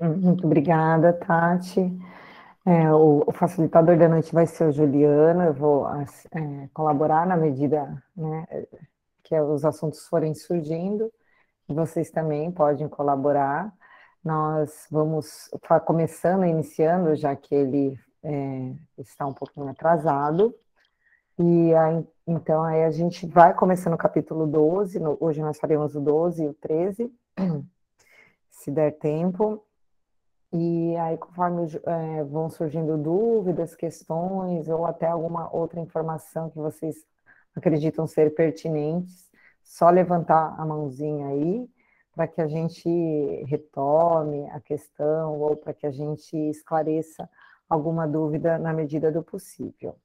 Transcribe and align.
Muito 0.00 0.46
obrigada, 0.46 1.12
Tati. 1.12 1.80
É, 2.64 2.92
o, 2.92 3.24
o, 3.26 3.32
facilitador 3.32 3.96
da 3.96 4.08
noite 4.08 4.32
vai 4.32 4.46
ser 4.46 4.68
o 4.68 4.72
Juliano, 4.72 5.42
eu 5.42 5.54
vou 5.54 5.88
é, 5.88 6.68
colaborar 6.74 7.26
na 7.26 7.36
medida 7.36 8.02
né, 8.14 8.44
que 9.24 9.38
os 9.40 9.64
assuntos 9.64 10.06
forem 10.06 10.34
surgindo, 10.34 11.10
vocês 11.66 12.10
também 12.10 12.52
podem 12.52 12.88
colaborar. 12.88 13.72
Nós 14.22 14.86
vamos 14.90 15.50
começando, 15.86 16.44
iniciando, 16.44 17.16
já 17.16 17.34
que 17.34 17.54
ele 17.54 17.98
é, 18.22 18.74
está 18.98 19.26
um 19.26 19.32
pouquinho 19.32 19.68
atrasado, 19.68 20.54
e 21.38 21.74
aí, 21.74 22.06
então 22.26 22.64
aí 22.64 22.84
a 22.84 22.90
gente 22.90 23.26
vai 23.26 23.54
começando 23.54 23.94
o 23.94 23.98
capítulo 23.98 24.46
12, 24.46 24.98
no, 24.98 25.16
hoje 25.20 25.40
nós 25.40 25.58
faremos 25.58 25.94
o 25.94 26.00
12 26.00 26.42
e 26.42 26.48
o 26.48 26.54
13, 26.54 27.12
se 28.50 28.70
der 28.70 28.98
tempo, 28.98 29.64
e 30.52 30.96
aí, 30.96 31.18
conforme 31.18 31.66
é, 31.84 32.24
vão 32.24 32.48
surgindo 32.48 32.96
dúvidas, 32.96 33.76
questões, 33.76 34.68
ou 34.68 34.86
até 34.86 35.06
alguma 35.06 35.54
outra 35.54 35.78
informação 35.80 36.48
que 36.50 36.56
vocês 36.56 36.96
acreditam 37.54 38.06
ser 38.06 38.34
pertinentes, 38.34 39.30
só 39.62 39.90
levantar 39.90 40.54
a 40.58 40.64
mãozinha 40.64 41.28
aí, 41.28 41.68
para 42.14 42.26
que 42.26 42.40
a 42.40 42.48
gente 42.48 42.88
retome 43.46 44.48
a 44.50 44.60
questão, 44.60 45.38
ou 45.38 45.56
para 45.56 45.74
que 45.74 45.86
a 45.86 45.90
gente 45.90 46.36
esclareça 46.48 47.28
alguma 47.68 48.08
dúvida 48.08 48.58
na 48.58 48.72
medida 48.72 49.12
do 49.12 49.22
possível. 49.22 49.96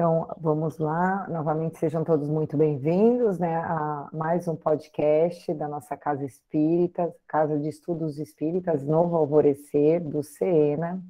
Então, 0.00 0.26
vamos 0.40 0.78
lá, 0.78 1.26
novamente 1.28 1.78
sejam 1.78 2.02
todos 2.02 2.26
muito 2.26 2.56
bem-vindos 2.56 3.38
né, 3.38 3.56
a 3.56 4.08
mais 4.10 4.48
um 4.48 4.56
podcast 4.56 5.52
da 5.52 5.68
nossa 5.68 5.94
Casa 5.94 6.24
Espírita, 6.24 7.14
Casa 7.28 7.58
de 7.58 7.68
Estudos 7.68 8.18
Espíritas 8.18 8.82
Novo 8.82 9.14
Alvorecer, 9.14 10.00
do 10.02 10.22
CENA. 10.22 11.02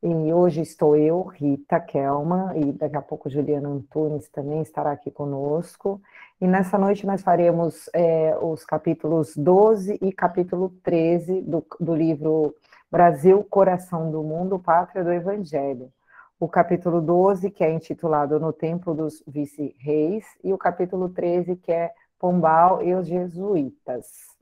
E 0.00 0.32
hoje 0.32 0.60
estou 0.60 0.96
eu, 0.96 1.24
Rita 1.24 1.80
Kelman, 1.80 2.52
e 2.54 2.72
daqui 2.74 2.96
a 2.96 3.02
pouco 3.02 3.28
Juliana 3.28 3.68
Antunes 3.68 4.28
também 4.28 4.62
estará 4.62 4.92
aqui 4.92 5.10
conosco. 5.10 6.00
E 6.40 6.46
nessa 6.46 6.78
noite 6.78 7.04
nós 7.04 7.20
faremos 7.20 7.90
é, 7.92 8.38
os 8.40 8.64
capítulos 8.64 9.36
12 9.36 9.98
e 10.00 10.12
capítulo 10.12 10.68
13 10.84 11.42
do, 11.42 11.66
do 11.80 11.92
livro 11.96 12.54
Brasil, 12.88 13.42
Coração 13.50 14.08
do 14.08 14.22
Mundo, 14.22 14.56
Pátria 14.56 15.02
do 15.02 15.10
Evangelho 15.10 15.90
o 16.38 16.48
capítulo 16.48 17.00
12, 17.00 17.50
que 17.50 17.64
é 17.64 17.72
intitulado 17.72 18.40
No 18.40 18.52
Templo 18.52 18.94
dos 18.94 19.22
Vice-Reis, 19.26 20.24
e 20.42 20.52
o 20.52 20.58
capítulo 20.58 21.08
13, 21.08 21.56
que 21.56 21.72
é 21.72 21.92
Pombal 22.18 22.82
e 22.82 22.94
os 22.94 23.06
Jesuítas. 23.06 24.34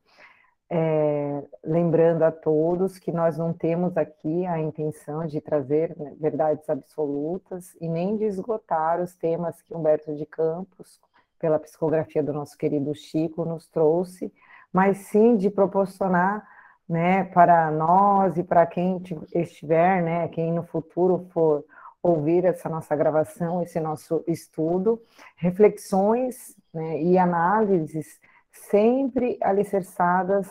É, 0.75 1.43
lembrando 1.63 2.23
a 2.23 2.33
todos 2.33 2.98
que 2.98 3.13
nós 3.13 3.37
não 3.37 3.53
temos 3.53 3.95
aqui 3.98 4.47
a 4.47 4.59
intenção 4.59 5.27
de 5.27 5.39
trazer 5.39 5.95
né, 5.98 6.15
verdades 6.19 6.69
absolutas 6.70 7.77
e 7.79 7.87
nem 7.87 8.17
de 8.17 8.25
esgotar 8.25 8.98
os 8.98 9.15
temas 9.15 9.61
que 9.61 9.75
Humberto 9.75 10.17
de 10.17 10.25
Campos, 10.25 10.98
pela 11.39 11.59
psicografia 11.59 12.23
do 12.23 12.33
nosso 12.33 12.57
querido 12.57 12.95
Chico, 12.95 13.45
nos 13.45 13.69
trouxe, 13.69 14.33
mas 14.73 14.97
sim 14.98 15.37
de 15.37 15.51
proporcionar 15.51 16.43
né, 16.89 17.25
para 17.25 17.70
nós 17.70 18.39
e 18.39 18.43
para 18.43 18.65
quem 18.65 19.03
estiver, 19.35 20.03
né, 20.03 20.29
quem 20.29 20.53
no 20.53 20.63
futuro 20.63 21.27
for 21.35 21.65
ouvir 22.03 22.45
essa 22.45 22.69
nossa 22.69 22.97
gravação, 22.97 23.62
esse 23.62 23.78
nosso 23.78 24.25
estudo, 24.27 25.00
reflexões 25.36 26.56
né, 26.72 27.00
e 27.00 27.17
análises 27.17 28.20
sempre 28.50 29.39
alicerçadas 29.41 30.50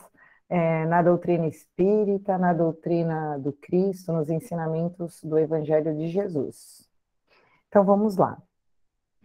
é, 0.49 0.85
na 0.85 1.02
doutrina 1.02 1.47
espírita, 1.47 2.38
na 2.38 2.53
doutrina 2.53 3.38
do 3.38 3.53
Cristo, 3.53 4.11
nos 4.11 4.29
ensinamentos 4.29 5.22
do 5.23 5.38
Evangelho 5.38 5.95
de 5.95 6.07
Jesus. 6.07 6.88
Então 7.67 7.84
vamos 7.84 8.17
lá. 8.17 8.41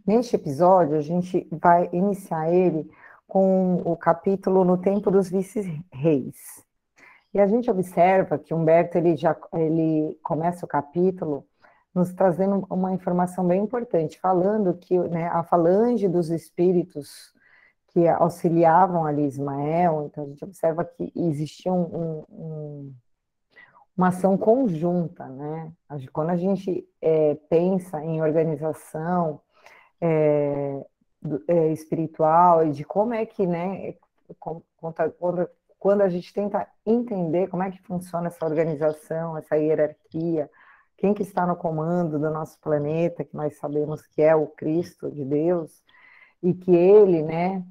Neste 0.06 0.36
episódio, 0.36 0.96
a 0.96 1.00
gente 1.00 1.48
vai 1.50 1.88
iniciar 1.92 2.52
ele 2.52 2.88
com 3.26 3.82
o 3.84 3.96
capítulo 3.96 4.64
No 4.64 4.78
Tempo 4.78 5.10
dos 5.10 5.28
Vice-Reis. 5.28 6.64
E 7.34 7.40
a 7.40 7.46
gente 7.46 7.68
observa 7.70 8.38
que 8.38 8.54
Humberto 8.54 8.96
ele 8.96 9.16
já 9.16 9.36
ele 9.52 10.16
começa 10.22 10.64
o 10.64 10.68
capítulo 10.68 11.44
nos 11.96 12.12
trazendo 12.12 12.66
uma 12.68 12.92
informação 12.92 13.46
bem 13.46 13.62
importante, 13.62 14.20
falando 14.20 14.74
que 14.74 14.98
né, 14.98 15.28
a 15.28 15.42
falange 15.42 16.06
dos 16.06 16.28
espíritos 16.28 17.32
que 17.88 18.06
auxiliavam 18.06 19.06
ali 19.06 19.24
Ismael, 19.24 20.04
então 20.04 20.24
a 20.24 20.26
gente 20.26 20.44
observa 20.44 20.84
que 20.84 21.10
existia 21.16 21.72
um, 21.72 22.22
um, 22.28 22.94
uma 23.96 24.08
ação 24.08 24.36
conjunta, 24.36 25.26
né? 25.26 25.72
Quando 26.12 26.28
a 26.28 26.36
gente 26.36 26.86
é, 27.00 27.34
pensa 27.48 28.04
em 28.04 28.20
organização 28.20 29.40
é, 29.98 30.84
é, 31.48 31.72
espiritual 31.72 32.66
e 32.66 32.72
de 32.72 32.84
como 32.84 33.14
é 33.14 33.24
que, 33.24 33.46
né, 33.46 33.94
quando, 34.38 35.48
quando 35.78 36.02
a 36.02 36.10
gente 36.10 36.30
tenta 36.34 36.68
entender 36.84 37.48
como 37.48 37.62
é 37.62 37.70
que 37.70 37.80
funciona 37.80 38.26
essa 38.26 38.44
organização, 38.44 39.38
essa 39.38 39.56
hierarquia, 39.56 40.50
quem 40.96 41.12
que 41.14 41.22
está 41.22 41.46
no 41.46 41.56
comando 41.56 42.18
do 42.18 42.30
nosso 42.30 42.58
planeta, 42.60 43.24
que 43.24 43.36
nós 43.36 43.56
sabemos 43.58 44.06
que 44.06 44.22
é 44.22 44.34
o 44.34 44.46
Cristo 44.46 45.10
de 45.10 45.24
Deus, 45.24 45.84
e 46.42 46.54
que 46.54 46.74
ele, 46.74 47.22
né, 47.22 47.64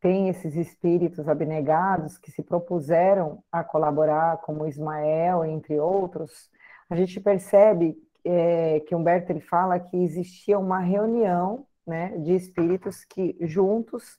tem 0.00 0.28
esses 0.28 0.54
espíritos 0.54 1.28
abnegados 1.28 2.18
que 2.18 2.30
se 2.30 2.42
propuseram 2.42 3.42
a 3.50 3.64
colaborar, 3.64 4.38
como 4.38 4.66
Ismael, 4.66 5.44
entre 5.44 5.78
outros, 5.78 6.50
a 6.88 6.96
gente 6.96 7.20
percebe 7.20 7.96
é, 8.24 8.80
que 8.80 8.94
Humberto 8.94 9.32
ele 9.32 9.40
fala 9.40 9.78
que 9.78 9.96
existia 9.96 10.58
uma 10.58 10.80
reunião 10.80 11.66
né, 11.86 12.16
de 12.18 12.34
espíritos 12.34 13.04
que 13.04 13.36
juntos 13.40 14.18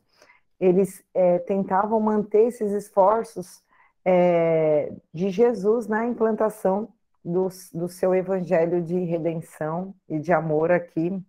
eles 0.60 1.04
é, 1.14 1.40
tentavam 1.40 2.00
manter 2.00 2.48
esses 2.48 2.72
esforços 2.72 3.62
é, 4.04 4.92
de 5.14 5.30
Jesus 5.30 5.88
na 5.88 6.06
implantação 6.06 6.90
do, 7.28 7.50
do 7.74 7.90
seu 7.90 8.16
evangelho 8.16 8.82
de 8.82 8.98
redenção 9.04 9.94
e 10.08 10.18
de 10.18 10.32
amor 10.32 10.72
aqui 10.72 11.22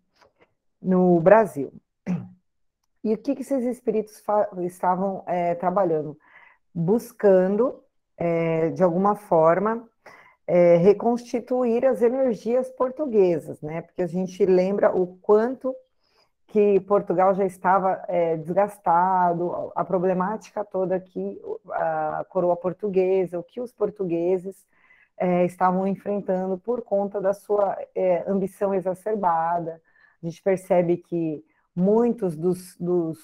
no 0.81 1.19
Brasil. 1.21 1.73
E 3.03 3.15
o 3.15 3.19
que, 3.19 3.35
que 3.35 3.43
esses 3.43 3.65
espíritos 3.65 4.23
estavam 4.59 5.25
é, 5.27 5.55
trabalhando? 5.55 6.17
Buscando, 6.75 7.83
é, 8.17 8.71
de 8.71 8.83
alguma 8.83 9.17
forma, 9.17 9.89
é, 10.47 10.77
reconstituir 10.77 11.85
as 11.85 12.01
energias 12.03 12.71
portuguesas, 12.71 13.61
né? 13.61 13.83
Porque 13.83 14.03
a 14.03 14.07
gente 14.07 14.45
lembra 14.47 14.95
o 14.95 15.19
quanto 15.19 15.75
que 16.47 16.81
Portugal 16.81 17.35
já 17.35 17.45
estava 17.45 18.03
é, 18.09 18.37
desgastado, 18.37 19.73
a 19.75 19.85
problemática 19.85 20.65
toda 20.65 20.99
que 20.99 21.41
a 21.71 22.25
coroa 22.29 22.57
portuguesa, 22.57 23.39
o 23.39 23.43
que 23.43 23.61
os 23.61 23.73
portugueses 23.73 24.67
é, 25.19 25.45
estavam 25.45 25.87
enfrentando 25.87 26.59
por 26.59 26.83
conta 26.83 27.21
da 27.21 27.33
sua 27.33 27.77
é, 27.95 28.25
ambição 28.31 28.73
exacerbada. 28.75 29.81
A 30.23 30.27
gente 30.27 30.43
percebe 30.43 30.97
que 30.97 31.45
muitos 31.75 32.37
dos, 32.37 32.77
dos 32.79 33.19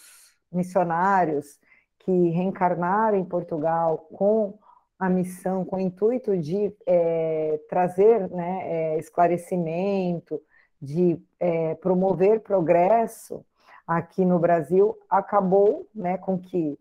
missionários 0.51 1.59
que 2.01 2.31
reencarnaram 2.31 3.17
em 3.17 3.25
Portugal 3.25 3.99
com 4.13 4.59
a 4.99 5.09
missão, 5.09 5.65
com 5.65 5.77
o 5.77 5.81
intuito 5.81 6.37
de 6.37 6.73
é, 6.87 7.61
trazer 7.69 8.29
né, 8.31 8.61
é, 8.65 8.99
esclarecimento, 8.99 10.41
de 10.81 11.19
é, 11.41 11.75
promover 11.77 12.41
progresso 12.41 13.45
aqui 13.87 14.25
no 14.25 14.39
Brasil, 14.39 14.97
acabou 15.09 15.89
né, 15.95 16.19
com 16.19 16.39
que 16.39 16.79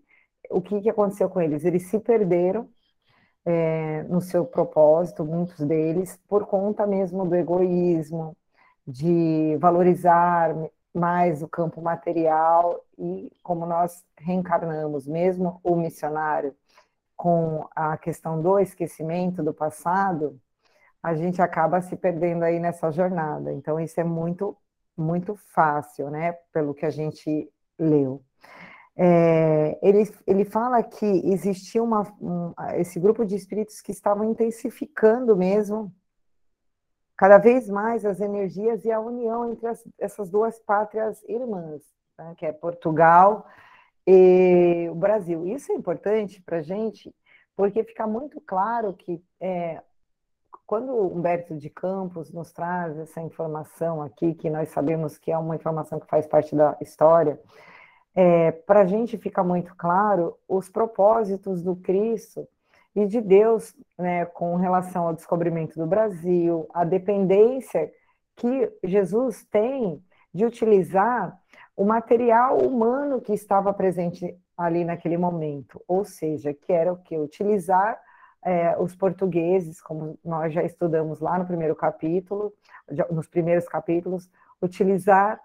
o 0.49 0.61
que, 0.61 0.81
que 0.81 0.89
aconteceu 0.89 1.29
com 1.29 1.41
eles? 1.41 1.65
Eles 1.65 1.87
se 1.87 1.99
perderam 1.99 2.69
é, 3.45 4.03
no 4.03 4.21
seu 4.21 4.45
propósito, 4.45 5.25
muitos 5.25 5.59
deles, 5.65 6.19
por 6.27 6.45
conta 6.45 6.87
mesmo 6.87 7.25
do 7.27 7.35
egoísmo, 7.35 8.35
de 8.87 9.57
valorizar 9.59 10.55
mais 10.93 11.41
o 11.41 11.47
campo 11.47 11.81
material 11.81 12.83
e 12.97 13.31
como 13.41 13.65
nós 13.65 14.03
reencarnamos, 14.17 15.07
mesmo 15.07 15.59
o 15.63 15.75
missionário, 15.75 16.55
com 17.15 17.67
a 17.75 17.97
questão 17.97 18.41
do 18.41 18.59
esquecimento 18.59 19.43
do 19.43 19.53
passado, 19.53 20.39
a 21.01 21.15
gente 21.15 21.41
acaba 21.41 21.81
se 21.81 21.95
perdendo 21.95 22.43
aí 22.43 22.59
nessa 22.59 22.91
jornada. 22.91 23.51
Então, 23.53 23.79
isso 23.79 23.99
é 23.99 24.03
muito, 24.03 24.57
muito 24.97 25.35
fácil, 25.35 26.09
né? 26.09 26.33
Pelo 26.53 26.73
que 26.73 26.85
a 26.85 26.89
gente 26.89 27.51
leu. 27.77 28.23
É, 28.95 29.79
ele, 29.81 30.07
ele 30.27 30.45
fala 30.45 30.83
que 30.83 31.05
existia 31.05 31.81
uma, 31.81 32.03
um, 32.21 32.53
esse 32.75 32.99
grupo 32.99 33.25
de 33.25 33.35
espíritos 33.35 33.81
que 33.81 33.91
estavam 33.91 34.23
intensificando 34.25 35.35
mesmo 35.35 35.91
cada 37.17 37.37
vez 37.37 37.69
mais 37.69 38.05
as 38.05 38.19
energias 38.19 38.85
e 38.85 38.91
a 38.91 38.99
união 38.99 39.51
entre 39.51 39.67
as, 39.67 39.83
essas 39.97 40.29
duas 40.29 40.59
pátrias 40.59 41.23
irmãs, 41.27 41.81
né, 42.17 42.33
que 42.37 42.45
é 42.45 42.51
Portugal 42.51 43.47
e 44.05 44.87
o 44.91 44.95
Brasil. 44.95 45.47
Isso 45.47 45.71
é 45.71 45.75
importante 45.75 46.41
para 46.41 46.57
a 46.57 46.61
gente, 46.61 47.13
porque 47.55 47.83
fica 47.83 48.05
muito 48.05 48.41
claro 48.41 48.93
que 48.93 49.23
é, 49.39 49.81
quando 50.65 50.93
Humberto 50.93 51.55
de 51.55 51.69
Campos 51.69 52.31
nos 52.31 52.51
traz 52.51 52.97
essa 52.97 53.21
informação 53.21 54.01
aqui, 54.01 54.33
que 54.33 54.49
nós 54.49 54.69
sabemos 54.69 55.17
que 55.17 55.31
é 55.31 55.37
uma 55.37 55.55
informação 55.55 55.99
que 55.99 56.07
faz 56.07 56.27
parte 56.27 56.55
da 56.55 56.75
história, 56.81 57.39
é, 58.15 58.51
para 58.51 58.81
a 58.81 58.85
gente 58.85 59.17
fica 59.17 59.43
muito 59.43 59.75
claro 59.75 60.37
os 60.47 60.69
propósitos 60.69 61.61
do 61.61 61.75
Cristo 61.75 62.47
e 62.95 63.05
de 63.05 63.19
Deus 63.19 63.75
né, 63.97 64.25
com 64.25 64.55
relação 64.55 65.07
ao 65.07 65.13
descobrimento 65.13 65.79
do 65.79 65.87
Brasil, 65.87 66.67
a 66.73 66.83
dependência 66.83 67.91
que 68.35 68.71
Jesus 68.83 69.43
tem 69.45 70.03
de 70.33 70.45
utilizar 70.45 71.37
o 71.75 71.83
material 71.83 72.57
humano 72.59 73.21
que 73.21 73.33
estava 73.33 73.73
presente 73.73 74.37
ali 74.55 74.85
naquele 74.85 75.17
momento, 75.17 75.81
ou 75.87 76.05
seja, 76.05 76.53
que 76.53 76.71
era 76.71 76.93
o 76.93 76.97
que? 76.97 77.17
Utilizar 77.17 77.99
é, 78.43 78.77
os 78.77 78.95
portugueses, 78.95 79.81
como 79.81 80.19
nós 80.23 80.53
já 80.53 80.63
estudamos 80.63 81.19
lá 81.19 81.39
no 81.39 81.45
primeiro 81.45 81.75
capítulo, 81.75 82.53
nos 83.09 83.27
primeiros 83.27 83.67
capítulos, 83.67 84.29
utilizar 84.61 85.39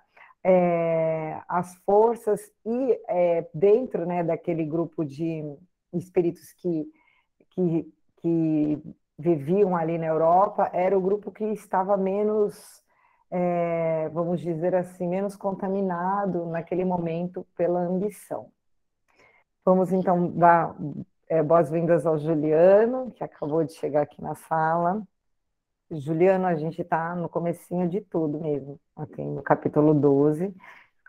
é, 0.48 1.42
as 1.46 1.74
forças 1.84 2.40
e 2.64 2.98
é, 3.06 3.46
dentro 3.52 4.06
né, 4.06 4.24
daquele 4.24 4.64
grupo 4.64 5.04
de 5.04 5.44
espíritos 5.92 6.54
que, 6.54 6.90
que, 7.50 7.92
que 8.16 8.82
viviam 9.18 9.76
ali 9.76 9.98
na 9.98 10.06
Europa, 10.06 10.70
era 10.72 10.96
o 10.96 11.02
grupo 11.02 11.30
que 11.30 11.44
estava 11.44 11.98
menos 11.98 12.82
é, 13.30 14.08
vamos 14.08 14.40
dizer 14.40 14.74
assim, 14.74 15.06
menos 15.06 15.36
contaminado 15.36 16.46
naquele 16.46 16.82
momento 16.82 17.46
pela 17.54 17.80
ambição. 17.80 18.50
Vamos 19.62 19.92
então 19.92 20.30
dar 20.30 20.74
é, 21.28 21.42
boas-vindas 21.42 22.06
ao 22.06 22.18
Juliano, 22.18 23.10
que 23.10 23.22
acabou 23.22 23.62
de 23.64 23.74
chegar 23.74 24.00
aqui 24.00 24.22
na 24.22 24.34
sala. 24.34 25.02
Juliano, 25.90 26.46
a 26.46 26.54
gente 26.54 26.82
está 26.82 27.14
no 27.14 27.28
comecinho 27.28 27.88
de 27.88 28.00
tudo 28.02 28.38
mesmo, 28.38 28.78
aqui 28.94 29.22
no 29.22 29.42
capítulo 29.42 29.94
12. 29.94 30.54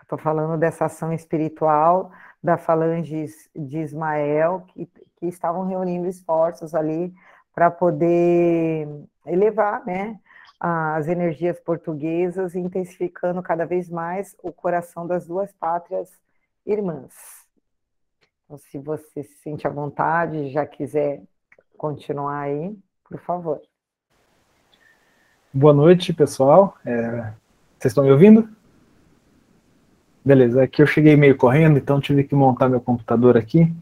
Estou 0.01 0.17
falando 0.17 0.57
dessa 0.57 0.85
ação 0.85 1.11
espiritual 1.11 2.11
da 2.41 2.57
falange 2.57 3.25
de 3.53 3.79
Ismael, 3.79 4.63
que, 4.69 4.85
que 4.85 5.25
estavam 5.25 5.67
reunindo 5.67 6.07
esforços 6.07 6.73
ali 6.73 7.13
para 7.53 7.69
poder 7.69 8.87
elevar 9.25 9.85
né, 9.85 10.17
as 10.57 11.09
energias 11.09 11.59
portuguesas, 11.59 12.55
intensificando 12.55 13.43
cada 13.43 13.65
vez 13.65 13.89
mais 13.89 14.33
o 14.41 14.51
coração 14.53 15.05
das 15.05 15.27
duas 15.27 15.51
pátrias 15.51 16.09
irmãs. 16.65 17.13
Então, 18.45 18.57
se 18.57 18.77
você 18.77 19.23
se 19.23 19.37
sente 19.39 19.67
à 19.67 19.69
vontade 19.69 20.49
já 20.49 20.65
quiser 20.65 21.21
continuar 21.77 22.39
aí, 22.43 22.77
por 23.03 23.19
favor. 23.19 23.61
Boa 25.53 25.73
noite, 25.73 26.13
pessoal. 26.13 26.75
É... 26.85 27.31
Vocês 27.77 27.91
estão 27.91 28.03
me 28.03 28.11
ouvindo? 28.11 28.47
Beleza, 30.23 30.63
aqui 30.63 30.81
eu 30.81 30.87
cheguei 30.87 31.15
meio 31.15 31.35
correndo, 31.37 31.77
então 31.77 31.99
tive 31.99 32.23
que 32.23 32.35
montar 32.35 32.69
meu 32.69 32.79
computador 32.79 33.37
aqui. 33.37 33.73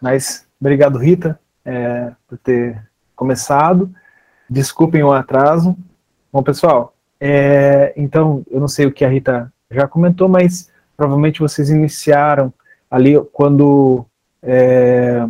Mas 0.00 0.46
obrigado, 0.60 0.98
Rita, 0.98 1.38
é, 1.64 2.12
por 2.26 2.38
ter 2.38 2.82
começado. 3.14 3.94
Desculpem 4.48 5.02
o 5.02 5.12
atraso, 5.12 5.76
Bom, 6.32 6.42
pessoal, 6.42 6.94
é, 7.20 7.92
então, 7.94 8.42
eu 8.50 8.58
não 8.58 8.66
sei 8.66 8.86
o 8.86 8.92
que 8.92 9.04
a 9.04 9.08
Rita 9.08 9.52
já 9.70 9.86
comentou, 9.86 10.30
mas 10.30 10.70
provavelmente 10.96 11.40
vocês 11.40 11.68
iniciaram 11.68 12.50
ali 12.90 13.20
quando, 13.34 14.06
é, 14.42 15.28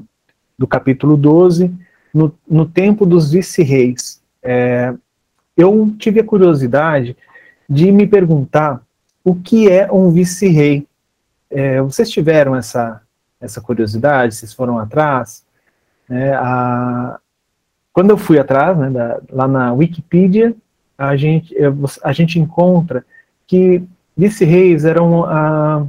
do 0.57 0.65
capítulo 0.69 1.17
12, 1.17 1.75
no, 2.15 2.33
no 2.49 2.67
tempo 2.67 3.05
dos 3.05 3.33
vice-reis. 3.33 4.23
É, 4.41 4.95
eu 5.57 5.95
tive 5.99 6.21
a 6.21 6.25
curiosidade 6.25 7.17
de 7.69 7.91
me 7.91 8.07
perguntar 8.07 8.83
o 9.25 9.35
que 9.35 9.69
é 9.69 9.91
um 9.91 10.11
vice-rei. 10.11 10.87
É, 11.51 11.81
vocês 11.81 12.11
tiveram 12.11 12.57
essa, 12.57 13.01
essa 13.41 13.61
curiosidade, 13.61 14.35
vocês 14.35 14.53
foram 14.53 14.79
atrás? 14.79 15.45
É, 16.09 16.35
a, 16.35 17.19
quando 17.93 18.11
eu 18.11 18.17
fui 18.17 18.39
atrás, 18.39 18.77
né, 18.77 18.91
da, 18.91 19.21
lá 19.31 19.47
na 19.47 19.73
Wikipedia, 19.73 20.55
a 20.97 21.17
gente, 21.17 21.55
a 22.03 22.13
gente 22.13 22.39
encontra 22.39 23.05
que 23.47 23.83
vice-reis 24.17 24.85
eram 24.85 25.25
ah, 25.25 25.87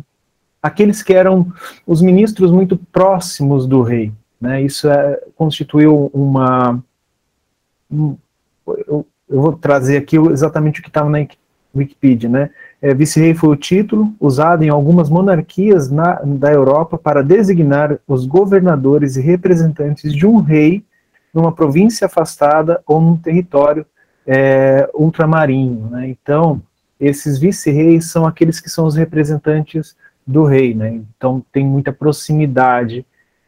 aqueles 0.61 1.03
que 1.03 1.13
eram 1.13 1.51
os 1.85 2.01
ministros 2.01 2.51
muito 2.51 2.77
próximos 2.77 3.67
do 3.67 3.81
rei. 3.81 4.11
Né? 4.39 4.61
Isso 4.61 4.89
é, 4.89 5.21
constituiu 5.35 6.09
uma. 6.13 6.81
Um, 7.91 8.17
eu, 9.29 9.41
vou 9.41 9.53
trazer 9.53 9.97
aqui 9.97 10.17
exatamente 10.17 10.79
o 10.79 10.83
que 10.83 10.89
estava 10.89 11.09
na 11.09 11.25
Wikipedia. 11.75 12.29
Né? 12.29 12.49
É, 12.81 12.93
vice-rei 12.93 13.33
foi 13.33 13.49
o 13.49 13.55
título 13.55 14.13
usado 14.19 14.63
em 14.63 14.69
algumas 14.69 15.09
monarquias 15.09 15.89
na, 15.89 16.21
da 16.23 16.51
Europa 16.51 16.97
para 16.97 17.23
designar 17.23 17.99
os 18.07 18.25
governadores 18.25 19.15
e 19.15 19.21
representantes 19.21 20.13
de 20.13 20.25
um 20.25 20.39
rei 20.39 20.83
numa 21.33 21.51
província 21.51 22.05
afastada 22.05 22.81
ou 22.85 23.01
num 23.01 23.17
território 23.17 23.85
é. 24.25 24.87
Né? 25.91 26.07
Então, 26.07 26.61
esses 26.99 27.37
vice-reis 27.37 28.11
são 28.11 28.25
aqueles 28.25 28.59
que 28.59 28.69
são 28.69 28.85
os 28.85 28.95
representantes 28.95 29.95
do 30.25 30.45
rei, 30.45 30.73
né? 30.73 31.01
então 31.17 31.43
tem 31.51 31.65
muita 31.65 31.91
proximidade 31.91 33.05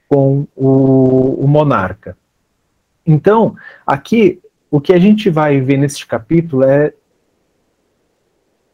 com 0.09 0.45
o, 0.55 1.43
o 1.43 1.47
monarca. 1.47 2.17
Então, 3.05 3.55
aqui, 3.85 4.41
o 4.69 4.81
que 4.81 4.93
a 4.93 4.99
gente 4.99 5.29
vai 5.29 5.59
ver 5.61 5.77
neste 5.77 6.05
capítulo 6.05 6.63
é, 6.63 6.93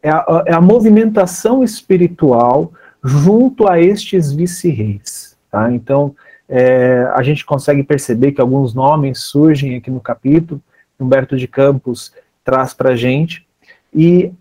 é, 0.02 0.10
a, 0.10 0.44
é 0.46 0.54
a 0.54 0.60
movimentação 0.60 1.62
espiritual 1.62 2.72
junto 3.02 3.68
a 3.68 3.80
estes 3.80 4.32
vice-reis. 4.32 5.36
Tá? 5.50 5.72
Então, 5.72 6.14
é, 6.48 7.08
a 7.14 7.22
gente 7.22 7.44
consegue 7.44 7.82
perceber 7.82 8.32
que 8.32 8.40
alguns 8.40 8.74
nomes 8.74 9.20
surgem 9.20 9.76
aqui 9.76 9.90
no 9.90 10.00
capítulo, 10.00 10.60
Humberto 10.98 11.36
de 11.36 11.48
Campos 11.48 12.12
traz 12.44 12.74
para 12.74 12.90
a 12.90 12.96
gente. 12.96 13.46
E 13.94 14.32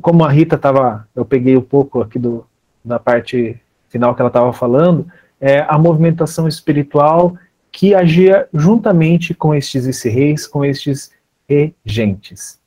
como 0.00 0.24
a 0.24 0.30
Rita 0.30 0.56
estava, 0.56 1.06
eu 1.14 1.24
peguei 1.24 1.56
um 1.56 1.62
pouco 1.62 2.00
aqui 2.00 2.18
do, 2.18 2.46
da 2.84 2.98
parte 2.98 3.60
final 3.88 4.14
que 4.14 4.20
ela 4.20 4.28
estava 4.28 4.52
falando, 4.52 5.06
é 5.40 5.60
a 5.68 5.78
movimentação 5.78 6.48
espiritual 6.48 7.36
que 7.70 7.94
agia 7.94 8.48
juntamente 8.52 9.34
com 9.34 9.54
estes 9.54 9.86
vice-reis, 9.86 10.46
com 10.46 10.64
estes 10.64 11.10
regentes. 11.48 12.58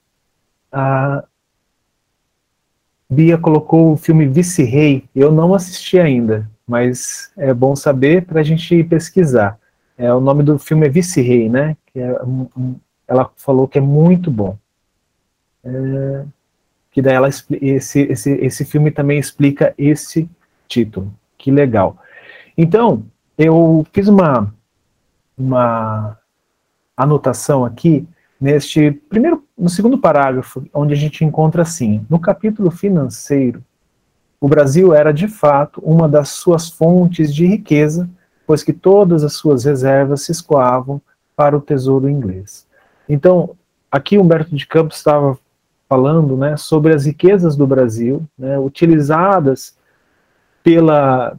A 0.72 1.24
Bia 3.10 3.38
colocou 3.38 3.92
o 3.92 3.98
filme 3.98 4.26
Vice-Rei, 4.26 5.04
eu 5.14 5.32
não 5.32 5.54
assisti 5.54 6.00
ainda, 6.00 6.50
mas 6.66 7.32
é 7.36 7.54
bom 7.54 7.76
saber 7.76 8.26
para 8.26 8.40
a 8.40 8.44
gente 8.44 8.84
pesquisar. 8.86 9.60
É, 9.98 10.14
o 10.14 10.22
nome 10.22 10.44
do 10.44 10.58
filme 10.58 10.88
é 10.88 10.90
Vice-Rei, 10.90 11.50
né? 11.50 11.76
É 11.94 12.16
ela 13.12 13.30
falou 13.36 13.68
que 13.68 13.78
é 13.78 13.82
muito 13.82 14.32
bom. 14.32 14.58
É, 15.64 16.24
que 16.92 17.02
daí 17.02 17.16
ela, 17.16 17.28
esse, 17.28 18.00
esse, 18.00 18.32
esse 18.32 18.64
filme 18.64 18.90
também 18.90 19.20
explica 19.20 19.74
esse 19.78 20.30
título. 20.68 21.14
Que 21.38 21.52
legal. 21.52 21.98
Então, 22.58 23.04
eu 23.38 23.86
fiz 23.92 24.08
uma, 24.08 24.54
uma 25.38 26.18
anotação 26.96 27.66
aqui 27.66 28.08
neste 28.40 28.92
primeiro, 28.92 29.44
no 29.58 29.70
segundo 29.70 29.98
parágrafo, 29.98 30.64
onde 30.74 30.94
a 30.94 30.98
gente 30.98 31.24
encontra 31.24 31.62
assim: 31.62 32.06
no 32.10 32.20
capítulo 32.20 32.72
financeiro, 32.72 33.64
o 34.40 34.48
Brasil 34.48 34.94
era 34.94 35.14
de 35.14 35.28
fato 35.28 35.80
uma 35.82 36.10
das 36.10 36.30
suas 36.30 36.70
fontes 36.70 37.34
de 37.34 37.46
riqueza, 37.46 38.10
pois 38.48 38.64
que 38.64 38.74
todas 38.74 39.24
as 39.24 39.34
suas 39.34 39.64
reservas 39.64 40.24
se 40.24 40.32
escoavam 40.32 41.00
para 41.36 41.56
o 41.56 41.62
tesouro 41.62 42.10
inglês. 42.10 42.68
Então, 43.08 43.56
aqui 43.92 44.18
Humberto 44.18 44.56
de 44.56 44.66
Campos 44.66 44.98
estava 44.98 45.38
falando 45.88 46.38
né, 46.38 46.58
sobre 46.58 46.94
as 46.94 47.06
riquezas 47.06 47.56
do 47.56 47.68
Brasil, 47.68 48.24
né, 48.38 48.58
utilizadas 48.58 49.78
pela, 50.64 51.38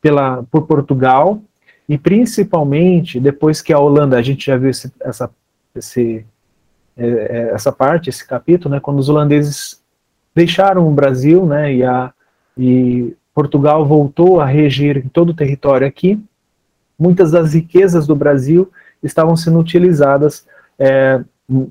pela, 0.00 0.42
por 0.50 0.66
Portugal, 0.66 1.40
e 1.88 1.98
principalmente 1.98 3.20
depois 3.20 3.60
que 3.60 3.72
a 3.72 3.78
Holanda, 3.78 4.16
a 4.16 4.22
gente 4.22 4.46
já 4.46 4.56
viu 4.56 4.70
esse, 4.70 4.92
essa, 5.00 5.30
esse, 5.74 6.24
é, 6.96 7.06
é, 7.06 7.50
essa 7.54 7.72
parte, 7.72 8.10
esse 8.10 8.26
capítulo, 8.26 8.74
né, 8.74 8.80
quando 8.80 8.98
os 8.98 9.08
holandeses 9.08 9.82
deixaram 10.34 10.88
o 10.88 10.92
Brasil, 10.92 11.44
né, 11.44 11.74
e, 11.74 11.84
a, 11.84 12.12
e 12.56 13.14
Portugal 13.34 13.84
voltou 13.84 14.40
a 14.40 14.46
regir 14.46 15.04
todo 15.12 15.30
o 15.30 15.34
território 15.34 15.86
aqui, 15.86 16.22
muitas 16.98 17.30
das 17.30 17.54
riquezas 17.54 18.06
do 18.06 18.14
Brasil 18.14 18.70
estavam 19.02 19.36
sendo 19.36 19.58
utilizadas 19.58 20.46
é, 20.78 21.22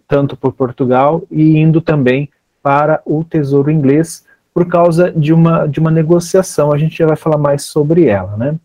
tanto 0.08 0.36
por 0.36 0.54
Portugal 0.54 1.24
e 1.32 1.58
indo 1.58 1.82
também 1.82 2.30
para 2.62 3.02
o 3.06 3.24
Tesouro 3.24 3.72
Inglês 3.72 4.26
por 4.54 4.68
causa 4.68 5.12
de 5.12 5.34
uma, 5.34 5.66
de 5.66 5.80
uma 5.80 5.90
negociação. 5.90 6.72
A 6.72 6.78
gente 6.78 6.98
já 6.98 7.08
vai 7.08 7.16
falar 7.16 7.38
mais 7.38 7.64
sobre 7.64 8.06
ela, 8.06 8.36
né? 8.38 8.56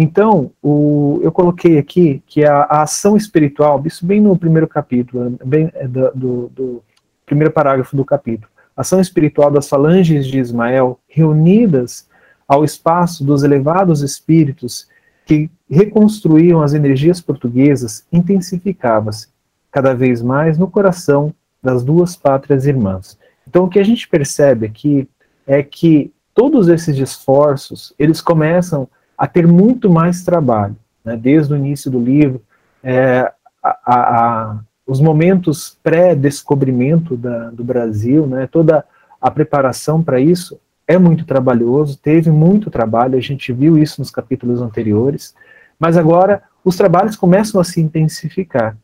Então, 0.00 0.52
o, 0.62 1.18
eu 1.24 1.32
coloquei 1.32 1.76
aqui 1.76 2.22
que 2.24 2.44
a, 2.44 2.58
a, 2.58 2.82
ação 2.82 3.16
espiritual, 3.16 3.82
isso 3.84 4.06
bem 4.06 4.20
no 4.20 4.38
primeiro 4.38 4.68
capítulo, 4.68 5.36
bem 5.44 5.72
é, 5.74 5.88
do, 5.88 6.12
do, 6.14 6.48
do 6.54 6.84
primeiro 7.26 7.52
parágrafo 7.52 7.96
do 7.96 8.04
capítulo, 8.04 8.48
ação 8.76 9.00
espiritual 9.00 9.50
das 9.50 9.68
falanges 9.68 10.24
de 10.28 10.38
Ismael, 10.38 11.00
reunidas 11.08 12.06
ao 12.46 12.64
espaço 12.64 13.24
dos 13.24 13.42
elevados 13.42 14.00
espíritos 14.00 14.86
que 15.26 15.50
reconstruíam 15.68 16.62
as 16.62 16.74
energias 16.74 17.20
portuguesas, 17.20 18.06
intensificava-se 18.12 19.26
cada 19.68 19.94
vez 19.94 20.22
mais 20.22 20.56
no 20.56 20.70
coração 20.70 21.34
das 21.60 21.82
duas 21.82 22.14
pátrias 22.14 22.66
irmãs. 22.66 23.18
Então, 23.48 23.64
o 23.64 23.68
que 23.68 23.80
a 23.80 23.84
gente 23.84 24.08
percebe 24.08 24.64
aqui 24.64 25.08
é 25.44 25.60
que 25.60 26.12
todos 26.32 26.68
esses 26.68 26.96
esforços, 26.96 27.92
eles 27.98 28.20
começam 28.20 28.88
a 29.18 29.26
ter 29.26 29.46
muito 29.48 29.90
mais 29.90 30.22
trabalho, 30.22 30.76
né? 31.04 31.16
desde 31.16 31.52
o 31.52 31.56
início 31.56 31.90
do 31.90 31.98
livro, 31.98 32.40
é, 32.82 33.32
a, 33.60 33.78
a, 33.84 34.60
os 34.86 35.00
momentos 35.00 35.76
pré-descobrimento 35.82 37.16
do 37.52 37.64
Brasil, 37.64 38.26
né? 38.26 38.46
toda 38.46 38.84
a 39.20 39.30
preparação 39.30 40.02
para 40.02 40.20
isso 40.20 40.58
é 40.86 40.96
muito 40.96 41.26
trabalhoso, 41.26 41.98
teve 41.98 42.30
muito 42.30 42.70
trabalho, 42.70 43.18
a 43.18 43.20
gente 43.20 43.52
viu 43.52 43.76
isso 43.76 44.00
nos 44.00 44.10
capítulos 44.10 44.62
anteriores, 44.62 45.34
mas 45.78 45.96
agora 45.96 46.42
os 46.64 46.76
trabalhos 46.76 47.16
começam 47.16 47.60
a 47.60 47.64
se 47.64 47.80
intensificar. 47.80 48.76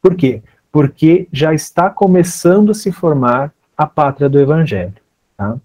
Por 0.00 0.14
quê? 0.14 0.42
Porque 0.70 1.26
já 1.32 1.54
está 1.54 1.88
começando 1.88 2.70
a 2.70 2.74
se 2.74 2.92
formar 2.92 3.52
a 3.76 3.86
pátria 3.86 4.28
do 4.28 4.38
Evangelho. 4.38 4.94
Tá? 5.36 5.56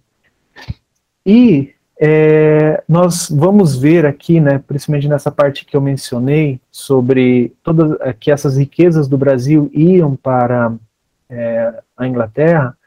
E 1.25 1.75
é, 2.01 2.81
nós 2.87 3.29
vamos 3.29 3.75
ver 3.75 4.05
aqui, 4.05 4.39
né, 4.39 4.63
principalmente 4.65 5.09
nessa 5.09 5.29
parte 5.29 5.65
que 5.65 5.75
eu 5.75 5.81
mencionei, 5.81 6.61
sobre 6.71 7.53
todas 7.61 7.99
é, 7.99 8.13
que 8.13 8.31
essas 8.31 8.55
riquezas 8.55 9.07
do 9.07 9.17
Brasil 9.17 9.69
iam 9.73 10.15
para 10.15 10.73
é, 11.29 11.73
a 11.97 12.07
Inglaterra, 12.07 12.77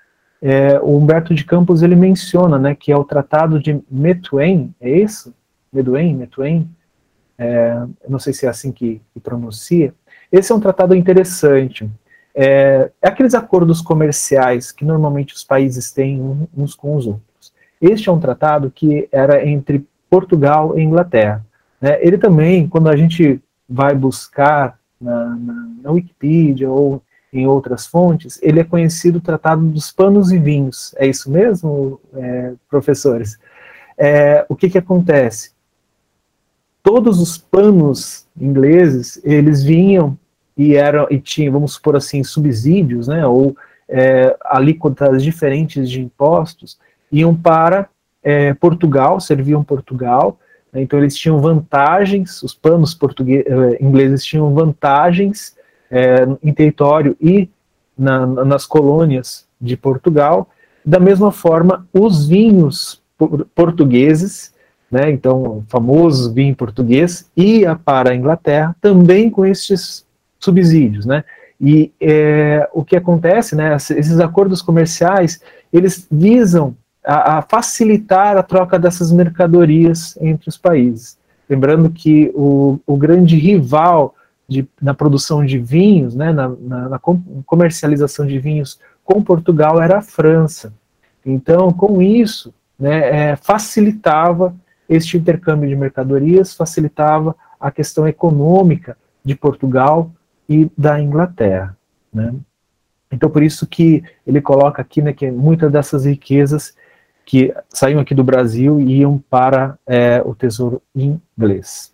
é, 0.41 0.81
o 0.81 0.97
Humberto 0.97 1.35
de 1.35 1.45
Campos 1.45 1.83
ele 1.83 1.95
menciona, 1.95 2.59
né, 2.59 2.75
que 2.75 2.91
é 2.91 2.97
o 2.97 3.05
Tratado 3.05 3.61
de 3.61 3.79
Metuen, 3.91 4.75
é 4.81 4.91
isso? 4.91 5.35
Meduen, 5.71 6.15
Metuen? 6.15 6.71
É, 7.37 7.83
não 8.09 8.19
sei 8.19 8.33
se 8.33 8.47
é 8.47 8.49
assim 8.49 8.73
que, 8.73 9.01
que, 9.13 9.21
pronuncia. 9.21 9.95
Esse 10.31 10.53
é 10.53 10.55
um 10.55 10.61
tratado 10.61 10.95
interessante. 10.95 11.89
É, 12.35 12.91
é 13.01 13.09
aqueles 13.09 13.35
acordos 13.35 13.83
comerciais 13.83 14.73
que 14.73 14.85
normalmente 14.85 15.35
os 15.35 15.45
países 15.45 15.91
têm 15.91 16.49
uns 16.57 16.75
com 16.75 16.97
os 16.97 17.07
outros. 17.07 17.32
Este 17.83 18.09
é 18.09 18.13
um 18.13 18.21
tratado 18.21 18.71
que 18.71 19.09
era 19.11 19.45
entre 19.45 19.85
Portugal 20.09 20.79
e 20.79 20.83
Inglaterra. 20.83 21.45
Né? 21.81 21.99
Ele 22.01 22.17
também, 22.17 22.69
quando 22.69 22.89
a 22.89 22.95
gente 22.95 23.43
vai 23.69 23.93
buscar 23.93 24.79
na, 25.01 25.31
na, 25.31 25.69
na 25.83 25.91
Wikipedia 25.91 26.71
ou 26.71 27.03
em 27.33 27.47
outras 27.47 27.87
fontes, 27.87 28.39
ele 28.41 28.61
é 28.61 28.65
conhecido 28.65 29.21
Tratado 29.21 29.63
dos 29.63 29.91
Panos 29.91 30.31
e 30.31 30.39
Vinhos. 30.39 30.95
É 30.97 31.07
isso 31.07 31.29
mesmo, 31.29 31.99
é, 32.15 32.53
professores? 32.71 33.37
É, 33.99 34.47
o 34.49 34.55
que, 34.55 34.71
que 34.71 34.79
acontece? 34.79 35.51
Todos 36.83 37.21
os 37.21 37.39
panos 37.39 38.27
ingleses, 38.39 39.21
eles 39.25 39.63
vinham 39.63 40.17
e 40.57 40.77
eram 40.77 41.07
e 41.11 41.19
tinham, 41.19 41.53
vamos 41.53 41.75
supor 41.75 41.97
assim, 41.97 42.23
subsídios, 42.23 43.09
né, 43.09 43.27
ou 43.27 43.57
é, 43.89 44.37
alíquotas 44.45 45.23
diferentes 45.23 45.89
de 45.89 46.01
impostos, 46.01 46.79
iam 47.13 47.35
para 47.35 47.89
é, 48.23 48.55
Portugal, 48.55 49.21
serviam 49.21 49.63
Portugal, 49.63 50.39
né, 50.73 50.81
então 50.81 50.99
eles 50.99 51.15
tinham 51.15 51.39
vantagens, 51.41 52.43
os 52.43 52.55
panos 52.55 52.95
portugueses, 52.95 53.47
é, 53.47 53.83
ingleses 53.83 54.25
tinham 54.25 54.55
vantagens 54.55 55.55
é, 55.91 56.27
em 56.43 56.53
território 56.55 57.15
e 57.21 57.49
na, 57.99 58.27
nas 58.27 58.65
colônias 58.65 59.47
de 59.61 59.77
Portugal, 59.77 60.49
da 60.85 60.99
mesma 60.99 61.31
forma 61.31 61.87
os 61.93 62.27
vinhos 62.27 63.03
portugueses, 63.55 64.53
né, 64.91 65.11
então 65.11 65.43
o 65.43 65.65
famoso 65.69 66.33
vinho 66.33 66.57
português, 66.57 67.31
ia 67.37 67.77
para 67.77 68.11
a 68.11 68.15
Inglaterra 68.15 68.75
também 68.81 69.31
com 69.31 69.45
estes 69.45 70.05
subsídios, 70.41 71.05
né, 71.07 71.25
e 71.61 71.93
é, 72.01 72.69
o 72.73 72.85
que 72.85 72.97
acontece, 72.97 73.55
né, 73.55 73.77
esses 73.77 74.19
acordos 74.19 74.61
comerciais, 74.61 75.41
eles 75.73 76.07
visam 76.11 76.75
a, 77.05 77.39
a, 77.39 77.43
facilitar 77.43 78.37
a 78.37 78.43
troca 78.43 78.79
dessas 78.79 79.11
mercadorias 79.11 80.17
entre 80.21 80.49
os 80.49 80.57
países. 80.57 81.19
Lembrando 81.49 81.91
que 81.91 82.31
o, 82.35 82.79
o 82.87 82.97
grande 82.97 83.37
rival 83.37 84.15
de, 84.49 84.69
na 84.81 84.95
produção 84.95 85.45
de 85.45 85.59
vinhos, 85.59 86.15
né, 86.15 86.33
na, 86.33 86.49
na, 86.49 86.89
na, 86.91 87.01
comercialização 87.47 88.27
de 88.27 88.39
vinhos 88.39 88.79
com 89.05 89.23
Portugal 89.23 89.83
era 89.83 89.99
a 89.99 90.03
França. 90.03 90.73
Então, 91.25 91.73
com 91.73 92.01
isso, 92.01 92.53
né, 92.79 93.31
é, 93.31 93.37
facilitava 93.37 94.55
este 94.89 95.17
intercâmbio 95.17 95.69
de 95.69 95.77
mercadorias, 95.77 96.55
facilitava 96.55 97.35
a 97.59 97.71
questão 97.71 98.07
econômica 98.07 98.97
de 99.25 99.35
Portugal 99.35 100.11
e 100.49 100.71
da 100.77 101.01
Inglaterra. 101.01 101.77
Né? 102.13 102.35
Então, 103.11 103.31
por 103.31 103.43
isso 103.43 103.67
que 103.67 104.03
ele 104.27 104.41
coloca 104.41 104.83
aqui 104.83 105.01
né, 105.01 105.13
que 105.13 105.31
muitas 105.31 105.71
dessas 105.71 106.05
riquezas 106.05 106.75
que 107.25 107.55
saíam 107.69 108.01
aqui 108.01 108.15
do 108.15 108.25
Brasil 108.25 108.81
e 108.81 108.99
iam 108.99 109.23
para 109.31 109.79
é, 109.87 110.23
o 110.25 110.35
Tesouro 110.35 110.83
Inglês. 110.95 111.93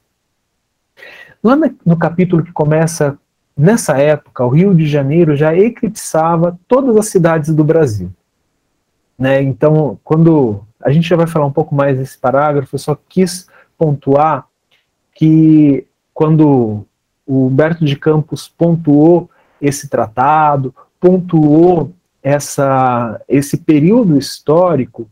Lá 1.42 1.56
no 1.84 1.96
capítulo 1.96 2.42
que 2.42 2.52
começa 2.52 3.16
nessa 3.56 3.98
época, 3.98 4.44
o 4.44 4.48
Rio 4.48 4.74
de 4.74 4.86
Janeiro 4.86 5.36
já 5.36 5.54
eclipsava 5.54 6.58
todas 6.66 6.96
as 6.96 7.08
cidades 7.08 7.54
do 7.54 7.64
Brasil. 7.64 8.10
Né? 9.18 9.42
Então, 9.42 9.98
quando 10.04 10.64
a 10.80 10.90
gente 10.90 11.08
já 11.08 11.16
vai 11.16 11.26
falar 11.26 11.46
um 11.46 11.52
pouco 11.52 11.74
mais 11.74 11.98
desse 11.98 12.16
parágrafo, 12.16 12.74
eu 12.74 12.78
só 12.78 12.96
quis 13.08 13.48
pontuar 13.76 14.46
que 15.14 15.86
quando 16.14 16.86
o 17.26 17.46
Humberto 17.46 17.84
de 17.84 17.96
Campos 17.96 18.48
pontuou 18.48 19.28
esse 19.60 19.88
tratado, 19.88 20.74
pontuou 21.00 21.92
essa, 22.22 23.20
esse 23.28 23.58
período 23.58 24.16
histórico, 24.16 25.08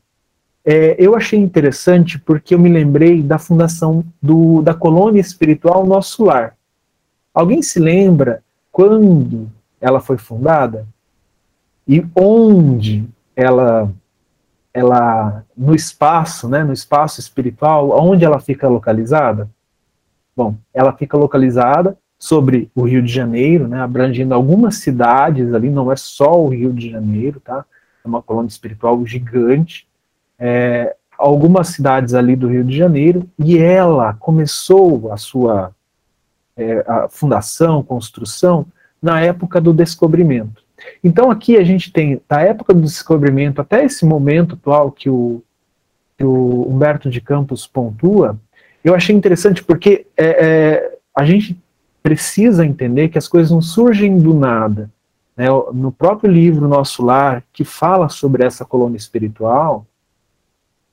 é, 0.68 0.96
eu 0.99 1.14
achei 1.14 1.38
interessante 1.38 2.18
porque 2.18 2.52
eu 2.52 2.58
me 2.58 2.68
lembrei 2.68 3.23
da 3.23 3.38
fundação 3.38 4.04
do, 4.20 4.61
da 4.62 4.75
colônia 4.75 5.20
espiritual 5.20 5.87
Nosso 5.87 6.25
Lar. 6.25 6.56
Alguém 7.32 7.62
se 7.62 7.78
lembra 7.78 8.42
quando 8.73 9.49
ela 9.80 10.00
foi 10.00 10.18
fundada? 10.18 10.85
E 11.87 12.04
onde 12.16 13.08
ela, 13.37 13.88
ela 14.75 15.44
no 15.56 15.73
espaço, 15.73 16.49
né, 16.49 16.64
no 16.64 16.73
espaço 16.73 17.20
espiritual, 17.20 17.90
onde 18.04 18.25
ela 18.25 18.40
fica 18.40 18.66
localizada? 18.66 19.49
Bom, 20.37 20.56
ela 20.75 20.92
fica 20.92 21.16
localizada 21.16 21.96
sobre 22.18 22.68
o 22.75 22.82
Rio 22.82 23.02
de 23.02 23.12
Janeiro, 23.12 23.68
né, 23.68 23.80
abrangendo 23.80 24.35
algumas 24.35 24.78
cidades 24.78 25.54
ali, 25.54 25.70
não 25.70 25.92
é 25.92 25.96
só 25.96 26.37
o 26.42 26.49
Rio 26.49 26.73
de 26.73 26.90
Janeiro, 26.90 27.38
tá? 27.38 27.64
É 28.04 28.08
uma 28.08 28.20
colônia 28.20 28.49
espiritual 28.49 29.06
gigante 29.06 29.86
é, 30.38 30.95
algumas 31.19 31.69
cidades 31.69 32.14
ali 32.14 32.37
do 32.37 32.49
Rio 32.49 32.64
de 32.64 32.76
Janeiro, 32.76 33.28
e 33.38 33.59
ela 33.59 34.14
começou 34.14 35.12
a 35.12 35.16
sua 35.16 35.73
é, 36.57 36.85
a 36.87 37.09
fundação, 37.09 37.83
construção, 37.83 38.66
na 39.00 39.21
época 39.21 39.61
do 39.61 39.73
descobrimento. 39.73 40.64
Então 41.02 41.31
aqui 41.31 41.57
a 41.57 41.64
gente 41.64 41.93
tem, 41.93 42.21
da 42.28 42.40
época 42.40 42.73
do 42.73 42.81
descobrimento 42.81 43.61
até 43.61 43.85
esse 43.85 44.05
momento 44.05 44.55
atual 44.55 44.90
que 44.90 45.09
o, 45.09 45.43
que 46.16 46.25
o 46.25 46.66
Humberto 46.69 47.11
de 47.11 47.21
Campos 47.21 47.66
pontua, 47.66 48.38
eu 48.83 48.95
achei 48.95 49.14
interessante 49.14 49.62
porque 49.62 50.07
é, 50.16 50.26
é, 50.26 50.99
a 51.14 51.25
gente 51.25 51.61
precisa 52.02 52.64
entender 52.64 53.09
que 53.09 53.19
as 53.19 53.26
coisas 53.26 53.50
não 53.50 53.61
surgem 53.61 54.19
do 54.19 54.33
nada. 54.33 54.90
Né? 55.37 55.47
No 55.73 55.90
próprio 55.90 56.31
livro 56.31 56.69
Nosso 56.69 57.05
Lar, 57.05 57.43
que 57.52 57.64
fala 57.64 58.09
sobre 58.09 58.45
essa 58.45 58.64
colônia 58.64 58.97
espiritual, 58.97 59.85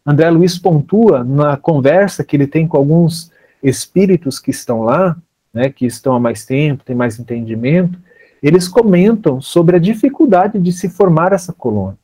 André 0.05 0.29
Luiz 0.29 0.57
pontua 0.57 1.23
na 1.23 1.55
conversa 1.55 2.23
que 2.23 2.35
ele 2.35 2.47
tem 2.47 2.67
com 2.67 2.77
alguns 2.77 3.31
espíritos 3.61 4.39
que 4.39 4.51
estão 4.51 4.83
lá, 4.83 5.15
né, 5.53 5.69
que 5.69 5.85
estão 5.85 6.13
há 6.13 6.19
mais 6.19 6.45
tempo, 6.45 6.83
têm 6.83 6.95
mais 6.95 7.19
entendimento, 7.19 7.97
eles 8.41 8.67
comentam 8.67 9.39
sobre 9.39 9.77
a 9.77 9.79
dificuldade 9.79 10.59
de 10.59 10.71
se 10.73 10.89
formar 10.89 11.31
essa 11.31 11.53
colônia, 11.53 11.97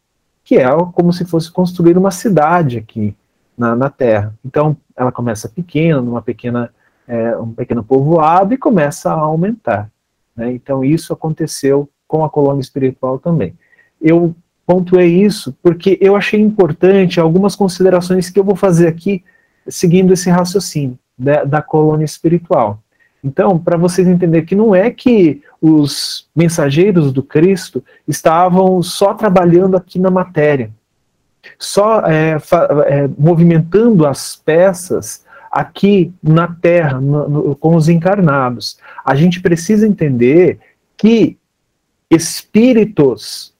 que 0.43 0.55
é 0.55 0.69
como 0.93 1.11
se 1.11 1.25
fosse 1.25 1.51
construir 1.51 1.97
uma 1.97 2.11
cidade 2.11 2.77
aqui 2.77 3.13
na, 3.57 3.75
na 3.75 3.89
Terra. 3.89 4.33
Então, 4.45 4.77
ela 4.95 5.11
começa 5.11 5.49
pequena, 5.49 6.01
numa 6.01 6.21
pequena, 6.21 6.73
é, 7.05 7.35
um 7.35 7.51
pequeno 7.51 7.83
povoado, 7.83 8.53
e 8.53 8.57
começa 8.57 9.11
a 9.11 9.19
aumentar. 9.19 9.91
Né? 10.33 10.53
Então, 10.53 10.85
isso 10.85 11.11
aconteceu 11.11 11.89
com 12.07 12.23
a 12.23 12.29
colônia 12.29 12.61
espiritual 12.61 13.19
também. 13.19 13.53
Eu 14.01 14.33
pontuei 14.69 15.23
isso 15.23 15.57
porque 15.63 15.97
eu 15.99 16.15
achei 16.15 16.39
importante 16.39 17.19
algumas 17.19 17.55
considerações 17.55 18.29
que 18.29 18.39
eu 18.39 18.43
vou 18.43 18.55
fazer 18.55 18.87
aqui 18.87 19.23
seguindo 19.67 20.13
esse 20.13 20.29
raciocínio. 20.29 20.95
da, 21.17 21.43
da 21.43 21.61
colônia 21.61 22.05
espiritual. 22.05 22.79
Então, 23.23 23.57
para 23.57 23.75
vocês 23.75 24.07
entenderem 24.07 24.45
que 24.45 24.55
não 24.55 24.75
é 24.75 24.91
que 24.91 25.41
os 25.59 26.29
mensageiros 26.33 27.11
do 27.11 27.21
Cristo 27.21 27.83
estavam 28.07 28.81
só 28.83 29.15
trabalhando 29.15 29.75
aqui 29.75 29.97
na 29.99 30.11
matéria, 30.11 30.69
só 31.57 32.01
é, 32.05 32.37
é, 32.87 33.09
movimentando 33.17 34.05
as 34.05 34.35
peças 34.35 35.25
aqui 35.51 36.13
na 36.21 36.47
Terra, 36.47 37.01
no, 37.01 37.27
no, 37.27 37.55
com 37.55 37.75
os 37.75 37.89
encarnados. 37.89 38.77
A 39.03 39.15
gente 39.15 39.41
precisa 39.41 39.85
entender 39.85 40.59
que 40.95 41.37
espíritos 42.09 43.53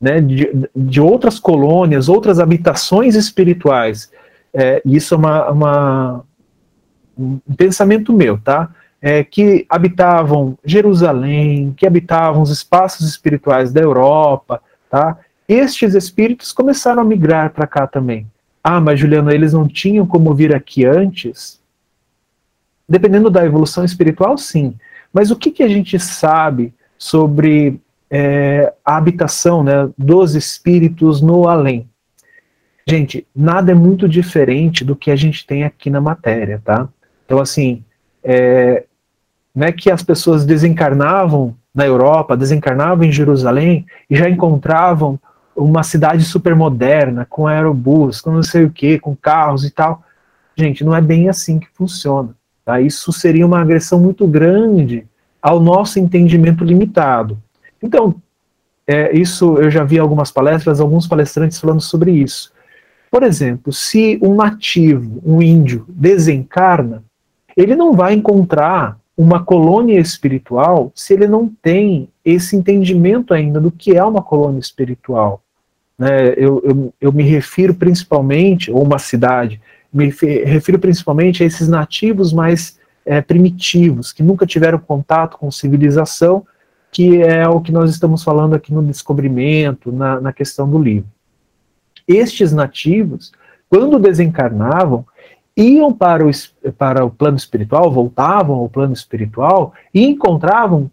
né, 0.00 0.20
de, 0.20 0.68
de 0.74 1.00
outras 1.00 1.38
colônias, 1.38 2.08
outras 2.08 2.38
habitações 2.38 3.14
espirituais, 3.14 4.10
é, 4.52 4.80
isso 4.84 5.14
é 5.14 5.16
uma, 5.16 5.50
uma, 5.50 6.24
um 7.18 7.38
pensamento 7.56 8.12
meu, 8.12 8.38
tá? 8.38 8.70
É, 9.00 9.22
que 9.22 9.66
habitavam 9.68 10.58
Jerusalém, 10.64 11.74
que 11.76 11.86
habitavam 11.86 12.42
os 12.42 12.50
espaços 12.50 13.06
espirituais 13.06 13.72
da 13.72 13.80
Europa, 13.80 14.60
tá? 14.90 15.18
Estes 15.48 15.94
espíritos 15.94 16.52
começaram 16.52 17.02
a 17.02 17.04
migrar 17.04 17.50
para 17.50 17.66
cá 17.66 17.86
também. 17.86 18.26
Ah, 18.64 18.80
mas 18.80 18.98
Juliano, 18.98 19.30
eles 19.30 19.52
não 19.52 19.68
tinham 19.68 20.06
como 20.06 20.34
vir 20.34 20.54
aqui 20.54 20.84
antes? 20.84 21.60
Dependendo 22.88 23.30
da 23.30 23.44
evolução 23.44 23.84
espiritual, 23.84 24.36
sim. 24.36 24.74
Mas 25.12 25.30
o 25.30 25.36
que, 25.36 25.50
que 25.50 25.62
a 25.62 25.68
gente 25.68 26.00
sabe 26.00 26.74
sobre 26.98 27.80
é, 28.10 28.72
a 28.84 28.96
habitação 28.96 29.62
né, 29.62 29.88
dos 29.96 30.34
espíritos 30.34 31.20
no 31.20 31.48
além? 31.48 31.88
Gente, 32.88 33.26
nada 33.34 33.72
é 33.72 33.74
muito 33.74 34.08
diferente 34.08 34.84
do 34.84 34.94
que 34.94 35.10
a 35.10 35.16
gente 35.16 35.44
tem 35.44 35.64
aqui 35.64 35.90
na 35.90 36.00
matéria, 36.00 36.62
tá? 36.64 36.88
Então, 37.24 37.40
assim, 37.40 37.82
é, 38.22 38.84
é 39.56 39.72
que 39.72 39.90
as 39.90 40.02
pessoas 40.02 40.44
desencarnavam 40.44 41.56
na 41.74 41.84
Europa, 41.84 42.36
desencarnavam 42.36 43.04
em 43.04 43.10
Jerusalém 43.10 43.84
e 44.08 44.16
já 44.16 44.30
encontravam 44.30 45.18
uma 45.56 45.82
cidade 45.82 46.24
super 46.24 46.54
moderna, 46.54 47.26
com 47.28 47.46
aerobus, 47.46 48.20
com 48.20 48.30
não 48.30 48.42
sei 48.42 48.64
o 48.64 48.70
que, 48.70 48.98
com 48.98 49.16
carros 49.16 49.64
e 49.64 49.70
tal. 49.70 50.02
Gente, 50.54 50.84
não 50.84 50.94
é 50.94 51.00
bem 51.00 51.28
assim 51.28 51.58
que 51.58 51.68
funciona. 51.74 52.34
Tá? 52.64 52.80
Isso 52.80 53.12
seria 53.12 53.46
uma 53.46 53.60
agressão 53.60 53.98
muito 53.98 54.26
grande 54.26 55.06
ao 55.40 55.60
nosso 55.60 55.98
entendimento 55.98 56.64
limitado. 56.64 57.40
Então, 57.82 58.14
é, 58.86 59.16
isso 59.16 59.56
eu 59.56 59.70
já 59.70 59.84
vi 59.84 59.98
algumas 59.98 60.30
palestras, 60.30 60.80
alguns 60.80 61.06
palestrantes 61.06 61.58
falando 61.58 61.80
sobre 61.80 62.12
isso. 62.12 62.52
Por 63.10 63.22
exemplo, 63.22 63.72
se 63.72 64.18
um 64.22 64.34
nativo, 64.34 65.20
um 65.24 65.40
índio, 65.40 65.84
desencarna, 65.88 67.02
ele 67.56 67.74
não 67.74 67.92
vai 67.92 68.14
encontrar 68.14 68.98
uma 69.16 69.42
colônia 69.42 69.98
espiritual 69.98 70.92
se 70.94 71.14
ele 71.14 71.26
não 71.26 71.48
tem 71.62 72.08
esse 72.24 72.54
entendimento 72.54 73.32
ainda 73.32 73.58
do 73.58 73.70
que 73.70 73.96
é 73.96 74.04
uma 74.04 74.22
colônia 74.22 74.58
espiritual 74.58 75.42
né, 75.98 76.34
eu, 76.36 76.62
eu, 76.64 76.94
eu 77.00 77.12
me 77.12 77.22
refiro 77.22 77.74
principalmente, 77.74 78.70
ou 78.70 78.82
uma 78.82 78.98
cidade, 78.98 79.60
me 79.92 80.12
refiro 80.44 80.78
principalmente 80.78 81.42
a 81.42 81.46
esses 81.46 81.68
nativos 81.68 82.32
mais 82.32 82.78
é, 83.04 83.20
primitivos, 83.20 84.12
que 84.12 84.22
nunca 84.22 84.46
tiveram 84.46 84.78
contato 84.78 85.38
com 85.38 85.50
civilização, 85.50 86.46
que 86.96 87.20
é 87.20 87.46
o 87.46 87.60
que 87.60 87.70
nós 87.70 87.90
estamos 87.90 88.24
falando 88.24 88.54
aqui 88.54 88.72
no 88.72 88.82
descobrimento, 88.82 89.92
na, 89.92 90.18
na 90.18 90.32
questão 90.32 90.66
do 90.66 90.78
livro. 90.78 91.06
Estes 92.08 92.54
nativos, 92.54 93.32
quando 93.68 93.98
desencarnavam, 93.98 95.04
iam 95.54 95.92
para 95.92 96.26
o, 96.26 96.30
para 96.72 97.04
o 97.04 97.10
plano 97.10 97.36
espiritual, 97.36 97.92
voltavam 97.92 98.56
ao 98.56 98.70
plano 98.70 98.94
espiritual 98.94 99.74
e 99.92 100.06
encontravam 100.06 100.90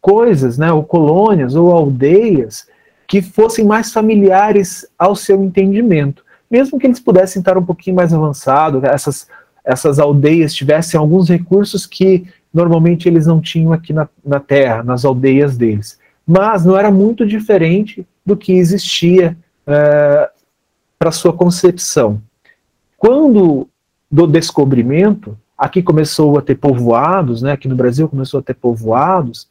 coisas, 0.00 0.56
né, 0.56 0.72
ou 0.72 0.82
colônias, 0.82 1.54
ou 1.54 1.70
aldeias, 1.70 2.66
que 3.06 3.20
fossem 3.20 3.66
mais 3.66 3.92
familiares 3.92 4.88
ao 4.98 5.14
seu 5.14 5.44
entendimento. 5.44 6.24
Mesmo 6.50 6.78
que 6.78 6.86
eles 6.86 7.00
pudessem 7.00 7.40
estar 7.40 7.58
um 7.58 7.66
pouquinho 7.66 7.96
mais 7.96 8.14
avançados, 8.14 8.82
essas, 8.82 9.28
essas 9.62 9.98
aldeias 9.98 10.54
tivessem 10.54 10.98
alguns 10.98 11.28
recursos 11.28 11.84
que 11.84 12.26
normalmente 12.54 13.08
eles 13.08 13.26
não 13.26 13.40
tinham 13.40 13.72
aqui 13.72 13.92
na, 13.92 14.08
na 14.24 14.38
Terra, 14.38 14.84
nas 14.84 15.04
aldeias 15.04 15.56
deles. 15.56 15.98
Mas 16.24 16.64
não 16.64 16.78
era 16.78 16.90
muito 16.90 17.26
diferente 17.26 18.06
do 18.24 18.36
que 18.36 18.52
existia 18.52 19.36
é, 19.66 20.30
para 20.98 21.10
sua 21.10 21.32
concepção. 21.32 22.22
Quando 22.96 23.68
do 24.10 24.26
descobrimento, 24.26 25.36
aqui 25.58 25.82
começou 25.82 26.38
a 26.38 26.42
ter 26.42 26.54
povoados, 26.54 27.42
né, 27.42 27.52
aqui 27.52 27.66
no 27.66 27.74
Brasil 27.74 28.08
começou 28.08 28.38
a 28.38 28.42
ter 28.42 28.54
povoados, 28.54 29.48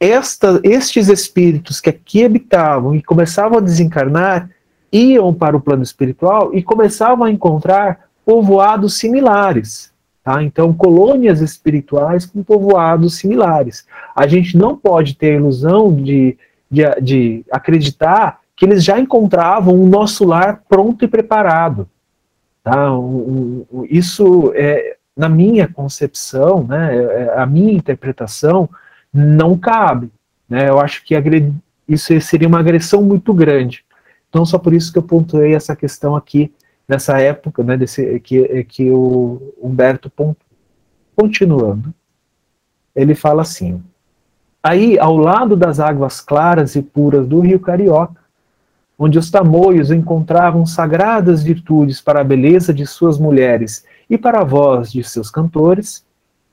esta, 0.00 0.60
estes 0.64 1.08
espíritos 1.08 1.80
que 1.80 1.88
aqui 1.88 2.24
habitavam 2.24 2.96
e 2.96 3.00
começavam 3.02 3.58
a 3.58 3.60
desencarnar 3.60 4.50
iam 4.92 5.32
para 5.32 5.56
o 5.56 5.60
plano 5.60 5.84
espiritual 5.84 6.52
e 6.52 6.60
começavam 6.60 7.24
a 7.24 7.30
encontrar 7.30 8.08
povoados 8.26 8.98
similares. 8.98 9.91
Tá? 10.22 10.42
Então, 10.42 10.72
colônias 10.72 11.40
espirituais 11.40 12.24
com 12.24 12.42
povoados 12.42 13.16
similares. 13.16 13.86
A 14.14 14.26
gente 14.26 14.56
não 14.56 14.76
pode 14.76 15.16
ter 15.16 15.32
a 15.32 15.36
ilusão 15.36 15.92
de, 15.94 16.38
de, 16.70 16.82
de 17.00 17.44
acreditar 17.50 18.40
que 18.54 18.64
eles 18.64 18.84
já 18.84 19.00
encontravam 19.00 19.74
o 19.74 19.86
nosso 19.86 20.24
lar 20.24 20.62
pronto 20.68 21.04
e 21.04 21.08
preparado. 21.08 21.88
Tá? 22.62 22.90
isso, 23.90 24.52
é, 24.54 24.96
na 25.16 25.28
minha 25.28 25.66
concepção, 25.66 26.62
né, 26.62 26.96
é, 26.96 27.34
a 27.36 27.44
minha 27.44 27.72
interpretação, 27.72 28.68
não 29.12 29.58
cabe. 29.58 30.12
Né? 30.48 30.68
Eu 30.68 30.78
acho 30.78 31.04
que 31.04 31.14
isso 31.88 32.20
seria 32.20 32.46
uma 32.46 32.60
agressão 32.60 33.02
muito 33.02 33.34
grande. 33.34 33.84
Então, 34.28 34.46
só 34.46 34.58
por 34.58 34.72
isso 34.72 34.92
que 34.92 34.98
eu 34.98 35.02
pontuei 35.02 35.54
essa 35.54 35.74
questão 35.74 36.14
aqui, 36.14 36.52
nessa 36.92 37.18
época, 37.18 37.64
né, 37.64 37.74
desse, 37.74 38.20
que, 38.20 38.64
que 38.64 38.90
o 38.90 39.54
Humberto. 39.62 40.12
Continuando, 41.16 41.92
ele 42.94 43.14
fala 43.14 43.42
assim: 43.42 43.82
Aí, 44.62 44.98
ao 44.98 45.16
lado 45.16 45.56
das 45.56 45.80
águas 45.80 46.20
claras 46.20 46.76
e 46.76 46.82
puras 46.82 47.26
do 47.26 47.40
rio 47.40 47.58
Carioca, 47.58 48.20
onde 48.98 49.18
os 49.18 49.30
tamoios 49.30 49.90
encontravam 49.90 50.66
sagradas 50.66 51.42
virtudes 51.42 52.00
para 52.00 52.20
a 52.20 52.24
beleza 52.24 52.74
de 52.74 52.86
suas 52.86 53.18
mulheres 53.18 53.84
e 54.08 54.18
para 54.18 54.40
a 54.40 54.44
voz 54.44 54.92
de 54.92 55.02
seus 55.02 55.30
cantores, 55.30 56.04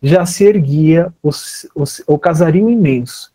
já 0.02 0.26
se 0.26 0.46
erguia 0.46 1.14
o, 1.22 1.30
o, 1.30 1.84
o 2.08 2.18
casario 2.18 2.70
imenso, 2.70 3.32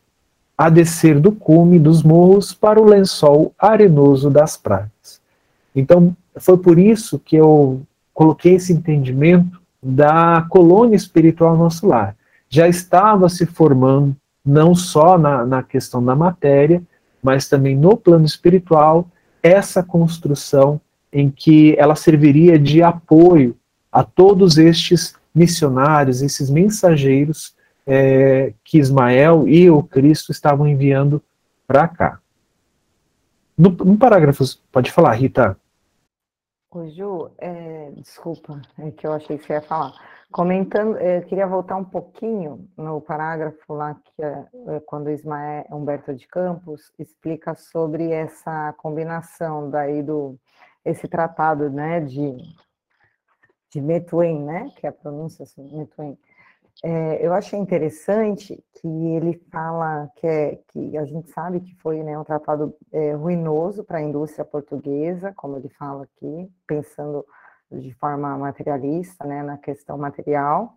a 0.57 0.71
descer 0.71 1.21
do 1.21 1.33
cume 1.33 1.79
dos 1.79 2.03
morros 2.03 2.55
para 2.55 2.81
o 2.81 2.85
lençol 2.85 3.53
arenoso 3.59 4.31
das 4.31 4.57
praias. 4.57 5.21
Então, 5.75 6.17
foi 6.39 6.59
por 6.59 6.79
isso 6.79 7.19
que 7.19 7.37
eu 7.37 7.83
coloquei 8.13 8.55
esse 8.55 8.73
entendimento 8.73 9.61
da 9.83 10.47
colônia 10.49 10.97
espiritual 10.97 11.57
no 11.57 11.65
nosso 11.65 11.87
lar. 11.87 12.17
Já 12.49 12.69
estava 12.69 13.29
se 13.29 13.47
formando, 13.47 14.17
não 14.45 14.75
só 14.75 15.19
na, 15.19 15.45
na 15.45 15.63
questão 15.63 16.05
da 16.05 16.15
matéria, 16.15 16.83
mas 17.23 17.49
também 17.49 17.77
no 17.77 17.97
plano 17.97 18.25
espiritual, 18.25 19.09
essa 19.43 19.83
construção 19.83 20.81
em 21.13 21.31
que 21.31 21.75
ela 21.79 21.95
serviria 21.95 22.59
de 22.59 22.83
apoio 22.83 23.57
a 23.91 24.03
todos 24.03 24.59
estes 24.59 25.15
missionários, 25.35 26.23
esses 26.23 26.51
mensageiros 26.51 27.55
é, 27.87 28.53
que 28.65 28.79
Ismael 28.79 29.47
e 29.47 29.71
o 29.71 29.83
Cristo 29.83 30.33
estavam 30.33 30.67
enviando 30.67 31.23
para 31.67 31.87
cá. 31.87 32.19
No, 33.57 33.71
no, 33.71 33.97
parágrafo, 33.97 34.45
pode 34.73 34.91
falar, 34.91 35.13
Rita. 35.13 35.57
Ô 36.75 36.89
Ju, 36.89 37.31
é, 37.39 37.93
desculpa, 37.93 38.61
é 38.81 38.91
que 38.91 39.07
eu 39.07 39.13
achei 39.13 39.39
que 39.39 39.45
você 39.45 39.53
ia 39.53 39.63
falar. 39.63 39.93
Comentando, 40.33 40.97
é, 40.97 41.19
eu 41.19 41.23
queria 41.23 41.47
voltar 41.47 41.77
um 41.77 41.85
pouquinho 41.85 42.69
no 42.77 43.01
parágrafo 43.01 43.73
lá 43.73 43.95
que 43.95 44.21
é, 44.21 44.45
é, 44.67 44.81
quando 44.81 45.09
Ismael 45.09 45.65
Humberto 45.71 46.13
de 46.13 46.27
Campos 46.27 46.93
explica 46.99 47.55
sobre 47.55 48.11
essa 48.11 48.73
combinação 48.73 49.71
daí 49.71 50.03
do 50.03 50.37
esse 50.85 51.07
tratado, 51.07 51.71
né, 51.71 52.01
de 52.01 52.37
de 53.71 53.81
Metuen, 53.81 54.43
né, 54.43 54.69
que 54.77 54.85
é 54.85 54.89
a 54.89 54.93
pronúncia 54.93 55.45
assim, 55.45 55.63
Metuen, 55.77 56.19
é, 56.83 57.25
eu 57.25 57.33
achei 57.33 57.59
interessante 57.59 58.63
que 58.75 58.89
ele 58.89 59.41
fala 59.51 60.11
que, 60.17 60.27
é, 60.27 60.59
que 60.69 60.97
a 60.99 61.05
gente 61.05 61.31
sabe 61.31 61.61
que 61.61 61.75
foi 61.77 62.03
né, 62.03 62.19
um 62.19 62.25
tratado 62.25 62.75
é, 62.93 63.13
ruinoso 63.13 63.85
para 63.85 63.99
a 63.99 64.03
indústria 64.03 64.45
portuguesa, 64.45 65.33
como 65.37 65.57
ele 65.57 65.69
fala 65.71 66.05
aqui, 66.05 66.51
pensando 66.67 67.25
de 67.71 67.93
forma 67.95 68.37
materialista, 68.37 69.25
né, 69.25 69.43
na 69.43 69.57
questão 69.57 69.97
material, 69.97 70.75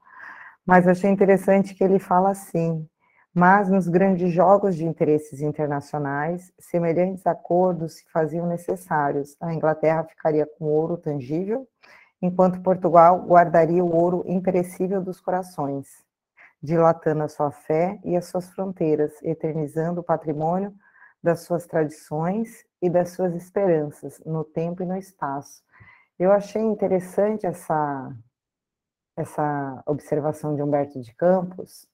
mas 0.66 0.88
achei 0.88 1.10
interessante 1.10 1.74
que 1.76 1.84
ele 1.84 2.00
fala 2.00 2.32
assim, 2.32 2.88
mas 3.34 3.70
nos 3.70 3.88
grandes 3.88 4.32
jogos 4.32 4.76
de 4.76 4.86
interesses 4.86 5.42
internacionais, 5.42 6.52
semelhantes 6.60 7.26
acordos 7.28 7.98
se 7.98 8.10
faziam 8.12 8.48
necessários. 8.48 9.36
A 9.40 9.54
Inglaterra 9.54 10.04
ficaria 10.04 10.48
com 10.58 10.66
ouro 10.66 10.98
tangível 10.98 11.68
enquanto 12.22 12.62
Portugal 12.62 13.20
guardaria 13.26 13.84
o 13.84 13.96
ouro 13.96 14.24
imperecível 14.28 15.02
dos 15.02 15.22
corações, 15.22 15.88
dilatando 16.62 17.24
a 17.24 17.28
sua 17.28 17.52
fé 17.52 18.00
e 18.04 18.16
as 18.16 18.26
suas 18.26 18.50
fronteiras, 18.50 19.14
eternizando 19.22 20.02
o 20.02 20.04
patrimônio 20.04 20.74
das 21.22 21.42
suas 21.42 21.66
tradições 21.66 22.66
e 22.82 22.90
das 22.90 23.12
suas 23.12 23.36
esperanças 23.36 24.22
no 24.26 24.44
tempo 24.44 24.84
e 24.84 24.86
no 24.86 24.98
espaço. 24.98 25.62
Eu 26.18 26.32
achei 26.32 26.62
interessante 26.62 27.46
essa 27.46 28.12
essa 29.16 29.82
observação 29.88 30.56
de 30.56 30.62
Humberto 30.62 31.02
de 31.02 31.12
Campos 31.16 31.88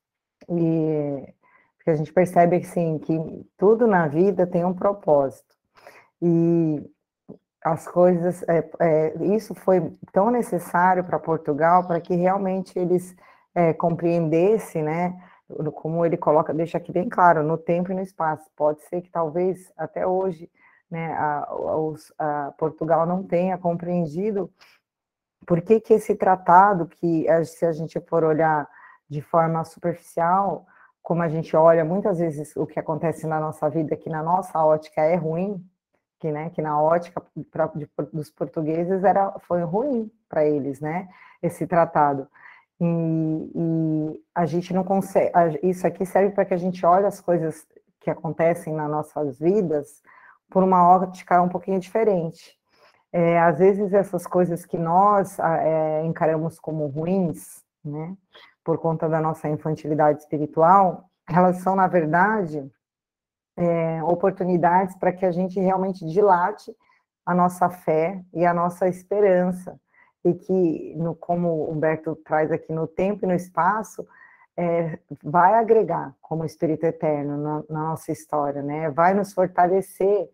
e 0.49 1.33
porque 1.77 1.89
a 1.89 1.95
gente 1.95 2.13
percebe 2.13 2.57
assim, 2.57 2.97
que 2.97 3.13
tudo 3.57 3.85
na 3.87 4.07
vida 4.07 4.47
tem 4.47 4.63
um 4.63 4.73
propósito 4.73 5.53
e 6.21 6.81
as 7.63 7.87
coisas 7.87 8.43
é, 8.43 8.69
é, 8.79 9.13
isso 9.35 9.55
foi 9.55 9.95
tão 10.11 10.29
necessário 10.29 11.03
para 11.03 11.19
Portugal 11.19 11.87
para 11.87 12.01
que 12.01 12.15
realmente 12.15 12.77
eles 12.77 13.15
é, 13.55 13.73
compreendessem, 13.73 14.83
né, 14.83 15.17
como 15.75 16.05
ele 16.05 16.17
coloca, 16.17 16.53
deixa 16.53 16.77
aqui 16.77 16.91
bem 16.91 17.07
claro, 17.07 17.43
no 17.43 17.57
tempo 17.57 17.91
e 17.91 17.95
no 17.95 18.01
espaço. 18.01 18.49
Pode 18.55 18.81
ser 18.83 19.01
que 19.01 19.09
talvez 19.09 19.71
até 19.77 20.05
hoje, 20.05 20.49
né, 20.89 21.13
a, 21.13 21.47
a, 22.17 22.47
a 22.47 22.51
Portugal 22.51 23.05
não 23.05 23.23
tenha 23.23 23.57
compreendido 23.57 24.51
por 25.45 25.61
que, 25.61 25.79
que 25.79 25.93
esse 25.93 26.15
tratado, 26.15 26.87
que 26.87 27.25
se 27.45 27.65
a 27.65 27.71
gente 27.71 27.99
for 28.01 28.23
olhar 28.23 28.67
de 29.09 29.21
forma 29.21 29.63
superficial, 29.63 30.65
como 31.01 31.21
a 31.21 31.27
gente 31.27 31.55
olha 31.55 31.83
muitas 31.83 32.19
vezes 32.19 32.55
o 32.55 32.65
que 32.65 32.79
acontece 32.79 33.27
na 33.27 33.39
nossa 33.39 33.69
vida, 33.69 33.95
que 33.95 34.09
na 34.09 34.23
nossa 34.23 34.63
ótica 34.63 35.01
é 35.01 35.15
ruim, 35.15 35.63
que, 36.23 36.31
né, 36.31 36.49
que 36.51 36.61
na 36.61 36.81
ótica 36.81 37.21
pra, 37.51 37.67
de, 37.75 37.85
dos 38.13 38.29
portugueses 38.29 39.03
era, 39.03 39.33
foi 39.39 39.61
ruim 39.63 40.09
para 40.29 40.45
eles, 40.45 40.79
né, 40.79 41.09
esse 41.41 41.67
tratado. 41.67 42.29
E, 42.79 43.51
e, 43.53 44.23
a 44.33 44.45
gente 44.45 44.73
não 44.73 44.85
consegue. 44.85 45.31
Isso 45.61 45.85
aqui 45.85 46.05
serve 46.05 46.33
para 46.33 46.45
que 46.45 46.53
a 46.53 46.57
gente 46.57 46.85
olhe 46.85 47.05
as 47.05 47.19
coisas 47.19 47.67
que 47.99 48.09
acontecem 48.09 48.73
nas 48.73 48.89
nossas 48.89 49.37
vidas 49.37 50.01
por 50.49 50.63
uma 50.63 50.87
ótica 50.87 51.41
um 51.41 51.49
pouquinho 51.49 51.79
diferente. 51.79 52.57
É, 53.11 53.37
às 53.41 53.59
vezes 53.59 53.93
essas 53.93 54.25
coisas 54.25 54.65
que 54.65 54.77
nós 54.77 55.37
é, 55.39 56.05
encaramos 56.05 56.57
como 56.57 56.87
ruins, 56.87 57.61
né, 57.83 58.15
por 58.63 58.77
conta 58.77 59.09
da 59.09 59.19
nossa 59.19 59.49
infantilidade 59.49 60.21
espiritual, 60.21 61.09
elas 61.29 61.57
são, 61.57 61.75
na 61.75 61.87
verdade, 61.87 62.71
é, 63.55 64.03
oportunidades 64.03 64.95
para 64.95 65.11
que 65.11 65.25
a 65.25 65.31
gente 65.31 65.59
realmente 65.59 66.05
dilate 66.05 66.75
a 67.25 67.33
nossa 67.33 67.69
fé 67.69 68.21
e 68.33 68.45
a 68.45 68.53
nossa 68.53 68.87
esperança 68.87 69.79
e 70.25 70.33
que, 70.33 70.95
no, 70.97 71.15
como 71.15 71.69
Humberto 71.69 72.15
traz 72.15 72.51
aqui 72.51 72.71
no 72.71 72.87
tempo 72.87 73.25
e 73.25 73.27
no 73.27 73.33
espaço, 73.33 74.07
é, 74.55 74.99
vai 75.23 75.55
agregar 75.55 76.13
como 76.21 76.45
Espírito 76.45 76.85
Eterno 76.85 77.37
na, 77.37 77.63
na, 77.69 77.89
nossa 77.89 78.11
história, 78.11 78.61
né? 78.61 78.89
Vai 78.89 79.13
nos 79.13 79.33
fortalecer, 79.33 80.29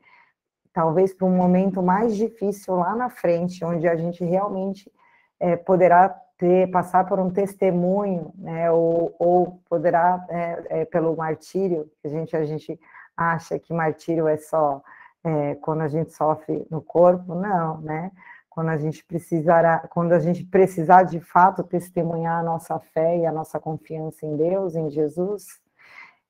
talvez 0.74 1.14
para 1.14 1.26
um 1.26 1.36
momento 1.36 1.82
mais 1.82 2.16
difícil 2.16 2.76
lá 2.76 2.96
na 2.96 3.10
frente, 3.10 3.64
onde 3.64 3.88
a 3.88 3.96
gente 3.96 4.24
realmente 4.24 4.92
é, 5.40 5.56
poderá 5.56 6.10
ter 6.38 6.70
passar 6.70 7.06
por 7.06 7.20
um 7.20 7.30
testemunho, 7.30 8.34
né? 8.38 8.70
Ou, 8.72 9.16
ou 9.18 9.62
poderá 9.70 10.24
é, 10.30 10.82
é 10.82 10.86
pelo 10.86 11.16
martírio, 11.16 11.90
que 12.02 12.08
a 12.08 12.10
gente 12.10 12.36
a 12.36 12.46
gente 12.46 12.80
acha 13.20 13.60
que 13.60 13.74
martírio 13.74 14.28
é 14.28 14.38
só 14.38 14.82
é, 15.24 15.56
quando 15.56 15.82
a 15.82 15.88
gente 15.88 16.14
sofre 16.14 16.66
no 16.70 16.82
corpo, 16.82 17.36
não, 17.36 17.82
né? 17.82 18.12
quando 18.50 18.70
a 18.70 18.78
gente 18.78 19.06
precisará, 19.06 19.80
quando 19.90 20.12
a 20.12 20.20
gente 20.20 20.44
precisar 20.44 21.04
de 21.04 21.20
fato 21.20 21.64
testemunhar 21.64 22.40
a 22.40 22.44
nossa 22.44 22.78
fé 22.78 23.18
e 23.18 23.26
a 23.26 23.32
nossa 23.32 23.60
confiança 23.60 24.26
em 24.26 24.36
Deus, 24.36 24.76
em 24.76 24.90
Jesus. 24.90 25.60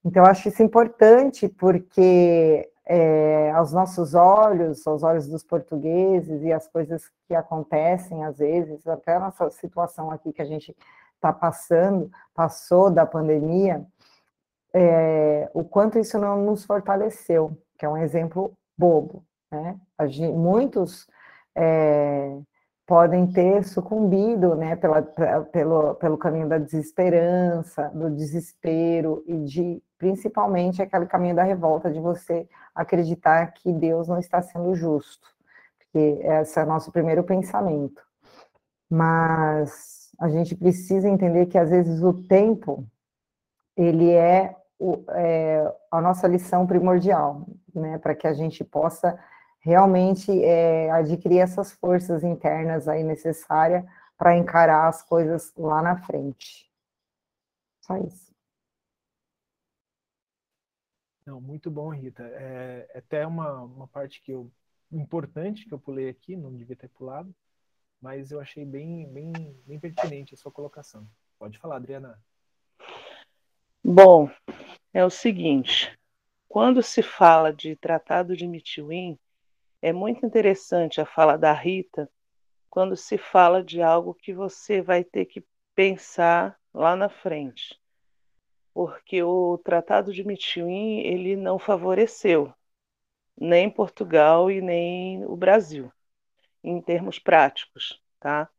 Então, 0.05 0.23
eu 0.23 0.29
acho 0.29 0.47
isso 0.47 0.61
importante 0.61 1.47
porque 1.47 2.69
é, 2.85 3.51
aos 3.51 3.73
nossos 3.73 4.13
olhos, 4.13 4.85
aos 4.85 5.01
olhos 5.01 5.27
dos 5.27 5.43
portugueses 5.43 6.43
e 6.43 6.53
as 6.53 6.67
coisas 6.67 7.09
que 7.27 7.33
acontecem 7.33 8.23
às 8.23 8.37
vezes, 8.37 8.85
até 8.87 9.15
a 9.15 9.19
nossa 9.19 9.49
situação 9.49 10.11
aqui 10.11 10.31
que 10.31 10.41
a 10.41 10.45
gente 10.45 10.75
está 11.15 11.33
passando, 11.33 12.11
passou 12.33 12.91
da 12.91 13.05
pandemia, 13.05 13.85
é, 14.73 15.49
o 15.53 15.63
quanto 15.63 15.97
isso 15.99 16.17
não 16.17 16.43
nos 16.43 16.65
fortaleceu, 16.65 17.57
que 17.77 17.85
é 17.85 17.89
um 17.89 17.97
exemplo 17.97 18.53
bobo, 18.77 19.23
né? 19.51 19.79
Gente, 20.07 20.35
muitos 20.35 21.07
é, 21.55 22.37
podem 22.85 23.27
ter 23.31 23.63
sucumbido 23.63 24.55
né, 24.55 24.75
pela, 24.75 25.01
pelo, 25.51 25.95
pelo 25.95 26.17
caminho 26.17 26.47
da 26.47 26.57
desesperança, 26.57 27.89
do 27.89 28.09
desespero 28.09 29.23
e 29.27 29.37
de 29.45 29.83
principalmente 29.97 30.81
aquele 30.81 31.05
caminho 31.05 31.35
da 31.35 31.43
revolta 31.43 31.91
de 31.91 31.99
você 31.99 32.47
acreditar 32.73 33.53
que 33.53 33.71
Deus 33.73 34.07
não 34.07 34.17
está 34.17 34.41
sendo 34.41 34.73
justo, 34.73 35.27
porque 35.77 36.19
esse 36.23 36.59
é 36.59 36.63
o 36.63 36.67
nosso 36.67 36.91
primeiro 36.91 37.23
pensamento. 37.23 38.01
Mas 38.89 40.09
a 40.19 40.29
gente 40.29 40.55
precisa 40.55 41.07
entender 41.07 41.45
que 41.47 41.57
às 41.57 41.69
vezes 41.69 42.01
o 42.01 42.13
tempo 42.23 42.87
ele 43.77 44.11
é, 44.11 44.55
o, 44.79 45.03
é 45.09 45.75
a 45.91 46.01
nossa 46.01 46.27
lição 46.27 46.65
primordial, 46.65 47.45
né, 47.75 47.97
para 47.97 48.15
que 48.15 48.25
a 48.25 48.33
gente 48.33 48.63
possa 48.63 49.19
realmente 49.59 50.31
é, 50.43 50.89
adquirir 50.91 51.39
essas 51.39 51.71
forças 51.73 52.23
internas 52.23 52.87
aí 52.87 53.03
necessárias 53.03 53.83
para 54.17 54.37
encarar 54.37 54.87
as 54.87 55.03
coisas 55.03 55.53
lá 55.55 55.81
na 55.81 55.97
frente. 55.97 56.71
Só 57.81 57.97
isso. 57.97 58.33
Não, 61.25 61.39
muito 61.39 61.69
bom, 61.69 61.89
Rita. 61.89 62.23
É, 62.23 62.89
é 62.93 62.97
até 62.97 63.27
uma, 63.27 63.61
uma 63.61 63.87
parte 63.87 64.21
que 64.21 64.31
eu 64.31 64.51
importante 64.91 65.65
que 65.65 65.73
eu 65.73 65.79
pulei 65.79 66.09
aqui, 66.09 66.35
não 66.35 66.55
devia 66.55 66.75
ter 66.75 66.89
pulado, 66.89 67.33
mas 68.01 68.31
eu 68.31 68.39
achei 68.39 68.65
bem, 68.65 69.07
bem, 69.11 69.33
bem 69.65 69.79
pertinente 69.79 70.33
a 70.33 70.37
sua 70.37 70.51
colocação. 70.51 71.07
Pode 71.37 71.57
falar, 71.59 71.75
Adriana. 71.75 72.19
Bom, 73.83 74.29
é 74.93 75.05
o 75.05 75.09
seguinte, 75.09 75.97
quando 76.49 76.83
se 76.83 77.01
fala 77.01 77.53
de 77.53 77.77
Tratado 77.77 78.35
de 78.35 78.45
Mitiwin, 78.45 79.17
é 79.81 79.93
muito 79.93 80.25
interessante 80.25 80.99
a 80.99 81.05
fala 81.05 81.37
da 81.37 81.53
Rita 81.53 82.11
quando 82.69 82.97
se 82.97 83.17
fala 83.17 83.63
de 83.63 83.81
algo 83.81 84.13
que 84.13 84.33
você 84.33 84.81
vai 84.81 85.03
ter 85.03 85.25
que 85.25 85.43
pensar 85.73 86.59
lá 86.73 86.95
na 86.95 87.07
frente. 87.07 87.79
Porque 88.73 89.23
o 89.23 89.57
Tratado 89.59 90.13
de 90.13 90.25
Mitiwin, 90.25 90.99
ele 90.99 91.37
não 91.37 91.57
favoreceu 91.57 92.53
nem 93.39 93.69
Portugal 93.69 94.51
e 94.51 94.61
nem 94.61 95.25
o 95.25 95.37
Brasil, 95.37 95.89
em 96.63 96.81
termos 96.81 97.17
práticos, 97.17 98.01
tá? 98.19 98.49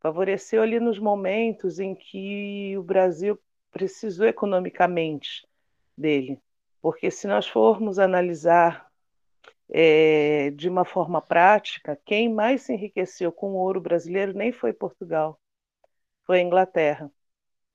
Favoreceu 0.00 0.62
ali 0.62 0.78
nos 0.78 0.98
momentos 0.98 1.80
em 1.80 1.94
que 1.94 2.76
o 2.78 2.82
Brasil 2.84 3.38
precisou 3.70 4.26
economicamente 4.26 5.46
dele. 5.96 6.40
Porque 6.82 7.10
se 7.10 7.26
nós 7.26 7.46
formos 7.46 7.98
analisar 7.98 8.90
é, 9.68 10.50
de 10.50 10.68
uma 10.68 10.84
forma 10.84 11.20
prática, 11.22 12.00
quem 12.04 12.28
mais 12.32 12.62
se 12.62 12.72
enriqueceu 12.72 13.32
com 13.32 13.52
o 13.52 13.56
ouro 13.56 13.80
brasileiro 13.80 14.32
nem 14.34 14.52
foi 14.52 14.72
Portugal, 14.72 15.40
foi 16.24 16.40
a 16.40 16.42
Inglaterra. 16.42 17.10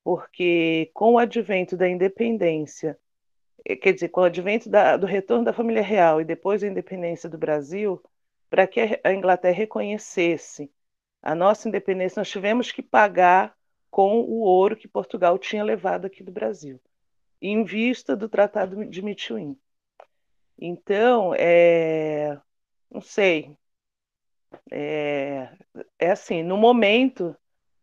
Porque 0.04 0.90
com 0.94 1.14
o 1.14 1.18
advento 1.18 1.76
da 1.76 1.88
independência, 1.88 2.98
eh, 3.64 3.76
quer 3.76 3.92
dizer, 3.92 4.08
com 4.10 4.20
o 4.20 4.24
advento 4.24 4.68
da, 4.70 4.96
do 4.96 5.06
retorno 5.06 5.44
da 5.44 5.52
família 5.52 5.82
real 5.82 6.20
e 6.20 6.24
depois 6.24 6.60
da 6.60 6.68
independência 6.68 7.28
do 7.28 7.38
Brasil, 7.38 8.02
para 8.50 8.66
que 8.66 9.00
a 9.02 9.12
Inglaterra 9.12 9.56
reconhecesse 9.56 10.70
a 11.22 11.34
nossa 11.34 11.68
independência, 11.68 12.20
nós 12.20 12.30
tivemos 12.30 12.70
que 12.70 12.82
pagar 12.82 13.55
com 13.96 14.20
o 14.20 14.40
ouro 14.40 14.76
que 14.76 14.86
Portugal 14.86 15.38
tinha 15.38 15.64
levado 15.64 16.04
aqui 16.04 16.22
do 16.22 16.30
Brasil, 16.30 16.78
em 17.40 17.64
vista 17.64 18.14
do 18.14 18.28
Tratado 18.28 18.84
de 18.84 19.00
Mituim. 19.00 19.56
Então, 20.60 21.32
é, 21.34 22.38
não 22.90 23.00
sei. 23.00 23.56
É, 24.70 25.48
é 25.98 26.10
assim, 26.10 26.42
no 26.42 26.58
momento 26.58 27.34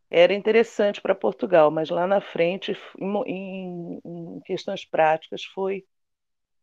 era 0.08 0.36
interessante 0.36 1.02
para 1.02 1.16
Portugal, 1.16 1.72
mas 1.72 1.90
lá 1.90 2.06
na 2.06 2.22
frente, 2.22 2.78
em, 3.26 4.00
em, 4.06 4.40
questões 4.42 4.86
práticas, 4.86 5.44
foi 5.44 5.84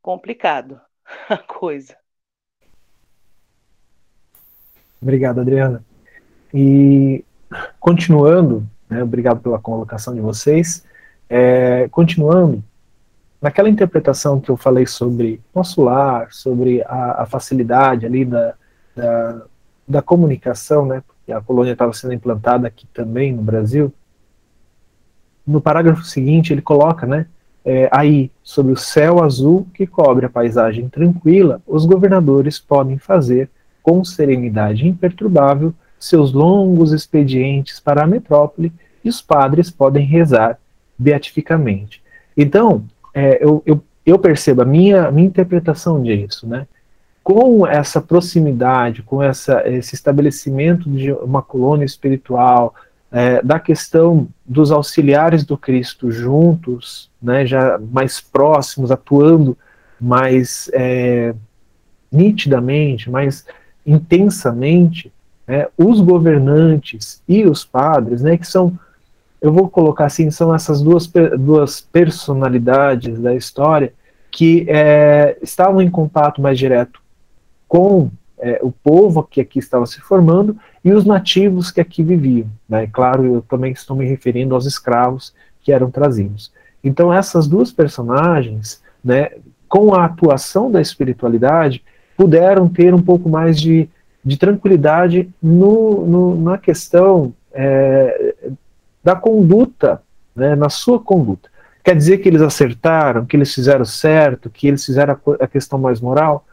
complicado 0.01 0.81
a 1.29 1.39
coisa. 1.39 1.99
Obrigado, 5.03 5.41
Adriana. 5.41 5.85
E 6.55 7.25
continuando, 7.81 8.65
né, 8.91 9.03
obrigado 9.03 9.41
pela 9.41 9.59
colocação 9.59 10.15
de 10.15 10.21
vocês. 10.21 10.85
É, 11.29 11.89
continuando, 11.91 12.63
naquela 13.41 13.69
interpretação 13.69 14.41
que 14.41 14.51
eu 14.51 14.57
falei 14.57 14.87
sobre 14.87 15.41
nosso 15.55 15.83
lar, 15.83 16.33
sobre 16.33 16.83
a, 16.83 17.23
a 17.23 17.27
facilidade 17.27 18.05
ali 18.05 18.25
da, 18.25 18.55
da, 18.95 19.43
da, 19.87 20.03
comunicação, 20.03 20.85
né? 20.85 21.03
que 21.25 21.33
a 21.33 21.41
colônia 21.41 21.73
estava 21.73 21.93
sendo 21.93 22.13
implantada 22.13 22.67
aqui 22.67 22.87
também 22.93 23.33
no 23.33 23.43
Brasil, 23.43 23.93
no 25.47 25.61
parágrafo 25.61 26.05
seguinte 26.05 26.53
ele 26.53 26.63
coloca, 26.63 27.07
né, 27.07 27.27
é, 27.65 27.89
aí, 27.93 28.31
sob 28.43 28.73
o 28.73 28.77
céu 28.77 29.23
azul 29.23 29.67
que 29.75 29.87
cobre 29.87 30.25
a 30.25 30.31
paisagem 30.31 30.89
tranquila, 30.89 31.61
os 31.67 31.85
governadores 31.85 32.59
podem 32.59 32.99
fazer, 32.99 33.51
com 33.83 34.05
serenidade 34.05 34.87
imperturbável, 34.87 35.75
seus 36.01 36.33
longos 36.33 36.93
expedientes 36.93 37.79
para 37.79 38.03
a 38.03 38.07
metrópole 38.07 38.73
e 39.05 39.09
os 39.09 39.21
padres 39.21 39.71
podem 39.71 40.05
rezar 40.05 40.59
beatificamente. 40.99 42.03
Então, 42.37 42.85
é, 43.15 43.39
eu, 43.45 43.63
eu, 43.67 43.83
eu, 44.05 44.19
percebo 44.19 44.63
a 44.63 44.65
minha, 44.65 45.11
minha 45.11 45.29
interpretação 45.29 46.03
disso, 46.03 46.47
né? 46.47 46.67
Com 47.23 47.67
essa 47.67 48.01
proximidade, 48.01 49.03
com 49.03 49.23
essa, 49.23 49.63
esse 49.69 49.95
estabelecimento 49.95 50.89
de 50.89 51.13
uma 51.13 51.43
colônia 51.43 51.85
espiritual, 51.85 52.75
é, 53.13 53.43
da 53.43 53.59
questão 53.59 54.29
dos 54.47 54.71
auxiliares 54.71 55.45
do 55.45 55.59
Cristo 55.59 56.11
juntos, 56.11 57.11
né, 57.21 57.45
já 57.45 57.79
mais 57.79 58.21
próximos, 58.21 58.91
atuando 58.91 59.59
mais 60.01 60.71
é, 60.73 61.35
nitidamente, 62.11 63.11
mais 63.11 63.45
intensamente, 63.85 65.13
né, 65.47 65.67
os 65.77 66.01
governantes 66.01 67.23
e 67.29 67.45
os 67.45 67.65
padres, 67.65 68.23
né, 68.23 68.37
que 68.37 68.47
são, 68.47 68.79
eu 69.41 69.53
vou 69.53 69.69
colocar 69.69 70.07
assim, 70.07 70.31
são 70.31 70.55
essas 70.55 70.81
duas, 70.81 71.11
duas 71.39 71.81
personalidades 71.81 73.19
da 73.19 73.35
história 73.35 73.93
que 74.31 74.65
é, 74.69 75.37
estavam 75.43 75.83
em 75.83 75.91
contato 75.91 76.41
mais 76.41 76.59
direto 76.59 77.01
com 77.67 78.11
é, 78.39 78.59
o 78.63 78.73
povo 78.73 79.23
que 79.23 79.41
aqui 79.41 79.59
estava 79.59 79.87
se 79.87 80.01
formando 80.01 80.57
e 80.85 80.93
os 80.93 81.05
nativos 81.05 81.71
que 81.71 81.81
aqui 81.81 82.03
viviam. 82.03 82.49
Né? 82.69 82.87
Claro, 82.87 83.25
eu 83.25 83.43
também 83.43 83.73
estou 83.73 83.97
me 83.97 84.07
referindo 84.07 84.55
aos 84.55 84.67
escravos 84.67 85.35
que 85.63 85.73
eram 85.73 85.91
trazidos. 85.91 86.51
Então, 86.83 87.13
essas 87.13 87.47
duas 87.47 87.71
personagens, 87.71 88.83
né, 89.05 89.31
com 89.69 89.95
a 89.95 90.07
atuação 90.07 90.71
da 90.71 90.81
espiritualidade, 90.81 91.85
puderam 92.17 92.69
ter 92.69 92.95
um 92.95 93.03
pouco 93.03 93.29
mais 93.29 93.61
de, 93.61 93.89
de 94.31 94.37
tranquilidade 94.37 95.29
no, 95.43 96.07
no, 96.07 96.41
na 96.41 96.57
questão 96.57 97.35
é, 97.53 98.55
da 99.03 99.17
conduta, 99.17 100.01
né, 100.37 100.55
na 100.55 100.69
sua 100.69 101.01
conduta. 101.01 101.49
Quer 101.83 101.97
dizer 101.97 102.19
que 102.19 102.29
eles 102.29 102.41
acertaram, 102.41 103.27
que 103.27 103.37
eles 103.37 103.53
fizeram 103.53 103.85
certo, 103.85 104.49
que 104.49 104.69
eles 104.69 104.87
fizeram 104.87 105.15
a, 105.15 105.45
a 105.45 105.49
questão 105.49 105.81
mais 105.81 106.01
moral? 106.01 106.45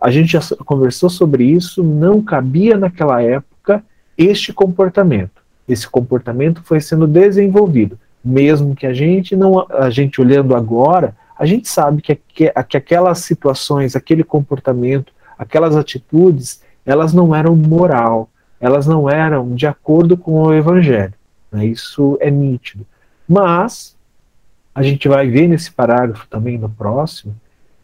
A 0.00 0.10
gente 0.10 0.32
já 0.32 0.40
conversou 0.64 1.10
sobre 1.10 1.44
isso, 1.44 1.84
não 1.84 2.22
cabia 2.22 2.78
naquela 2.78 3.22
época 3.22 3.84
este 4.16 4.50
comportamento. 4.50 5.42
Esse 5.68 5.86
comportamento 5.86 6.62
foi 6.64 6.80
sendo 6.80 7.06
desenvolvido, 7.06 7.98
mesmo 8.24 8.74
que 8.74 8.86
a 8.86 8.94
gente 8.94 9.36
não, 9.36 9.66
a 9.68 9.90
gente 9.90 10.22
olhando 10.22 10.56
agora, 10.56 11.14
a 11.38 11.44
gente 11.44 11.68
sabe 11.68 12.00
que, 12.00 12.14
que, 12.14 12.50
que 12.66 12.76
aquelas 12.78 13.18
situações, 13.18 13.94
aquele 13.94 14.24
comportamento, 14.24 15.12
aquelas 15.38 15.76
atitudes, 15.76 16.64
elas 16.86 17.12
não 17.12 17.34
eram 17.34 17.54
moral, 17.54 18.30
elas 18.60 18.86
não 18.86 19.10
eram 19.10 19.54
de 19.54 19.66
acordo 19.66 20.16
com 20.16 20.40
o 20.40 20.54
evangelho. 20.54 21.14
Né? 21.52 21.66
Isso 21.66 22.16
é 22.20 22.30
nítido. 22.30 22.86
Mas 23.28 23.94
a 24.74 24.82
gente 24.82 25.08
vai 25.08 25.28
ver 25.28 25.48
nesse 25.48 25.70
parágrafo 25.70 26.26
também 26.28 26.56
no 26.56 26.70
próximo 26.70 27.34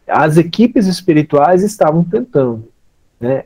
as 0.07 0.37
equipes 0.37 0.87
espirituais 0.87 1.63
estavam 1.63 2.03
tentando, 2.03 2.67
né, 3.19 3.45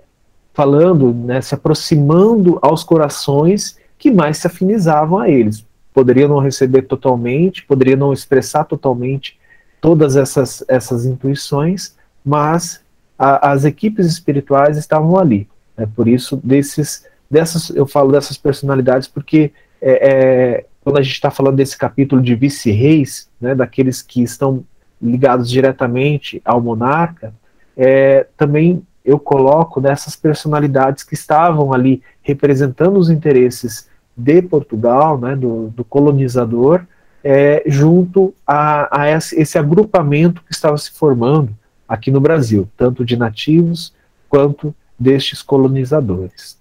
falando, 0.53 1.13
né, 1.13 1.41
se 1.41 1.53
aproximando 1.53 2.57
aos 2.61 2.83
corações 2.83 3.77
que 3.97 4.11
mais 4.11 4.37
se 4.37 4.47
afinizavam 4.47 5.19
a 5.19 5.29
eles. 5.29 5.65
Poderiam 5.93 6.29
não 6.29 6.39
receber 6.39 6.83
totalmente, 6.83 7.65
poderiam 7.65 7.97
não 7.97 8.13
expressar 8.13 8.63
totalmente 8.65 9.37
todas 9.79 10.15
essas, 10.15 10.63
essas 10.67 11.05
intuições, 11.05 11.95
mas 12.25 12.81
a, 13.17 13.51
as 13.51 13.65
equipes 13.65 14.05
espirituais 14.05 14.77
estavam 14.77 15.17
ali. 15.17 15.47
Né, 15.75 15.87
por 15.95 16.07
isso, 16.07 16.39
desses, 16.43 17.05
dessas, 17.29 17.69
eu 17.69 17.85
falo 17.85 18.11
dessas 18.11 18.37
personalidades 18.37 19.07
porque 19.07 19.51
é, 19.81 20.09
é, 20.09 20.65
quando 20.83 20.97
a 20.97 21.01
gente 21.01 21.13
está 21.13 21.29
falando 21.29 21.57
desse 21.57 21.77
capítulo 21.77 22.21
de 22.21 22.33
vice-reis, 22.35 23.29
né, 23.39 23.53
daqueles 23.53 24.01
que 24.01 24.23
estão 24.23 24.63
ligados 25.01 25.49
diretamente 25.49 26.41
ao 26.43 26.61
monarca, 26.61 27.33
é, 27.75 28.25
também 28.35 28.81
eu 29.05 29.19
coloco 29.19 29.79
nessas 29.79 30.15
personalidades 30.15 31.03
que 31.03 31.13
estavam 31.13 31.71
ali 31.71 32.01
representando 32.21 32.97
os 32.97 33.09
interesses 33.09 33.87
de 34.15 34.41
Portugal, 34.41 35.17
né, 35.17 35.35
do, 35.35 35.69
do 35.69 35.83
colonizador, 35.83 36.85
é, 37.23 37.63
junto 37.67 38.33
a, 38.45 39.01
a 39.01 39.09
esse, 39.09 39.39
esse, 39.39 39.57
agrupamento 39.57 40.41
que 40.43 40.51
estava 40.51 40.77
se 40.77 40.91
formando 40.91 41.55
aqui 41.87 42.11
no 42.11 42.19
Brasil, 42.19 42.67
tanto 42.75 43.05
de 43.05 43.15
nativos 43.15 43.93
quanto 44.29 44.75
destes 44.99 45.41
colonizadores. 45.41 46.57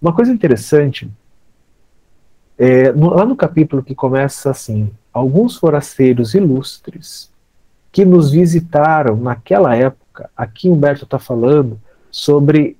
Uma 0.00 0.12
coisa 0.12 0.32
interessante, 0.32 1.10
é, 2.58 2.92
no, 2.92 3.10
lá 3.10 3.24
no 3.24 3.36
capítulo 3.36 3.82
que 3.82 3.94
começa 3.94 4.50
assim, 4.50 4.90
alguns 5.12 5.56
forasteiros 5.56 6.34
ilustres 6.34 7.30
que 7.92 8.04
nos 8.04 8.32
visitaram 8.32 9.16
naquela 9.16 9.76
época. 9.76 10.28
Aqui 10.36 10.68
Humberto 10.68 11.04
está 11.04 11.18
falando 11.18 11.80
sobre 12.10 12.76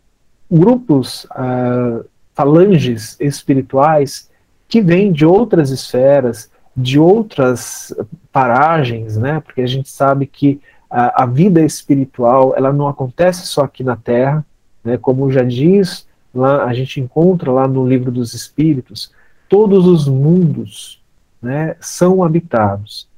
grupos, 0.51 1.25
uh, 1.27 2.05
falanges 2.35 3.17
espirituais 3.21 4.29
que 4.69 4.81
vêm 4.81 5.13
de 5.13 5.25
outras 5.25 5.71
esferas, 5.71 6.51
de 6.77 6.99
outras 6.99 7.95
paragens, 8.33 9.17
né? 9.17 9.41
Porque 9.41 9.61
a 9.61 9.67
gente 9.67 9.89
sabe 9.89 10.27
que 10.27 10.61
a, 10.95 11.25
a 11.25 11.27
vida 11.27 11.61
espiritual 11.61 12.55
ela 12.57 12.73
não 12.73 12.87
acontece 12.87 13.49
só 13.49 13.65
aqui 13.65 13.83
na 13.83 13.97
Terra, 13.97 14.47
né? 14.85 14.97
Como 14.97 15.29
já 15.29 15.43
diz 15.43 16.07
lá, 16.33 16.65
a 16.65 16.73
gente 16.73 17.01
encontra 17.01 17.51
lá 17.51 17.67
no 17.67 17.85
livro 17.85 18.13
dos 18.13 18.33
Espíritos, 18.33 19.11
todos 19.49 19.89
os 19.89 20.07
mundos, 20.07 21.03
né? 21.43 21.75
São 21.81 22.23
habitados. 22.23 23.09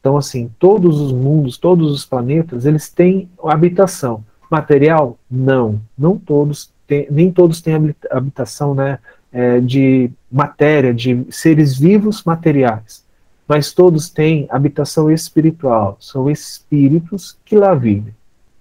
Então, 0.00 0.18
assim, 0.18 0.50
todos 0.58 1.00
os 1.00 1.12
mundos, 1.12 1.56
todos 1.56 1.90
os 1.90 2.04
planetas, 2.04 2.66
eles 2.66 2.90
têm 2.90 3.26
habitação. 3.42 4.22
Material? 4.50 5.16
Não. 5.30 5.80
Não 5.96 6.18
todos 6.18 6.70
têm, 6.86 7.06
nem 7.10 7.32
todos 7.32 7.62
têm 7.62 7.94
habitação 8.10 8.74
né, 8.74 8.98
é, 9.32 9.60
de 9.60 10.10
matéria, 10.30 10.92
de 10.92 11.24
seres 11.30 11.78
vivos 11.78 12.22
materiais. 12.22 13.02
Mas 13.46 13.72
todos 13.72 14.08
têm 14.08 14.46
habitação 14.50 15.10
espiritual. 15.10 15.96
São 16.00 16.30
espíritos 16.30 17.36
que 17.44 17.56
lá 17.56 17.74
vivem. 17.74 18.14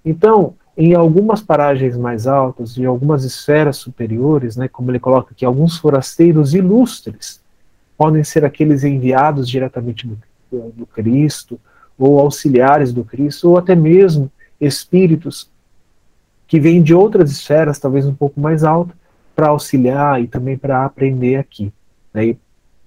Então, 0.03 0.55
em 0.77 0.93
algumas 0.93 1.41
paragens 1.41 1.95
mais 1.95 2.27
altas, 2.27 2.77
em 2.77 2.85
algumas 2.85 3.23
esferas 3.23 3.77
superiores, 3.77 4.57
né, 4.57 4.67
como 4.67 4.91
ele 4.91 4.99
coloca 4.99 5.31
aqui, 5.31 5.45
alguns 5.45 5.77
forasteiros 5.77 6.53
ilustres 6.53 7.41
podem 7.97 8.23
ser 8.23 8.43
aqueles 8.43 8.83
enviados 8.83 9.47
diretamente 9.47 10.07
do 10.07 10.17
do 10.59 10.85
Cristo, 10.85 11.59
ou 11.97 12.19
auxiliares 12.19 12.91
do 12.91 13.03
Cristo, 13.03 13.49
ou 13.49 13.57
até 13.57 13.75
mesmo 13.75 14.31
espíritos 14.59 15.49
que 16.47 16.59
vêm 16.59 16.81
de 16.81 16.93
outras 16.93 17.31
esferas, 17.31 17.79
talvez 17.79 18.05
um 18.05 18.13
pouco 18.13 18.39
mais 18.39 18.63
altas, 18.63 18.95
para 19.35 19.49
auxiliar 19.49 20.21
e 20.21 20.27
também 20.27 20.57
para 20.57 20.85
aprender 20.85 21.37
aqui, 21.37 21.73
né, 22.13 22.35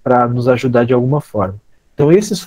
para 0.03 0.29
nos 0.29 0.47
ajudar 0.47 0.85
de 0.85 0.93
alguma 0.93 1.21
forma. 1.21 1.61
Então, 1.97 2.13
esses 2.13 2.47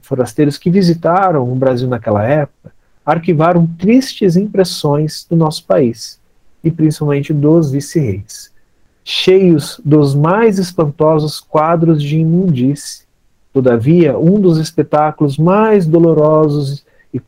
forasteiros 0.00 0.56
que 0.56 0.70
visitaram 0.70 1.52
o 1.52 1.54
Brasil 1.54 1.86
naquela 1.86 2.24
época 2.24 2.72
arquivaram 3.04 3.66
tristes 3.78 4.36
impressões 4.36 5.26
do 5.28 5.36
nosso 5.36 5.66
país, 5.66 6.18
e 6.64 6.70
principalmente 6.70 7.34
dos 7.34 7.70
vice-reis, 7.70 8.50
cheios 9.04 9.78
dos 9.84 10.14
mais 10.14 10.58
espantosos 10.58 11.40
quadros 11.40 12.02
de 12.02 12.16
imundície. 12.16 13.04
Todavia, 13.52 14.18
um 14.18 14.40
dos 14.40 14.56
espetáculos 14.56 15.36
mais 15.36 15.84
dolorosos 15.84 16.86
e 17.12 17.20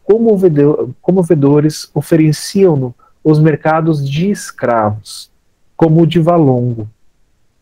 comovedores 1.03 1.91
ofereciam-no 1.93 2.95
os 3.23 3.39
mercados 3.39 4.09
de 4.09 4.31
escravos, 4.31 5.31
como 5.77 6.01
o 6.01 6.07
de 6.07 6.19
Valongo, 6.19 6.89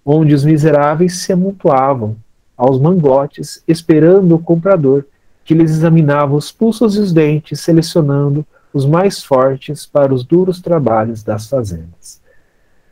onde 0.04 0.32
os 0.32 0.44
miseráveis 0.44 1.18
se 1.18 1.32
amontoavam 1.32 2.16
aos 2.56 2.80
mangotes, 2.80 3.62
esperando 3.66 4.34
o 4.34 4.38
comprador, 4.38 5.04
que 5.44 5.54
lhes 5.54 5.70
examinava 5.70 6.34
os 6.34 6.50
pulsos 6.50 6.96
e 6.96 7.00
os 7.00 7.12
dentes, 7.12 7.60
selecionando 7.60 8.44
os 8.72 8.84
mais 8.84 9.22
fortes 9.22 9.86
para 9.86 10.12
os 10.12 10.24
duros 10.24 10.60
trabalhos 10.60 11.22
das 11.22 11.48
fazendas. 11.48 12.20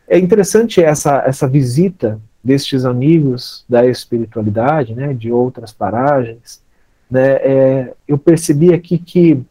É 0.07 0.18
interessante 0.18 0.83
essa, 0.83 1.22
essa 1.27 1.48
visita 1.48 2.20
destes 2.42 2.85
amigos 2.85 3.64
da 3.68 3.87
espiritualidade, 3.87 4.94
né, 4.94 5.14
de 5.14 5.33
outras 5.33 5.72
paragens, 5.72 6.62
né, 7.11 7.33
é, 7.37 7.94
eu 8.07 8.18
percebi 8.18 8.72
aqui 8.72 8.98
que 8.98 9.44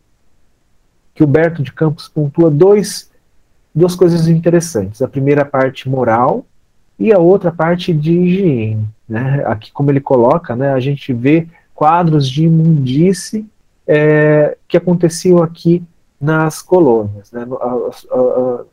que 1.13 1.25
Berto 1.25 1.61
de 1.61 1.71
Campos 1.71 2.07
pontua 2.07 2.49
dois, 2.49 3.11
duas 3.73 3.95
coisas 3.95 4.27
interessantes. 4.27 5.01
A 5.01 5.07
primeira 5.07 5.45
parte 5.45 5.87
moral, 5.87 6.45
e 6.97 7.11
a 7.11 7.19
outra 7.19 7.51
parte 7.51 7.93
de 7.93 8.11
higiene. 8.11 8.87
Né? 9.07 9.43
Aqui, 9.45 9.71
como 9.71 9.91
ele 9.91 9.99
coloca, 9.99 10.55
né, 10.55 10.73
a 10.73 10.79
gente 10.79 11.13
vê 11.13 11.47
quadros 11.73 12.29
de 12.29 12.45
imundície 12.45 13.45
é, 13.87 14.57
que 14.67 14.77
aconteciam 14.77 15.41
aqui 15.41 15.83
nas 16.19 16.61
colônias. 16.61 17.31
Né? 17.31 17.45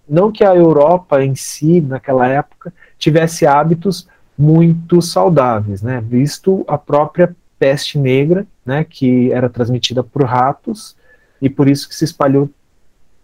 Não 0.08 0.30
que 0.30 0.44
a 0.44 0.54
Europa 0.54 1.24
em 1.24 1.34
si, 1.34 1.80
naquela 1.80 2.28
época, 2.28 2.72
tivesse 2.98 3.46
hábitos 3.46 4.06
muito 4.38 5.02
saudáveis, 5.02 5.82
né? 5.82 6.02
visto 6.06 6.64
a 6.68 6.78
própria 6.78 7.34
peste 7.58 7.98
negra, 7.98 8.46
né, 8.64 8.84
que 8.88 9.30
era 9.32 9.50
transmitida 9.50 10.02
por 10.02 10.24
ratos, 10.24 10.96
e 11.42 11.50
por 11.50 11.68
isso 11.68 11.86
que 11.86 11.94
se 11.94 12.06
espalhou 12.06 12.48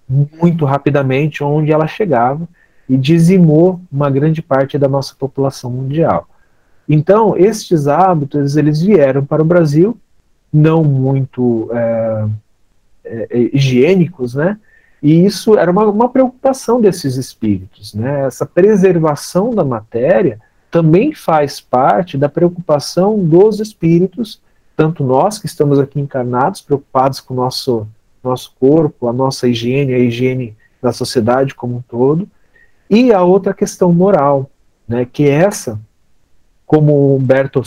muito 0.09 0.66
rapidamente 0.66 1.42
onde 1.42 1.72
ela 1.72 1.87
chegava 1.87 2.46
e 2.88 2.96
dizimou 2.96 3.81
uma 3.90 4.09
grande 4.11 4.40
parte 4.40 4.79
da 4.79 4.88
nossa 4.88 5.14
população 5.14 5.70
mundial. 5.70 6.29
Então, 6.88 7.37
estes 7.37 7.88
hábitos, 7.88 8.57
eles 8.57 8.81
vieram 8.81 9.25
para 9.25 9.42
o 9.42 9.44
Brasil, 9.44 9.99
não 10.53 10.85
muito 10.85 11.68
é, 11.72 12.27
é, 13.05 13.51
higiênicos, 13.53 14.35
né? 14.35 14.59
E 15.03 15.25
isso 15.25 15.59
era 15.59 15.70
uma, 15.70 15.85
uma, 15.87 16.09
preocupação 16.09 16.81
desses 16.81 17.16
espíritos, 17.16 17.92
né? 17.92 18.27
Essa 18.27 18.46
preservação 18.46 19.51
da 19.51 19.64
matéria 19.64 20.40
também 20.70 21.12
faz 21.12 21.61
parte 21.61 22.16
da 22.16 22.29
preocupação 22.29 23.18
dos 23.18 23.61
espíritos, 23.61 24.40
tanto 24.77 25.05
nós 25.05 25.38
que 25.38 25.46
estamos 25.46 25.79
aqui 25.79 26.01
encarnados, 26.01 26.61
preocupados 26.61 27.20
com 27.20 27.35
o 27.35 27.37
nosso, 27.37 27.87
nosso 28.22 28.55
corpo, 28.59 29.09
a 29.09 29.12
nossa 29.12 29.49
higiene, 29.49 29.94
a 29.94 29.99
higiene 29.99 30.57
da 30.81 30.92
sociedade 30.92 31.55
como 31.55 31.77
um 31.77 31.83
todo, 31.83 32.29
e 32.88 33.12
a 33.12 33.22
outra 33.22 33.53
questão 33.53 33.92
moral, 33.92 34.51
né, 34.88 35.05
que 35.05 35.29
é 35.29 35.33
essa, 35.33 35.79
como 36.66 36.92
o 36.92 37.16
Humberto 37.16 37.62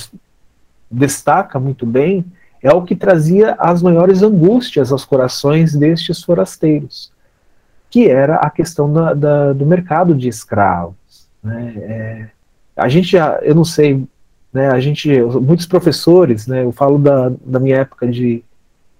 destaca 0.90 1.60
muito 1.60 1.86
bem, 1.86 2.26
é 2.62 2.72
o 2.74 2.84
que 2.84 2.96
trazia 2.96 3.54
as 3.54 3.82
maiores 3.82 4.22
angústias 4.22 4.92
aos 4.92 5.06
corações 5.06 5.74
destes 5.76 6.24
forasteiros, 6.24 7.12
que 7.90 8.08
era 8.08 8.36
a 8.36 8.50
questão 8.50 8.92
da, 8.92 9.14
da, 9.14 9.54
do 9.54 9.66
mercado 9.66 10.14
de 10.14 10.28
escravos. 10.28 11.28
Né? 11.42 11.74
É, 11.78 12.30
a 12.76 12.90
gente 12.90 13.16
eu 13.16 13.56
não 13.56 13.66
sei, 13.66 14.04
né, 14.52 14.70
a 14.70 14.80
gente, 14.80 15.10
muitos 15.22 15.66
professores, 15.66 16.48
né, 16.48 16.64
eu 16.64 16.72
falo 16.72 16.98
da, 16.98 17.32
da 17.46 17.60
minha 17.60 17.78
época 17.78 18.08
de, 18.08 18.44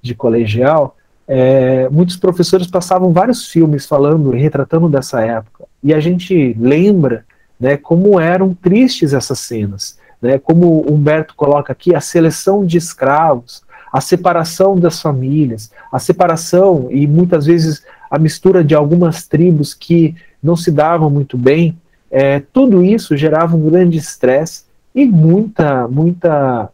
de 0.02 0.16
colegial, 0.16 0.96
é, 1.28 1.88
muitos 1.90 2.18
professores 2.18 2.66
passavam 2.66 3.12
vários 3.14 3.48
filmes 3.48 3.86
falando 3.86 4.36
e 4.36 4.40
retratando 4.40 4.90
dessa 4.90 5.22
época. 5.22 5.59
E 5.84 5.94
a 5.94 6.00
gente 6.00 6.56
lembra 6.60 7.26
né, 7.60 7.78
como 7.78 8.20
eram 8.20 8.54
tristes 8.54 9.14
essas 9.14 9.40
cenas. 9.40 9.98
Né, 10.22 10.38
como 10.38 10.86
Humberto 10.92 11.34
coloca 11.36 11.72
aqui, 11.72 11.96
a 11.96 12.02
seleção 12.02 12.66
de 12.66 12.78
escravos, 12.78 13.64
a 13.92 14.02
separação 14.02 14.78
das 14.78 15.02
famílias, 15.02 15.72
a 15.92 15.98
separação 16.00 16.88
e 16.92 17.08
muitas 17.08 17.46
vezes 17.46 17.84
a 18.10 18.20
mistura 18.20 18.64
de 18.64 18.76
algumas 18.76 19.28
tribos 19.28 19.74
que 19.74 20.16
não 20.42 20.56
se 20.56 20.72
davam 20.72 21.10
muito 21.10 21.38
bem, 21.38 21.78
é, 22.12 22.40
tudo 22.52 22.84
isso 22.84 23.16
gerava 23.16 23.56
um 23.56 23.70
grande 23.70 23.98
estresse 23.98 24.64
e 24.94 25.06
muita, 25.06 25.88
muita 25.88 26.70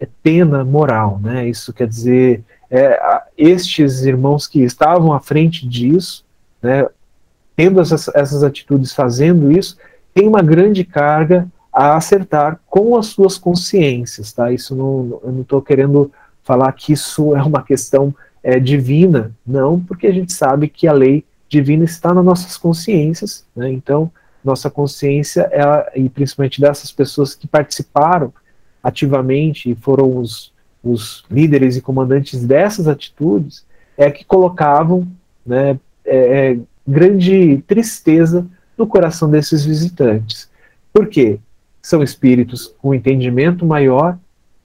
é, 0.00 0.08
pena 0.22 0.64
moral. 0.64 1.20
Né? 1.22 1.48
Isso 1.48 1.72
quer 1.72 1.86
dizer, 1.86 2.42
é, 2.70 2.98
estes 3.36 4.02
irmãos 4.02 4.46
que 4.46 4.62
estavam 4.62 5.12
à 5.12 5.20
frente 5.20 5.66
disso, 5.66 6.24
né, 6.62 6.86
tendo 7.58 7.80
essas, 7.80 8.06
essas 8.14 8.44
atitudes, 8.44 8.92
fazendo 8.92 9.50
isso, 9.50 9.76
tem 10.14 10.28
uma 10.28 10.40
grande 10.40 10.84
carga 10.84 11.48
a 11.72 11.96
acertar 11.96 12.60
com 12.68 12.96
as 12.96 13.06
suas 13.06 13.36
consciências, 13.36 14.32
tá? 14.32 14.52
Isso 14.52 14.76
não, 14.76 15.20
eu 15.24 15.32
não 15.32 15.40
estou 15.40 15.60
querendo 15.60 16.12
falar 16.44 16.70
que 16.70 16.92
isso 16.92 17.34
é 17.34 17.42
uma 17.42 17.64
questão 17.64 18.14
é, 18.44 18.60
divina, 18.60 19.32
não, 19.44 19.80
porque 19.80 20.06
a 20.06 20.12
gente 20.12 20.32
sabe 20.32 20.68
que 20.68 20.86
a 20.86 20.92
lei 20.92 21.24
divina 21.48 21.82
está 21.82 22.14
nas 22.14 22.24
nossas 22.24 22.56
consciências, 22.56 23.44
né? 23.56 23.72
Então, 23.72 24.08
nossa 24.44 24.70
consciência, 24.70 25.48
ela, 25.50 25.84
e 25.96 26.08
principalmente 26.08 26.60
dessas 26.60 26.92
pessoas 26.92 27.34
que 27.34 27.48
participaram 27.48 28.32
ativamente 28.80 29.68
e 29.68 29.74
foram 29.74 30.16
os, 30.16 30.52
os 30.80 31.24
líderes 31.28 31.76
e 31.76 31.82
comandantes 31.82 32.46
dessas 32.46 32.86
atitudes 32.86 33.66
é 33.96 34.12
que 34.12 34.24
colocavam 34.24 35.08
né, 35.44 35.76
é, 36.04 36.52
é, 36.52 36.58
grande 36.88 37.62
tristeza 37.66 38.46
no 38.76 38.86
coração 38.86 39.30
desses 39.30 39.64
visitantes. 39.64 40.48
Por 40.92 41.08
quê? 41.08 41.38
São 41.82 42.02
espíritos 42.02 42.74
com 42.80 42.94
entendimento 42.94 43.64
maior, 43.64 44.18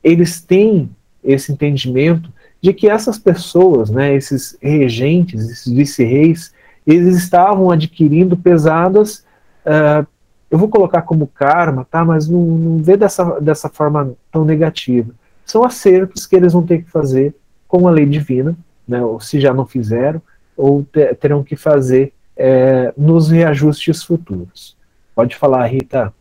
eles 0.04 0.42
têm 0.42 0.90
esse 1.24 1.52
entendimento 1.52 2.32
de 2.62 2.74
que 2.74 2.90
essas 2.90 3.18
pessoas, 3.18 3.90
né, 3.90 4.16
esses 4.16 4.58
regentes, 4.62 5.50
esses 5.50 5.72
vice-reis, 5.72 6.54
eles 6.86 7.16
estavam 7.16 7.72
adquirindo 7.72 8.36
pesadas, 8.36 9.24
uh, 9.66 10.06
eu 10.50 10.58
vou 10.58 10.68
colocar 10.68 11.02
como 11.02 11.28
karma, 11.28 11.86
tá, 11.90 12.04
mas 12.06 12.28
não, 12.28 12.42
não 12.42 12.78
vê 12.78 12.96
dessa, 12.96 13.40
dessa 13.40 13.70
forma 13.70 14.14
tão 14.32 14.46
negativa 14.46 15.14
são 15.46 15.64
acertos 15.64 16.26
que 16.26 16.36
eles 16.36 16.54
vão 16.54 16.66
ter 16.66 16.84
que 16.84 16.90
fazer 16.90 17.36
com 17.68 17.88
a 17.88 17.92
lei 17.92 18.06
divina, 18.06 18.56
né, 18.88 19.04
ou 19.04 19.20
se 19.20 19.40
já 19.40 19.54
não 19.54 19.66
fizeram, 19.66 20.22
ou 20.58 20.84
terão 21.20 21.44
que 21.44 21.56
fazer 21.56 22.14
é, 22.36 22.94
nos 22.98 23.30
reajustes 23.30 24.04
futuros. 24.04 24.78
Pode 25.16 25.36
falar, 25.36 25.66
Rita. 25.68 26.14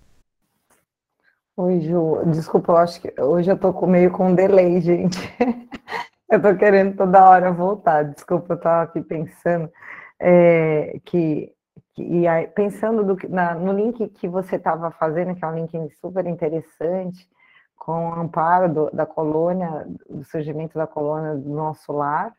Oi, 1.56 1.80
Ju. 1.80 2.22
Desculpa, 2.26 2.72
eu 2.72 2.76
acho 2.76 3.00
que 3.00 3.20
hoje 3.20 3.50
eu 3.50 3.58
tô 3.58 3.72
meio 3.86 4.10
com 4.10 4.34
delay, 4.34 4.80
gente. 4.80 5.18
eu 6.30 6.40
tô 6.40 6.54
querendo 6.56 6.96
toda 6.96 7.28
hora 7.28 7.52
voltar. 7.52 8.04
Desculpa, 8.04 8.54
eu 8.54 8.60
tava 8.60 8.82
aqui 8.82 9.00
pensando 9.02 9.70
é, 10.18 10.98
que, 11.04 11.52
e 11.98 12.26
aí, 12.26 12.46
pensando 12.46 13.04
do, 13.04 13.28
na, 13.28 13.54
no 13.54 13.72
link 13.72 14.08
que 14.08 14.28
você 14.28 14.56
estava 14.56 14.90
fazendo, 14.92 15.34
que 15.34 15.44
é 15.44 15.48
um 15.48 15.54
link 15.54 15.90
super 16.00 16.26
interessante, 16.26 17.28
com 17.76 18.10
o 18.10 18.14
amparo 18.14 18.72
do, 18.72 18.90
da 18.90 19.04
colônia, 19.04 19.86
do 20.08 20.24
surgimento 20.24 20.78
da 20.78 20.86
colônia 20.86 21.34
do 21.34 21.50
nosso 21.50 21.92
lar, 21.92 22.32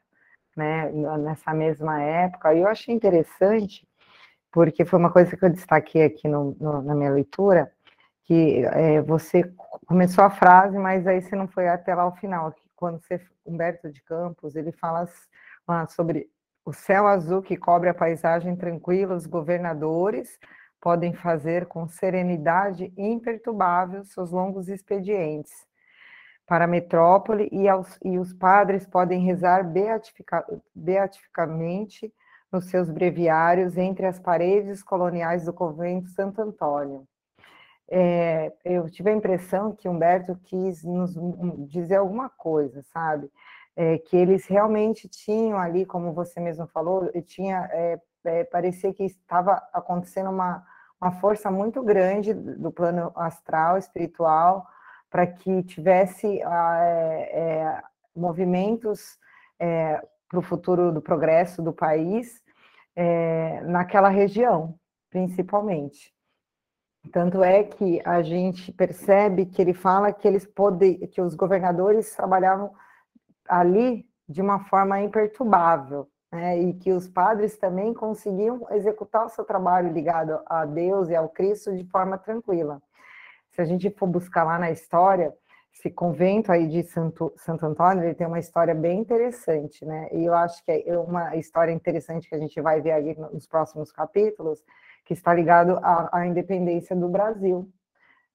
né, 0.55 0.91
nessa 0.91 1.53
mesma 1.53 2.01
época. 2.01 2.53
E 2.53 2.59
eu 2.59 2.67
achei 2.67 2.93
interessante, 2.93 3.87
porque 4.51 4.85
foi 4.85 4.99
uma 4.99 5.11
coisa 5.11 5.35
que 5.35 5.43
eu 5.43 5.49
destaquei 5.49 6.03
aqui 6.05 6.27
no, 6.27 6.55
no, 6.59 6.81
na 6.81 6.95
minha 6.95 7.11
leitura, 7.11 7.71
que 8.23 8.63
é, 8.65 9.01
você 9.01 9.43
começou 9.85 10.23
a 10.23 10.29
frase, 10.29 10.77
mas 10.77 11.05
aí 11.07 11.21
você 11.21 11.35
não 11.35 11.47
foi 11.47 11.67
até 11.67 11.93
lá 11.93 12.07
o 12.07 12.15
final, 12.15 12.53
quando 12.75 13.01
você, 13.01 13.19
Humberto 13.45 13.91
de 13.91 14.01
Campos, 14.01 14.55
ele 14.55 14.71
fala 14.71 15.07
ah, 15.67 15.87
sobre 15.87 16.29
o 16.65 16.71
céu 16.71 17.07
azul 17.07 17.41
que 17.41 17.57
cobre 17.57 17.89
a 17.89 17.93
paisagem 17.93 18.55
tranquila, 18.55 19.15
os 19.15 19.25
governadores, 19.25 20.39
podem 20.79 21.13
fazer 21.13 21.65
com 21.65 21.87
serenidade 21.87 22.93
imperturbável 22.97 24.03
seus 24.05 24.31
longos 24.31 24.67
expedientes 24.67 25.51
para 26.45 26.65
a 26.65 26.67
metrópole 26.67 27.49
e, 27.51 27.67
aos, 27.67 27.97
e 28.03 28.17
os 28.17 28.33
padres 28.33 28.85
podem 28.85 29.21
rezar 29.21 29.63
beatifica, 29.63 30.45
beatificamente 30.75 32.13
nos 32.51 32.65
seus 32.69 32.89
breviários 32.89 33.77
entre 33.77 34.05
as 34.05 34.19
paredes 34.19 34.83
coloniais 34.83 35.45
do 35.45 35.53
convento 35.53 36.09
Santo 36.09 36.41
Antônio. 36.41 37.07
É, 37.89 38.53
eu 38.63 38.89
tive 38.89 39.09
a 39.09 39.13
impressão 39.13 39.75
que 39.75 39.89
Humberto 39.89 40.35
quis 40.43 40.83
nos 40.83 41.15
dizer 41.67 41.95
alguma 41.95 42.29
coisa, 42.29 42.81
sabe? 42.93 43.29
É, 43.75 43.97
que 43.97 44.15
eles 44.15 44.45
realmente 44.45 45.07
tinham 45.07 45.57
ali, 45.57 45.85
como 45.85 46.13
você 46.13 46.39
mesmo 46.39 46.67
falou, 46.67 47.11
tinha, 47.23 47.67
é, 47.71 47.99
é 48.25 48.43
parecia 48.43 48.93
que 48.93 49.03
estava 49.03 49.61
acontecendo 49.73 50.29
uma, 50.29 50.63
uma 51.01 51.11
força 51.13 51.49
muito 51.49 51.81
grande 51.81 52.33
do 52.33 52.71
plano 52.71 53.11
astral, 53.15 53.77
espiritual, 53.77 54.67
para 55.13 55.27
que 55.27 55.61
tivesse 55.61 56.41
ah, 56.41 56.79
é, 56.81 57.39
é, 57.39 57.83
movimentos 58.15 59.19
é, 59.59 60.01
para 60.27 60.39
o 60.39 60.41
futuro 60.41 60.91
do 60.91 61.03
progresso 61.03 61.61
do 61.61 61.71
país 61.71 62.41
é, 62.95 63.61
naquela 63.61 64.09
região, 64.09 64.73
principalmente. 65.11 66.11
Tanto 67.11 67.43
é 67.43 67.63
que 67.63 68.01
a 68.03 68.23
gente 68.23 68.71
percebe 68.71 69.45
que 69.45 69.61
ele 69.61 69.75
fala 69.75 70.11
que 70.11 70.27
eles 70.27 70.47
podem, 70.47 71.05
que 71.05 71.21
os 71.21 71.35
governadores 71.35 72.15
trabalhavam 72.15 72.73
ali 73.47 74.09
de 74.27 74.41
uma 74.41 74.61
forma 74.61 74.99
imperturbável, 74.99 76.09
né, 76.31 76.59
e 76.59 76.73
que 76.73 76.91
os 76.91 77.07
padres 77.07 77.55
também 77.55 77.93
conseguiam 77.93 78.65
executar 78.71 79.27
o 79.27 79.29
seu 79.29 79.45
trabalho 79.45 79.93
ligado 79.93 80.41
a 80.47 80.65
Deus 80.65 81.09
e 81.09 81.15
ao 81.15 81.29
Cristo 81.29 81.77
de 81.77 81.83
forma 81.83 82.17
tranquila. 82.17 82.81
Se 83.53 83.61
a 83.61 83.65
gente 83.65 83.89
for 83.91 84.07
buscar 84.07 84.43
lá 84.43 84.59
na 84.59 84.71
história, 84.71 85.33
esse 85.73 85.89
convento 85.89 86.51
aí 86.51 86.67
de 86.67 86.83
Santo, 86.83 87.33
Santo 87.37 87.65
Antônio, 87.65 88.03
ele 88.03 88.13
tem 88.13 88.27
uma 88.27 88.39
história 88.39 88.75
bem 88.75 88.99
interessante, 88.99 89.83
né? 89.85 90.07
E 90.11 90.25
eu 90.25 90.33
acho 90.33 90.63
que 90.63 90.71
é 90.71 90.97
uma 90.97 91.35
história 91.35 91.71
interessante 91.71 92.29
que 92.29 92.35
a 92.35 92.39
gente 92.39 92.59
vai 92.61 92.81
ver 92.81 92.91
aí 92.91 93.15
nos 93.15 93.47
próximos 93.47 93.91
capítulos, 93.91 94.63
que 95.05 95.13
está 95.13 95.33
ligado 95.33 95.77
à, 95.83 96.09
à 96.19 96.27
independência 96.27 96.95
do 96.95 97.09
Brasil, 97.09 97.69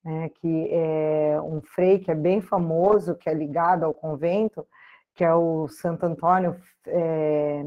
né, 0.04 0.28
que 0.28 0.68
é 0.70 1.40
um 1.40 1.60
frei 1.60 1.98
que 1.98 2.10
é 2.10 2.14
bem 2.14 2.40
famoso, 2.40 3.14
que 3.14 3.28
é 3.28 3.34
ligado 3.34 3.84
ao 3.84 3.94
convento, 3.94 4.66
que 5.14 5.24
é 5.24 5.34
o 5.34 5.68
Santo 5.68 6.04
Antônio, 6.04 6.56
é, 6.86 7.64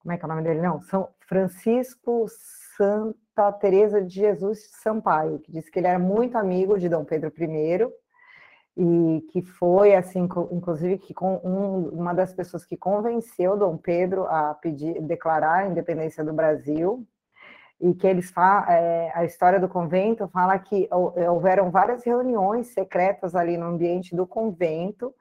como 0.00 0.12
é 0.12 0.16
que 0.16 0.24
é 0.24 0.26
o 0.26 0.28
nome 0.28 0.42
dele? 0.42 0.60
Não, 0.60 0.80
São 0.82 1.08
Francisco 1.20 2.26
Santa 3.40 3.52
Teresa 3.52 4.02
de 4.02 4.14
Jesus 4.14 4.68
Sampaio, 4.82 5.38
que 5.38 5.50
disse 5.50 5.70
que 5.70 5.78
ele 5.78 5.86
era 5.86 5.98
muito 5.98 6.36
amigo 6.36 6.78
de 6.78 6.90
Dom 6.90 7.06
Pedro 7.06 7.32
I 7.38 7.88
e 8.76 9.26
que 9.32 9.40
foi 9.40 9.94
assim, 9.94 10.28
inclusive 10.52 10.98
que 10.98 11.14
um, 11.22 11.88
uma 11.88 12.12
das 12.12 12.34
pessoas 12.34 12.66
que 12.66 12.76
convenceu 12.76 13.56
Dom 13.56 13.78
Pedro 13.78 14.26
a 14.26 14.54
pedir, 14.54 15.00
declarar 15.00 15.64
a 15.64 15.66
independência 15.66 16.22
do 16.22 16.34
Brasil 16.34 17.06
e 17.80 17.94
que 17.94 18.06
eles 18.06 18.30
é, 18.68 19.10
a 19.14 19.24
história 19.24 19.58
do 19.58 19.68
convento 19.68 20.28
fala 20.28 20.58
que 20.58 20.86
houveram 20.92 21.70
várias 21.70 22.04
reuniões 22.04 22.68
secretas 22.68 23.34
ali 23.34 23.56
no 23.56 23.66
ambiente 23.66 24.14
do 24.14 24.26
convento 24.26 25.14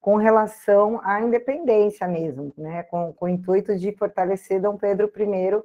com 0.00 0.14
relação 0.14 1.00
à 1.02 1.20
independência 1.20 2.06
mesmo, 2.06 2.52
né, 2.56 2.84
com, 2.84 3.12
com 3.12 3.24
o 3.24 3.28
intuito 3.28 3.76
de 3.76 3.90
fortalecer 3.96 4.60
Dom 4.60 4.76
Pedro 4.76 5.10
I 5.16 5.62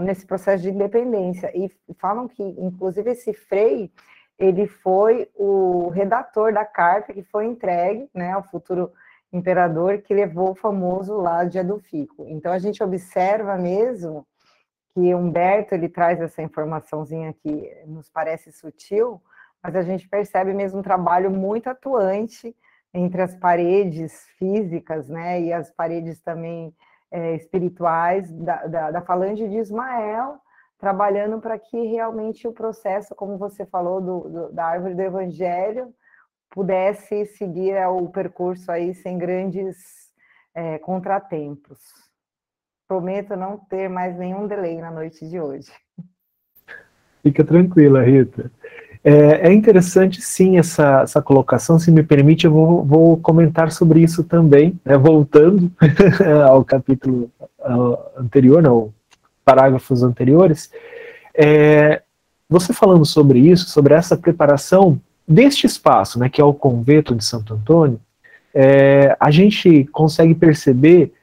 nesse 0.00 0.26
processo 0.26 0.62
de 0.62 0.70
independência. 0.70 1.50
E 1.56 1.70
falam 1.98 2.28
que, 2.28 2.42
inclusive, 2.42 3.10
esse 3.10 3.32
frei, 3.32 3.90
ele 4.38 4.66
foi 4.66 5.28
o 5.34 5.88
redator 5.88 6.52
da 6.52 6.64
carta 6.64 7.12
que 7.12 7.22
foi 7.22 7.46
entregue 7.46 8.08
né, 8.14 8.32
ao 8.32 8.42
futuro 8.42 8.92
imperador, 9.32 9.98
que 9.98 10.14
levou 10.14 10.52
o 10.52 10.54
famoso 10.54 11.16
lá 11.16 11.44
de 11.44 11.58
Adolfico. 11.58 12.24
Então, 12.28 12.52
a 12.52 12.58
gente 12.58 12.82
observa 12.82 13.56
mesmo 13.56 14.26
que 14.94 15.14
Humberto 15.14 15.74
ele 15.74 15.88
traz 15.88 16.20
essa 16.20 16.42
informaçãozinha 16.42 17.32
que 17.32 17.70
nos 17.86 18.08
parece 18.08 18.52
sutil, 18.52 19.20
mas 19.62 19.76
a 19.76 19.82
gente 19.82 20.08
percebe 20.08 20.54
mesmo 20.54 20.78
um 20.78 20.82
trabalho 20.82 21.30
muito 21.30 21.68
atuante 21.68 22.56
entre 22.94 23.20
as 23.20 23.34
paredes 23.34 24.26
físicas, 24.38 25.08
né, 25.08 25.42
e 25.42 25.52
as 25.52 25.70
paredes 25.70 26.20
também 26.20 26.74
é, 27.10 27.34
espirituais 27.36 28.30
da, 28.32 28.66
da, 28.66 28.90
da, 28.90 29.00
falange 29.02 29.48
de 29.48 29.56
Ismael, 29.56 30.38
trabalhando 30.78 31.40
para 31.40 31.58
que 31.58 31.86
realmente 31.86 32.46
o 32.46 32.52
processo, 32.52 33.14
como 33.14 33.38
você 33.38 33.64
falou, 33.66 34.00
do, 34.00 34.20
do, 34.28 34.52
da 34.52 34.66
árvore 34.66 34.94
do 34.94 35.02
Evangelho, 35.02 35.92
pudesse 36.50 37.26
seguir 37.26 37.72
é, 37.72 37.86
o 37.88 38.08
percurso 38.08 38.70
aí 38.70 38.94
sem 38.94 39.18
grandes 39.18 39.76
é, 40.54 40.78
contratempos 40.78 41.78
prometo 42.88 43.36
não 43.36 43.58
ter 43.58 43.88
mais 43.88 44.16
nenhum 44.16 44.46
delay 44.46 44.80
na 44.80 44.90
noite 44.90 45.28
de 45.28 45.38
hoje. 45.38 45.70
Fica 47.22 47.44
tranquila, 47.44 48.02
Rita. 48.02 48.50
É, 49.08 49.48
é 49.48 49.52
interessante, 49.54 50.20
sim, 50.20 50.58
essa, 50.58 51.00
essa 51.00 51.22
colocação. 51.22 51.78
Se 51.78 51.90
me 51.90 52.02
permite, 52.02 52.44
eu 52.44 52.52
vou, 52.52 52.84
vou 52.84 53.16
comentar 53.16 53.72
sobre 53.72 54.02
isso 54.02 54.22
também, 54.22 54.78
né, 54.84 54.98
voltando 54.98 55.72
ao 56.46 56.62
capítulo 56.62 57.30
anterior, 58.18 58.62
não, 58.62 58.92
parágrafos 59.42 60.02
anteriores. 60.02 60.70
É, 61.34 62.02
você 62.50 62.74
falando 62.74 63.06
sobre 63.06 63.38
isso, 63.38 63.70
sobre 63.70 63.94
essa 63.94 64.14
preparação 64.14 65.00
deste 65.26 65.66
espaço, 65.66 66.18
né, 66.18 66.28
que 66.28 66.42
é 66.42 66.44
o 66.44 66.52
convento 66.52 67.14
de 67.14 67.24
Santo 67.24 67.54
Antônio, 67.54 67.98
é, 68.54 69.16
a 69.18 69.30
gente 69.30 69.84
consegue 69.90 70.34
perceber 70.34 71.14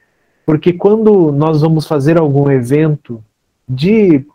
porque 0.44 0.72
quando 0.72 1.30
nós 1.30 1.60
vamos 1.60 1.86
fazer 1.86 2.18
algum 2.18 2.50
evento 2.50 3.22
de 3.68 4.26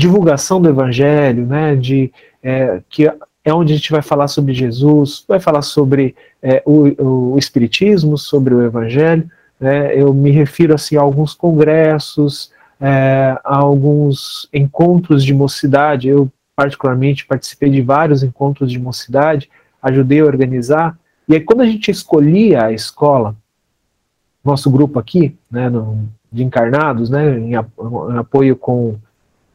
divulgação 0.00 0.62
do 0.62 0.68
evangelho, 0.68 1.46
né, 1.46 1.76
de, 1.76 2.10
é, 2.42 2.80
que 2.88 3.06
é 3.44 3.52
onde 3.52 3.74
a 3.74 3.76
gente 3.76 3.92
vai 3.92 4.00
falar 4.00 4.28
sobre 4.28 4.54
Jesus, 4.54 5.24
vai 5.28 5.38
falar 5.38 5.60
sobre 5.60 6.16
é, 6.42 6.62
o, 6.64 7.32
o, 7.34 7.38
Espiritismo, 7.38 8.16
sobre 8.16 8.54
o 8.54 8.62
Evangelho. 8.62 9.30
Né, 9.58 9.94
eu 9.94 10.12
me 10.14 10.30
refiro 10.30 10.74
assim, 10.74 10.96
a 10.96 11.02
alguns 11.02 11.34
congressos, 11.34 12.50
é, 12.80 13.38
a 13.44 13.56
alguns 13.56 14.48
encontros 14.52 15.22
de 15.22 15.34
mocidade. 15.34 16.08
Eu, 16.08 16.30
particularmente, 16.56 17.26
participei 17.26 17.68
de 17.68 17.82
vários 17.82 18.22
encontros 18.22 18.72
de 18.72 18.78
mocidade, 18.78 19.50
ajudei 19.82 20.20
a 20.20 20.26
organizar. 20.26 20.98
E 21.28 21.34
aí, 21.34 21.40
quando 21.40 21.60
a 21.60 21.66
gente 21.66 21.90
escolhia 21.90 22.64
a 22.64 22.72
escola, 22.72 23.36
nosso 24.42 24.70
grupo 24.70 24.98
aqui, 24.98 25.36
né, 25.50 25.68
no, 25.68 26.08
de 26.32 26.42
encarnados, 26.42 27.10
né, 27.10 27.38
em, 27.38 27.54
apoio 27.54 28.56
com 28.56 28.96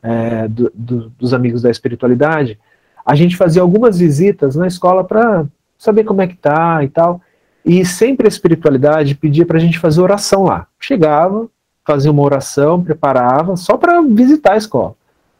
é, 0.05 0.47
do, 0.47 0.71
do, 0.73 1.09
dos 1.09 1.33
amigos 1.33 1.63
da 1.63 1.71
espiritualidade, 1.71 2.59
a 3.03 3.15
gente 3.15 3.35
fazia 3.35 3.61
algumas 3.61 3.97
visitas 3.97 4.55
na 4.55 4.67
escola 4.67 5.03
para 5.03 5.45
saber 5.77 6.03
como 6.03 6.21
é 6.21 6.27
que 6.27 6.37
tá 6.37 6.83
e 6.83 6.87
tal. 6.87 7.19
E 7.65 7.83
sempre 7.83 8.27
a 8.27 8.29
espiritualidade 8.29 9.15
pedia 9.15 9.45
para 9.45 9.57
a 9.57 9.59
gente 9.59 9.79
fazer 9.79 10.01
oração 10.01 10.43
lá. 10.43 10.67
Chegava, 10.79 11.47
fazia 11.83 12.11
uma 12.11 12.21
oração, 12.21 12.83
preparava, 12.83 13.57
só 13.57 13.77
para 13.77 13.99
visitar 14.01 14.53
a 14.53 14.57
escola. 14.57 14.95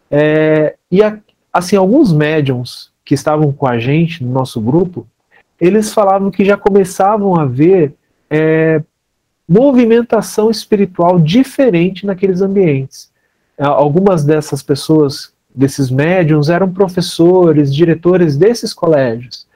É, 0.10 0.76
e 0.92 1.00
assim, 1.54 1.76
alguns 1.76 2.12
médiums 2.12 2.92
que 3.04 3.14
estavam 3.14 3.52
com 3.52 3.68
a 3.68 3.78
gente 3.78 4.24
no 4.24 4.32
nosso 4.32 4.60
grupo, 4.60 5.06
eles 5.62 5.94
falavam 5.94 6.32
que 6.32 6.44
já 6.44 6.58
começavam 6.58 7.40
a 7.40 7.46
ver 7.46 7.94
é, 8.30 8.82
movimentação 9.48 10.50
espiritual 10.50 11.20
diferente 11.20 12.06
naqueles 12.06 12.42
ambientes. 12.42 13.14
Algumas 13.58 14.24
dessas 14.24 14.62
pessoas, 14.62 15.34
desses 15.54 15.90
médiums, 15.90 16.50
eram 16.50 16.72
professores, 16.72 17.74
diretores 17.74 18.36
desses 18.38 18.74
colégios. 18.74 19.48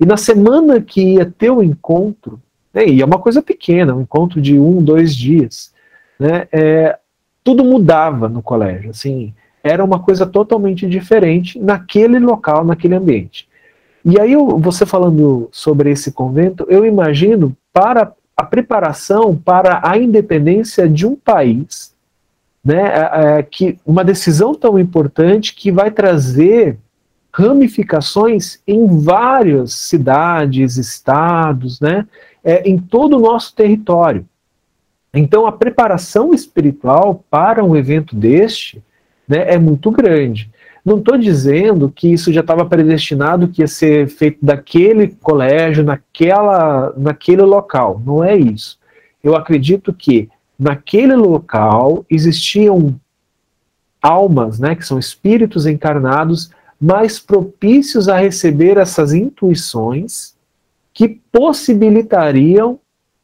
E 0.00 0.06
na 0.06 0.16
semana 0.16 0.80
que 0.80 1.14
ia 1.14 1.26
ter 1.26 1.50
o 1.50 1.62
encontro, 1.62 2.40
né, 2.72 2.86
e 2.86 3.02
é 3.02 3.04
uma 3.04 3.18
coisa 3.18 3.42
pequena, 3.42 3.94
um 3.94 4.02
encontro 4.02 4.40
de 4.40 4.58
um, 4.58 4.82
dois 4.82 5.14
dias, 5.14 5.72
né, 6.18 6.46
é, 6.52 6.98
tudo 7.42 7.64
mudava 7.64 8.28
no 8.28 8.42
colégio. 8.42 8.90
Assim, 8.90 9.34
era 9.62 9.84
uma 9.84 9.98
coisa 9.98 10.24
totalmente 10.24 10.86
diferente 10.86 11.58
naquele 11.58 12.18
local, 12.18 12.64
naquele 12.64 12.94
ambiente. 12.94 13.48
E 14.04 14.20
aí, 14.20 14.36
você 14.36 14.86
falando 14.86 15.48
sobre 15.50 15.90
esse 15.90 16.12
convento, 16.12 16.64
eu 16.68 16.86
imagino 16.86 17.56
para 17.72 18.12
a 18.36 18.44
preparação 18.44 19.34
para 19.34 19.80
a 19.82 19.98
independência 19.98 20.88
de 20.88 21.04
um 21.04 21.16
país, 21.16 21.92
né, 22.64 22.82
é, 22.82 23.38
é, 23.38 23.42
que 23.42 23.78
uma 23.84 24.04
decisão 24.04 24.54
tão 24.54 24.78
importante 24.78 25.54
que 25.54 25.70
vai 25.70 25.90
trazer 25.90 26.78
ramificações 27.32 28.60
em 28.66 28.86
várias 29.00 29.72
cidades, 29.74 30.76
estados, 30.76 31.80
né, 31.80 32.06
é, 32.42 32.68
em 32.68 32.78
todo 32.78 33.16
o 33.16 33.20
nosso 33.20 33.54
território. 33.54 34.26
Então, 35.14 35.46
a 35.46 35.52
preparação 35.52 36.34
espiritual 36.34 37.24
para 37.30 37.64
um 37.64 37.76
evento 37.76 38.14
deste 38.14 38.82
né, 39.26 39.52
é 39.54 39.58
muito 39.58 39.90
grande. 39.90 40.50
Não 40.84 40.98
estou 40.98 41.18
dizendo 41.18 41.92
que 41.94 42.08
isso 42.08 42.32
já 42.32 42.40
estava 42.40 42.64
predestinado, 42.64 43.48
que 43.48 43.62
ia 43.62 43.68
ser 43.68 44.08
feito 44.08 44.38
daquele 44.42 45.08
colégio, 45.08 45.84
naquela, 45.84 46.94
naquele 46.96 47.42
local. 47.42 48.00
Não 48.04 48.24
é 48.24 48.36
isso. 48.36 48.78
Eu 49.22 49.36
acredito 49.36 49.92
que 49.92 50.28
naquele 50.58 51.14
local 51.14 52.04
existiam 52.10 52.98
almas, 54.02 54.58
né, 54.58 54.74
que 54.74 54.86
são 54.86 54.98
espíritos 54.98 55.66
encarnados, 55.66 56.50
mais 56.80 57.18
propícios 57.18 58.08
a 58.08 58.16
receber 58.16 58.76
essas 58.76 59.12
intuições 59.12 60.34
que 60.92 61.20
possibilitariam 61.30 62.78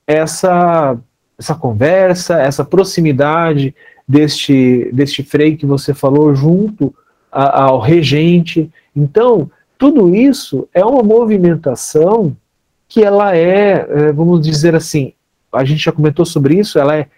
essa, 0.06 0.96
essa 1.38 1.54
conversa, 1.54 2.40
essa 2.40 2.64
proximidade 2.64 3.74
deste, 4.06 4.90
deste 4.92 5.22
frei 5.22 5.56
que 5.56 5.66
você 5.66 5.94
falou 5.94 6.34
junto 6.34 6.94
ao 7.30 7.80
regente. 7.80 8.70
Então, 8.94 9.50
tudo 9.76 10.14
isso 10.14 10.68
é 10.72 10.84
uma 10.84 11.02
movimentação 11.02 12.36
que 12.88 13.02
ela 13.02 13.36
é, 13.36 13.86
é, 13.88 14.12
vamos 14.12 14.40
dizer 14.40 14.74
assim, 14.74 15.12
a 15.52 15.64
gente 15.64 15.84
já 15.84 15.90
comentou 15.90 16.24
sobre 16.24 16.58
isso, 16.58 16.78
ela 16.78 16.96
é, 16.96 17.08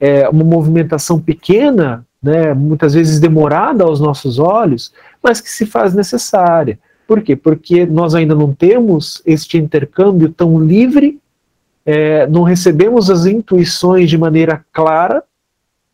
é 0.00 0.28
uma 0.28 0.44
movimentação 0.44 1.20
pequena, 1.20 2.06
né, 2.22 2.52
muitas 2.54 2.94
vezes 2.94 3.20
demorada 3.20 3.84
aos 3.84 4.00
nossos 4.00 4.38
olhos, 4.38 4.92
mas 5.22 5.40
que 5.40 5.50
se 5.50 5.66
faz 5.66 5.94
necessária. 5.94 6.78
Por 7.06 7.22
quê? 7.22 7.36
Porque 7.36 7.86
nós 7.86 8.14
ainda 8.14 8.34
não 8.34 8.52
temos 8.52 9.22
este 9.24 9.58
intercâmbio 9.58 10.30
tão 10.30 10.58
livre, 10.58 11.20
é, 11.84 12.26
não 12.26 12.42
recebemos 12.42 13.10
as 13.10 13.26
intuições 13.26 14.10
de 14.10 14.18
maneira 14.18 14.64
clara, 14.72 15.22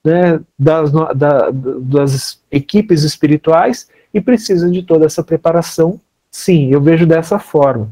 né, 0.04 0.40
das, 0.58 0.90
da, 0.90 1.50
das 1.80 2.40
equipes 2.50 3.02
espirituais 3.02 3.88
e 4.12 4.20
precisam 4.20 4.70
de 4.70 4.82
toda 4.82 5.04
essa 5.04 5.22
preparação. 5.22 6.00
Sim, 6.30 6.70
eu 6.70 6.80
vejo 6.80 7.06
dessa 7.06 7.38
forma. 7.38 7.90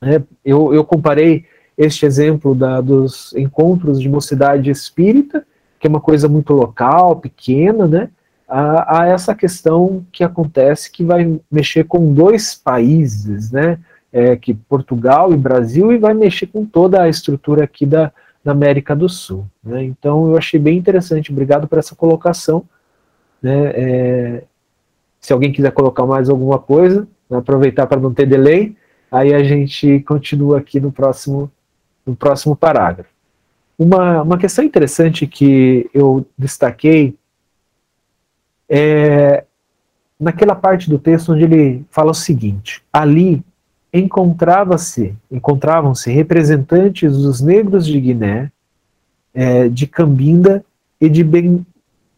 Né? 0.00 0.22
Eu, 0.44 0.72
eu 0.72 0.84
comparei 0.84 1.44
este 1.78 2.04
exemplo 2.04 2.54
da, 2.54 2.80
dos 2.80 3.32
encontros 3.34 4.00
de 4.00 4.08
mocidade 4.08 4.68
espírita, 4.68 5.46
que 5.80 5.86
é 5.86 5.90
uma 5.90 6.00
coisa 6.00 6.28
muito 6.28 6.52
local, 6.52 7.16
pequena, 7.16 7.86
né? 7.86 8.10
a, 8.48 9.02
a, 9.02 9.06
essa 9.06 9.34
questão 9.34 10.04
que 10.10 10.24
acontece 10.24 10.90
que 10.90 11.04
vai 11.04 11.38
mexer 11.50 11.84
com 11.84 12.14
dois 12.14 12.54
países, 12.54 13.52
né? 13.52 13.78
É, 14.10 14.36
que 14.36 14.54
Portugal 14.54 15.34
e 15.34 15.36
Brasil, 15.36 15.92
e 15.92 15.98
vai 15.98 16.14
mexer 16.14 16.46
com 16.46 16.64
toda 16.64 17.02
a 17.02 17.10
estrutura 17.10 17.64
aqui 17.64 17.84
da, 17.84 18.10
da 18.42 18.52
América 18.52 18.96
do 18.96 19.06
Sul. 19.06 19.46
Né? 19.62 19.84
Então 19.84 20.28
eu 20.28 20.38
achei 20.38 20.58
bem 20.58 20.78
interessante, 20.78 21.30
obrigado 21.30 21.68
por 21.68 21.78
essa 21.78 21.94
colocação. 21.94 22.64
Né? 23.42 23.72
É, 23.74 24.44
se 25.20 25.30
alguém 25.30 25.52
quiser 25.52 25.72
colocar 25.72 26.06
mais 26.06 26.30
alguma 26.30 26.58
coisa, 26.58 27.06
aproveitar 27.30 27.86
para 27.86 28.00
não 28.00 28.14
ter 28.14 28.24
delay, 28.24 28.74
aí 29.12 29.34
a 29.34 29.42
gente 29.44 30.00
continua 30.00 30.56
aqui 30.56 30.80
no 30.80 30.90
próximo, 30.90 31.50
no 32.08 32.16
próximo 32.16 32.56
parágrafo. 32.56 33.10
Uma, 33.78 34.22
uma 34.22 34.38
questão 34.38 34.64
interessante 34.64 35.26
que 35.26 35.88
eu 35.92 36.26
destaquei 36.36 37.14
é 38.68 39.44
naquela 40.18 40.54
parte 40.54 40.90
do 40.90 40.98
texto 40.98 41.32
onde 41.32 41.44
ele 41.44 41.84
fala 41.90 42.10
o 42.10 42.14
seguinte: 42.14 42.82
ali 42.92 43.44
encontrava-se, 43.92 45.14
encontravam-se 45.30 46.10
representantes 46.10 47.16
dos 47.16 47.40
negros 47.40 47.86
de 47.86 48.00
Guiné, 48.00 48.50
é, 49.32 49.68
de 49.68 49.86
Cambinda 49.86 50.64
e 51.00 51.08
de 51.08 51.22
ben, 51.22 51.64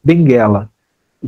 Benguela, 0.03 0.70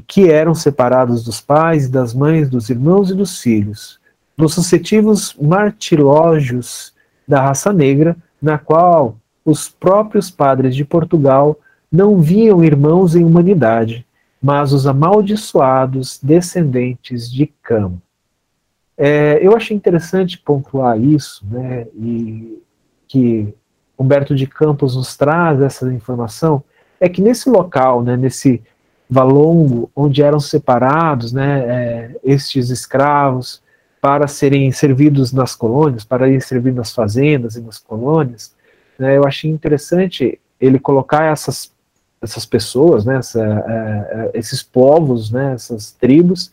que 0.06 0.30
eram 0.30 0.54
separados 0.54 1.24
dos 1.24 1.40
pais, 1.40 1.88
das 1.88 2.14
mães, 2.14 2.48
dos 2.48 2.70
irmãos 2.70 3.10
e 3.10 3.14
dos 3.14 3.40
filhos, 3.40 4.00
nos 4.36 4.54
sucessivos 4.54 5.36
martilógios 5.38 6.94
da 7.28 7.42
raça 7.42 7.72
negra, 7.72 8.16
na 8.42 8.58
qual 8.58 9.16
os 9.44 9.68
próprios 9.68 10.30
padres 10.30 10.74
de 10.74 10.84
Portugal 10.84 11.58
não 11.90 12.20
viam 12.20 12.64
irmãos 12.64 13.14
em 13.14 13.24
humanidade, 13.24 14.04
mas 14.42 14.72
os 14.72 14.86
amaldiçoados 14.86 16.18
descendentes 16.20 17.30
de 17.30 17.46
Cam. 17.62 17.94
É, 18.96 19.38
eu 19.40 19.54
achei 19.54 19.76
interessante 19.76 20.38
pontuar 20.38 21.00
isso, 21.00 21.46
né, 21.48 21.86
e 21.94 22.60
que 23.06 23.54
Humberto 23.98 24.34
de 24.34 24.46
Campos 24.46 24.96
nos 24.96 25.16
traz 25.16 25.60
essa 25.60 25.92
informação, 25.92 26.62
é 26.98 27.08
que 27.08 27.22
nesse 27.22 27.48
local, 27.48 28.02
né, 28.02 28.16
nesse 28.16 28.62
Valongo, 29.08 29.90
onde 29.94 30.22
eram 30.22 30.40
separados 30.40 31.32
né, 31.32 31.60
é, 31.60 32.20
estes 32.24 32.70
escravos 32.70 33.62
para 34.02 34.26
serem 34.26 34.72
servidos 34.72 35.32
nas 35.32 35.54
colônias, 35.54 36.02
para 36.02 36.28
ir 36.28 36.42
servir 36.42 36.74
nas 36.74 36.92
fazendas 36.92 37.54
e 37.54 37.60
nas 37.60 37.78
colônias, 37.78 38.52
né, 38.98 39.16
eu 39.16 39.24
achei 39.24 39.48
interessante 39.48 40.40
ele 40.60 40.80
colocar 40.80 41.30
essas, 41.30 41.72
essas 42.20 42.44
pessoas, 42.44 43.04
né, 43.04 43.18
essa, 43.18 43.40
é, 43.40 44.30
é, 44.34 44.38
esses 44.38 44.60
povos, 44.60 45.30
né, 45.30 45.52
essas 45.54 45.92
tribos, 45.92 46.52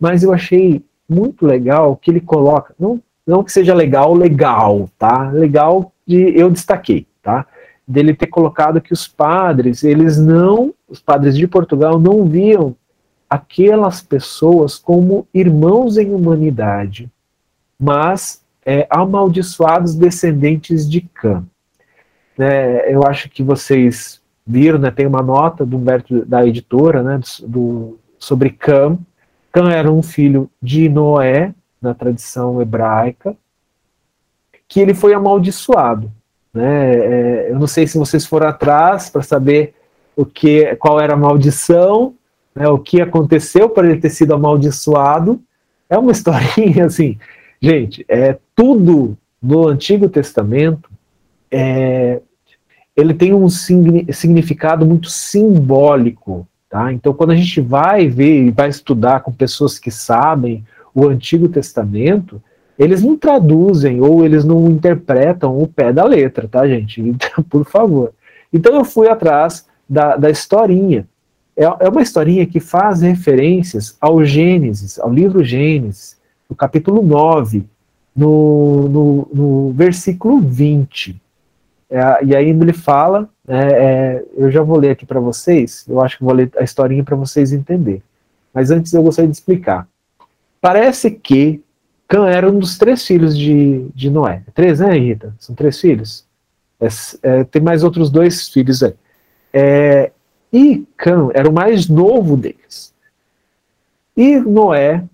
mas 0.00 0.24
eu 0.24 0.32
achei 0.32 0.82
muito 1.08 1.46
legal 1.46 1.96
que 1.96 2.10
ele 2.10 2.20
coloca, 2.20 2.74
não, 2.76 3.00
não 3.24 3.44
que 3.44 3.52
seja 3.52 3.74
legal, 3.74 4.12
legal, 4.12 4.90
tá? 4.98 5.30
Legal 5.30 5.92
de 6.04 6.36
eu 6.36 6.50
destaquei, 6.50 7.06
tá? 7.22 7.46
Dele 7.86 8.12
ter 8.12 8.26
colocado 8.26 8.80
que 8.80 8.92
os 8.92 9.06
padres, 9.06 9.84
eles 9.84 10.18
não, 10.18 10.74
os 10.88 11.00
padres 11.00 11.36
de 11.36 11.46
Portugal 11.46 11.98
não 11.98 12.26
viam 12.26 12.74
aquelas 13.28 14.00
pessoas 14.00 14.78
como 14.78 15.26
irmãos 15.32 15.98
em 15.98 16.12
humanidade, 16.12 17.10
mas 17.78 18.42
é, 18.64 18.86
amaldiçoados 18.90 19.94
descendentes 19.94 20.88
de 20.88 21.00
Cã. 21.00 21.44
É, 22.38 22.94
eu 22.94 23.02
acho 23.04 23.28
que 23.28 23.42
vocês 23.42 24.20
viram, 24.46 24.78
né, 24.78 24.90
tem 24.90 25.06
uma 25.06 25.22
nota 25.22 25.66
do 25.66 25.76
Humberto, 25.76 26.24
da 26.24 26.46
editora, 26.46 27.02
né, 27.02 27.20
do, 27.46 27.98
sobre 28.18 28.50
Cã, 28.50 28.98
Cã 29.52 29.70
era 29.70 29.90
um 29.90 30.02
filho 30.02 30.50
de 30.62 30.88
Noé, 30.88 31.54
na 31.80 31.94
tradição 31.94 32.60
hebraica, 32.60 33.36
que 34.66 34.80
ele 34.80 34.94
foi 34.94 35.14
amaldiçoado. 35.14 36.10
Né? 36.52 36.94
É, 36.94 37.50
eu 37.50 37.58
não 37.58 37.66
sei 37.66 37.86
se 37.86 37.98
vocês 37.98 38.26
foram 38.26 38.48
atrás 38.48 39.08
para 39.08 39.22
saber 39.22 39.74
o 40.16 40.24
que, 40.24 40.74
qual 40.76 41.00
era 41.00 41.14
a 41.14 41.16
maldição, 41.16 42.14
né, 42.58 42.68
o 42.68 42.78
que 42.78 43.00
aconteceu 43.00 43.68
para 43.68 43.88
ele 43.88 44.00
ter 44.00 44.10
sido 44.10 44.34
amaldiçoado. 44.34 45.40
É 45.88 45.96
uma 45.96 46.12
historinha 46.12 46.86
assim, 46.86 47.18
gente, 47.60 48.04
é 48.08 48.36
tudo 48.54 49.16
no 49.42 49.68
Antigo 49.68 50.08
Testamento. 50.08 50.90
É, 51.50 52.20
ele 52.96 53.14
tem 53.14 53.32
um 53.32 53.48
significado 53.48 54.84
muito 54.84 55.08
simbólico 55.08 56.46
Tá? 56.68 56.92
Então, 56.92 57.14
quando 57.14 57.30
a 57.30 57.36
gente 57.36 57.60
vai 57.60 58.08
ver 58.08 58.44
e 58.44 58.50
vai 58.50 58.68
estudar 58.68 59.20
com 59.20 59.32
pessoas 59.32 59.78
que 59.78 59.90
sabem 59.90 60.64
o 60.94 61.08
Antigo 61.08 61.48
Testamento, 61.48 62.42
eles 62.78 63.02
não 63.02 63.16
traduzem 63.16 64.02
ou 64.02 64.24
eles 64.24 64.44
não 64.44 64.68
interpretam 64.68 65.58
o 65.58 65.66
pé 65.66 65.92
da 65.92 66.04
letra, 66.04 66.46
tá, 66.46 66.68
gente? 66.68 67.00
Então, 67.08 67.42
por 67.42 67.64
favor. 67.64 68.12
Então, 68.52 68.74
eu 68.74 68.84
fui 68.84 69.08
atrás 69.08 69.66
da, 69.88 70.16
da 70.16 70.30
historinha. 70.30 71.08
É, 71.58 71.64
é 71.64 71.88
uma 71.88 72.02
historinha 72.02 72.46
que 72.46 72.60
faz 72.60 73.02
referências 73.02 73.96
ao 74.00 74.24
Gênesis, 74.24 74.96
ao 75.00 75.12
livro 75.12 75.42
Gênesis, 75.42 76.16
no 76.48 76.54
capítulo 76.54 77.02
9, 77.02 77.64
no, 78.14 78.88
no, 78.88 79.28
no 79.34 79.72
versículo 79.72 80.40
20. 80.40 81.20
É, 81.90 82.24
e 82.24 82.36
aí 82.36 82.50
ele 82.50 82.72
fala, 82.72 83.28
né, 83.44 83.72
é, 83.72 84.24
eu 84.36 84.52
já 84.52 84.62
vou 84.62 84.78
ler 84.78 84.90
aqui 84.90 85.04
para 85.04 85.18
vocês, 85.18 85.84
eu 85.88 86.00
acho 86.00 86.16
que 86.18 86.24
vou 86.24 86.32
ler 86.32 86.48
a 86.56 86.62
historinha 86.62 87.02
para 87.02 87.16
vocês 87.16 87.52
entenderem. 87.52 88.02
Mas 88.54 88.70
antes 88.70 88.92
eu 88.92 89.02
gostaria 89.02 89.28
de 89.28 89.36
explicar. 89.36 89.88
Parece 90.60 91.10
que 91.10 91.60
Cã 92.06 92.28
era 92.28 92.48
um 92.48 92.58
dos 92.58 92.78
três 92.78 93.04
filhos 93.04 93.36
de, 93.36 93.84
de 93.94 94.08
Noé. 94.10 94.42
Três, 94.54 94.78
né, 94.78 94.96
Rita? 94.96 95.34
São 95.40 95.56
três 95.56 95.80
filhos? 95.80 96.24
É, 96.80 96.88
é, 97.22 97.44
tem 97.44 97.60
mais 97.60 97.82
outros 97.82 98.10
dois 98.10 98.48
filhos 98.48 98.80
aí. 98.80 98.94
É, 99.52 100.12
e 100.52 100.86
Cã 100.96 101.28
era 101.34 101.48
o 101.48 101.52
mais 101.52 101.88
novo 101.88 102.36
deles. 102.36 102.94
E 104.16 104.38
Noé, 104.38 105.04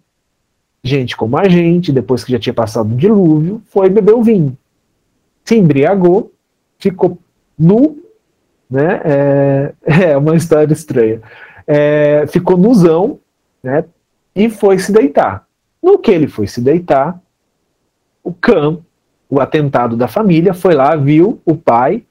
gente 0.82 1.16
como 1.16 1.36
a 1.36 1.48
gente, 1.48 1.92
depois 1.92 2.24
que 2.24 2.32
já 2.32 2.38
tinha 2.38 2.54
passado 2.54 2.92
o 2.92 2.96
dilúvio, 2.96 3.62
foi 3.66 3.88
beber 3.88 4.14
o 4.14 4.22
vinho. 4.22 4.56
Se 5.44 5.56
embriagou 5.56 6.34
ficou 6.84 7.18
nu, 7.58 7.98
né? 8.68 9.00
É, 9.04 9.74
é 10.12 10.16
uma 10.16 10.36
história 10.36 10.72
estranha. 10.72 11.22
É, 11.66 12.26
ficou 12.26 12.56
nuzão, 12.56 13.18
né? 13.62 13.84
E 14.34 14.50
foi 14.50 14.78
se 14.78 14.92
deitar. 14.92 15.46
No 15.82 15.98
que 15.98 16.10
ele 16.10 16.26
foi 16.26 16.46
se 16.46 16.60
deitar, 16.60 17.20
o 18.22 18.32
Cam, 18.32 18.80
o 19.28 19.40
atentado 19.40 19.96
da 19.96 20.08
família, 20.08 20.52
foi 20.52 20.74
lá, 20.74 20.96
viu 20.96 21.40
o 21.44 21.56
pai, 21.56 22.04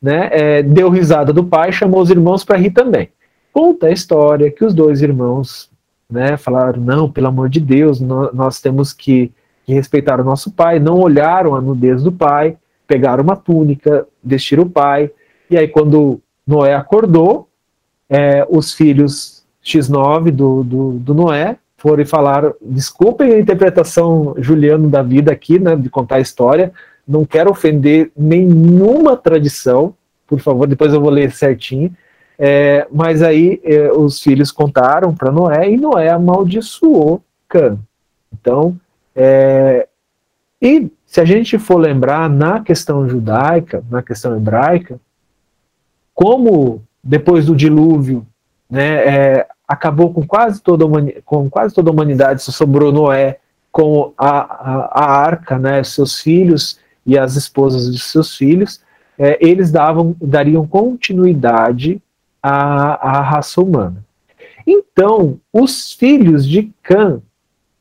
né? 0.00 0.28
É, 0.32 0.62
deu 0.62 0.88
risada 0.88 1.32
do 1.32 1.44
pai, 1.44 1.72
chamou 1.72 2.00
os 2.00 2.10
irmãos 2.10 2.44
para 2.44 2.58
rir 2.58 2.70
também. 2.70 3.08
Conta 3.52 3.86
a 3.86 3.92
história 3.92 4.50
que 4.50 4.64
os 4.64 4.74
dois 4.74 5.02
irmãos, 5.02 5.70
né? 6.10 6.36
Falaram 6.36 6.80
não, 6.80 7.10
pelo 7.10 7.28
amor 7.28 7.48
de 7.48 7.60
Deus, 7.60 8.00
nós, 8.00 8.32
nós 8.32 8.60
temos 8.60 8.92
que, 8.92 9.32
que 9.66 9.72
respeitar 9.74 10.20
o 10.20 10.24
nosso 10.24 10.50
pai. 10.50 10.78
Não 10.78 10.98
olharam 10.98 11.54
a 11.54 11.60
nudez 11.60 12.02
do 12.02 12.12
pai 12.12 12.56
pegaram 12.90 13.22
uma 13.22 13.36
túnica, 13.36 14.04
vestiram 14.22 14.64
o 14.64 14.68
pai, 14.68 15.12
e 15.48 15.56
aí 15.56 15.68
quando 15.68 16.20
Noé 16.44 16.74
acordou, 16.74 17.48
é, 18.08 18.44
os 18.50 18.74
filhos 18.74 19.44
X9 19.64 20.32
do, 20.32 20.64
do, 20.64 20.92
do, 20.94 21.14
Noé 21.14 21.56
foram 21.76 22.02
e 22.02 22.04
falaram, 22.04 22.52
desculpem 22.60 23.32
a 23.32 23.38
interpretação 23.38 24.34
Juliano 24.38 24.90
da 24.90 25.04
vida 25.04 25.30
aqui, 25.30 25.56
né, 25.56 25.76
de 25.76 25.88
contar 25.88 26.16
a 26.16 26.20
história, 26.20 26.72
não 27.06 27.24
quero 27.24 27.50
ofender 27.50 28.10
nenhuma 28.16 29.16
tradição, 29.16 29.94
por 30.26 30.40
favor, 30.40 30.66
depois 30.66 30.92
eu 30.92 31.00
vou 31.00 31.10
ler 31.10 31.32
certinho, 31.32 31.94
é, 32.38 32.86
mas 32.90 33.22
aí 33.22 33.60
é, 33.62 33.92
os 33.92 34.22
filhos 34.22 34.50
contaram 34.50 35.14
para 35.14 35.30
Noé 35.30 35.70
e 35.70 35.76
Noé 35.76 36.08
amaldiçoou 36.08 37.22
Cã. 37.46 37.78
Então, 38.32 38.78
é, 39.14 39.86
e 40.62 40.90
se 41.04 41.20
a 41.20 41.24
gente 41.24 41.58
for 41.58 41.76
lembrar 41.76 42.30
na 42.30 42.60
questão 42.60 43.06
judaica, 43.08 43.84
na 43.90 44.02
questão 44.02 44.36
hebraica, 44.36 44.98
como 46.14 46.82
depois 47.04 47.46
do 47.46 47.54
dilúvio, 47.54 48.26
né, 48.70 49.06
é, 49.06 49.46
acabou 49.66 50.12
com 50.12 50.26
quase 50.26 50.62
toda 50.62 50.86
a 50.86 51.22
com 51.24 51.50
quase 51.50 51.74
toda 51.74 51.90
a 51.90 51.92
humanidade, 51.92 52.42
só 52.42 52.52
sobrou 52.52 52.90
Noé 52.92 53.38
com 53.70 54.14
a, 54.16 54.30
a, 54.30 55.04
a 55.04 55.04
arca, 55.04 55.58
né, 55.58 55.84
seus 55.84 56.20
filhos 56.20 56.78
e 57.04 57.18
as 57.18 57.36
esposas 57.36 57.92
de 57.92 57.98
seus 57.98 58.36
filhos, 58.36 58.80
é, 59.18 59.38
eles 59.40 59.70
davam, 59.70 60.16
dariam 60.20 60.66
continuidade 60.66 62.00
à, 62.42 63.18
à 63.18 63.20
raça 63.20 63.60
humana. 63.60 64.04
Então, 64.66 65.38
os 65.52 65.92
filhos 65.92 66.46
de 66.46 66.72
Cã 66.82 67.20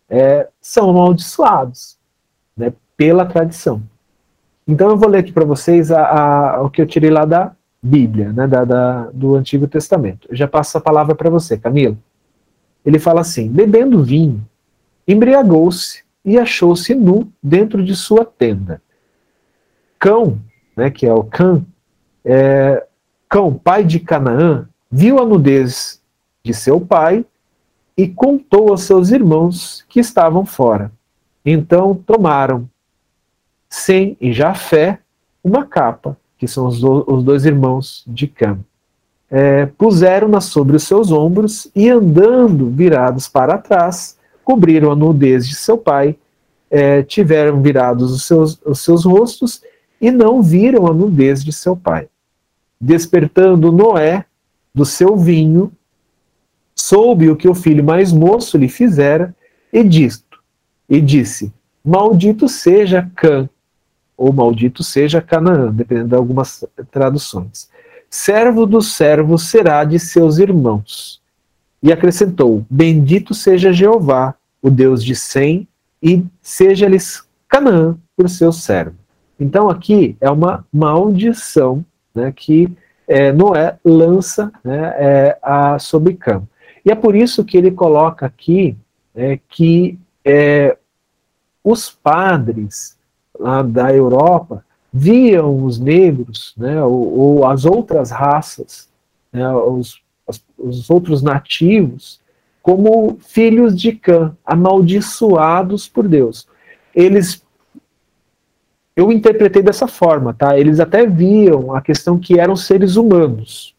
é, 0.10 0.48
são 0.62 0.90
amaldiçoados 0.90 2.00
pela 3.00 3.26
tradição. 3.26 3.82
Então 4.68 4.90
eu 4.90 4.98
vou 4.98 5.08
ler 5.08 5.20
aqui 5.20 5.32
para 5.32 5.46
vocês 5.46 5.90
a, 5.90 6.06
a, 6.06 6.62
o 6.62 6.70
que 6.70 6.82
eu 6.82 6.86
tirei 6.86 7.10
lá 7.10 7.24
da 7.24 7.54
Bíblia, 7.82 8.34
né, 8.34 8.46
da, 8.46 8.66
da, 8.66 9.04
do 9.14 9.36
Antigo 9.36 9.68
Testamento. 9.68 10.28
Eu 10.30 10.36
já 10.36 10.50
passo 10.50 10.78
a 10.78 10.82
palavra 10.82 11.16
para 11.16 11.30
você, 11.30 11.58
Camila. 11.58 11.98
ele 12.86 13.00
fala 13.00 13.22
assim: 13.22 13.50
bebendo 13.50 14.04
vinho, 14.04 14.46
embriagou-se 15.08 16.04
e 16.26 16.38
achou-se 16.38 16.94
nu 16.94 17.32
dentro 17.42 17.82
de 17.82 17.96
sua 17.96 18.26
tenda. 18.26 18.82
Cão, 20.00 20.40
né, 20.76 20.90
que 20.90 21.06
é 21.06 21.14
o 21.14 21.24
Cã, 21.24 21.62
é, 22.24 22.88
Cão, 23.28 23.54
pai 23.54 23.84
de 23.84 24.00
Canaã, 24.00 24.68
viu 24.90 25.20
a 25.20 25.26
nudez 25.26 26.02
de 26.44 26.54
seu 26.54 26.80
pai 26.80 27.26
e 27.96 28.08
contou 28.08 28.70
aos 28.70 28.84
seus 28.84 29.12
irmãos 29.12 29.86
que 29.90 30.00
estavam 30.00 30.46
fora. 30.46 30.92
Então 31.46 31.94
tomaram 31.94 32.68
Sem 33.70 34.18
e 34.20 34.32
Jafé 34.32 35.00
uma 35.44 35.66
capa, 35.66 36.18
que 36.38 36.48
são 36.48 36.68
os, 36.68 36.80
do, 36.80 37.04
os 37.08 37.24
dois 37.24 37.46
irmãos 37.46 38.04
de 38.08 38.26
Cã. 38.26 38.58
É, 39.30 39.66
puseram-na 39.68 40.42
sobre 40.42 40.76
os 40.76 40.84
seus 40.84 41.12
ombros 41.12 41.70
e 41.76 41.88
andando 41.90 42.70
virados 42.70 43.28
para 43.28 43.58
trás, 43.58 44.18
cobriram 44.44 44.92
a 44.92 44.96
nudez 44.96 45.48
de 45.48 45.56
seu 45.56 45.78
pai, 45.78 46.16
é, 46.72 47.04
tiveram 47.04 47.62
virados 47.62 48.12
os 48.12 48.24
seus, 48.24 48.60
os 48.66 48.80
seus 48.80 49.06
rostos 49.06 49.62
e 50.00 50.12
não 50.12 50.42
viram 50.42 50.88
a 50.88 50.94
nudez 50.94 51.44
de 51.44 51.52
seu 51.52 51.76
pai. 51.76 52.08
Despertando 52.80 53.72
Noé 53.72 54.26
do 54.74 54.86
seu 54.86 55.18
vinho, 55.18 55.72
soube 56.76 57.30
o 57.30 57.36
que 57.36 57.48
o 57.48 57.56
filho 57.56 57.84
mais 57.84 58.14
moço 58.14 58.58
lhe 58.58 58.70
fizera 58.70 59.36
e 59.72 59.84
disto, 59.84 60.42
e 60.88 61.02
disse: 61.02 61.52
Maldito 61.84 62.48
seja 62.48 63.10
Cã, 63.16 63.50
ou 64.18 64.32
maldito 64.32 64.84
seja 64.84 65.22
Canaã, 65.22 65.72
dependendo 65.72 66.10
de 66.10 66.16
algumas 66.16 66.66
traduções. 66.92 67.70
Servo 68.10 68.66
do 68.66 68.82
servo 68.82 69.38
será 69.38 69.84
de 69.84 70.00
seus 70.00 70.40
irmãos. 70.40 71.22
E 71.82 71.92
acrescentou: 71.92 72.66
Bendito 72.70 73.34
seja 73.34 73.72
Jeová, 73.72 74.36
o 74.62 74.70
Deus 74.70 75.04
de 75.04 75.16
Sem, 75.16 75.68
e 76.02 76.26
seja-lhes 76.42 77.24
Canaã 77.48 77.98
por 78.16 78.30
seu 78.30 78.52
servo. 78.52 78.96
Então 79.40 79.70
aqui 79.70 80.18
é 80.20 80.30
uma 80.30 80.66
maldição 80.72 81.86
né, 82.14 82.32
que 82.36 82.72
é, 83.08 83.32
Noé 83.32 83.78
lança 83.84 84.52
né, 84.64 84.94
é, 84.98 85.40
a, 85.42 85.80
sobre 85.80 86.14
Cã. 86.14 86.44
E 86.86 86.92
é 86.92 86.96
por 86.96 87.16
isso 87.16 87.46
que 87.46 87.58
ele 87.58 87.72
coloca 87.72 88.26
aqui 88.26 88.78
é, 89.16 89.40
que 89.50 89.98
é, 90.24 90.78
os 91.64 91.90
padres 91.90 92.98
lá 93.38 93.62
da 93.62 93.94
Europa 93.94 94.64
viam 94.92 95.64
os 95.64 95.80
negros, 95.80 96.54
né, 96.58 96.84
ou, 96.84 97.18
ou 97.18 97.46
as 97.46 97.66
outras 97.66 98.12
raças, 98.12 98.90
né, 99.32 99.48
os, 99.54 100.02
os 100.58 100.90
outros 100.90 101.22
nativos, 101.22 102.20
como 102.62 103.18
filhos 103.22 103.80
de 103.80 103.94
Cã, 103.94 104.36
amaldiçoados 104.46 105.88
por 105.88 106.08
Deus. 106.08 106.48
Eles 106.94 107.44
eu 109.00 109.14
interpretei 109.14 109.62
dessa 109.62 109.88
forma, 109.88 110.34
tá? 110.34 110.60
Eles 110.60 110.78
até 110.82 111.06
viam 111.06 111.74
a 111.74 111.80
questão 111.80 112.20
que 112.20 112.38
eram 112.38 112.54
seres 112.54 112.98
humanos, 112.98 113.74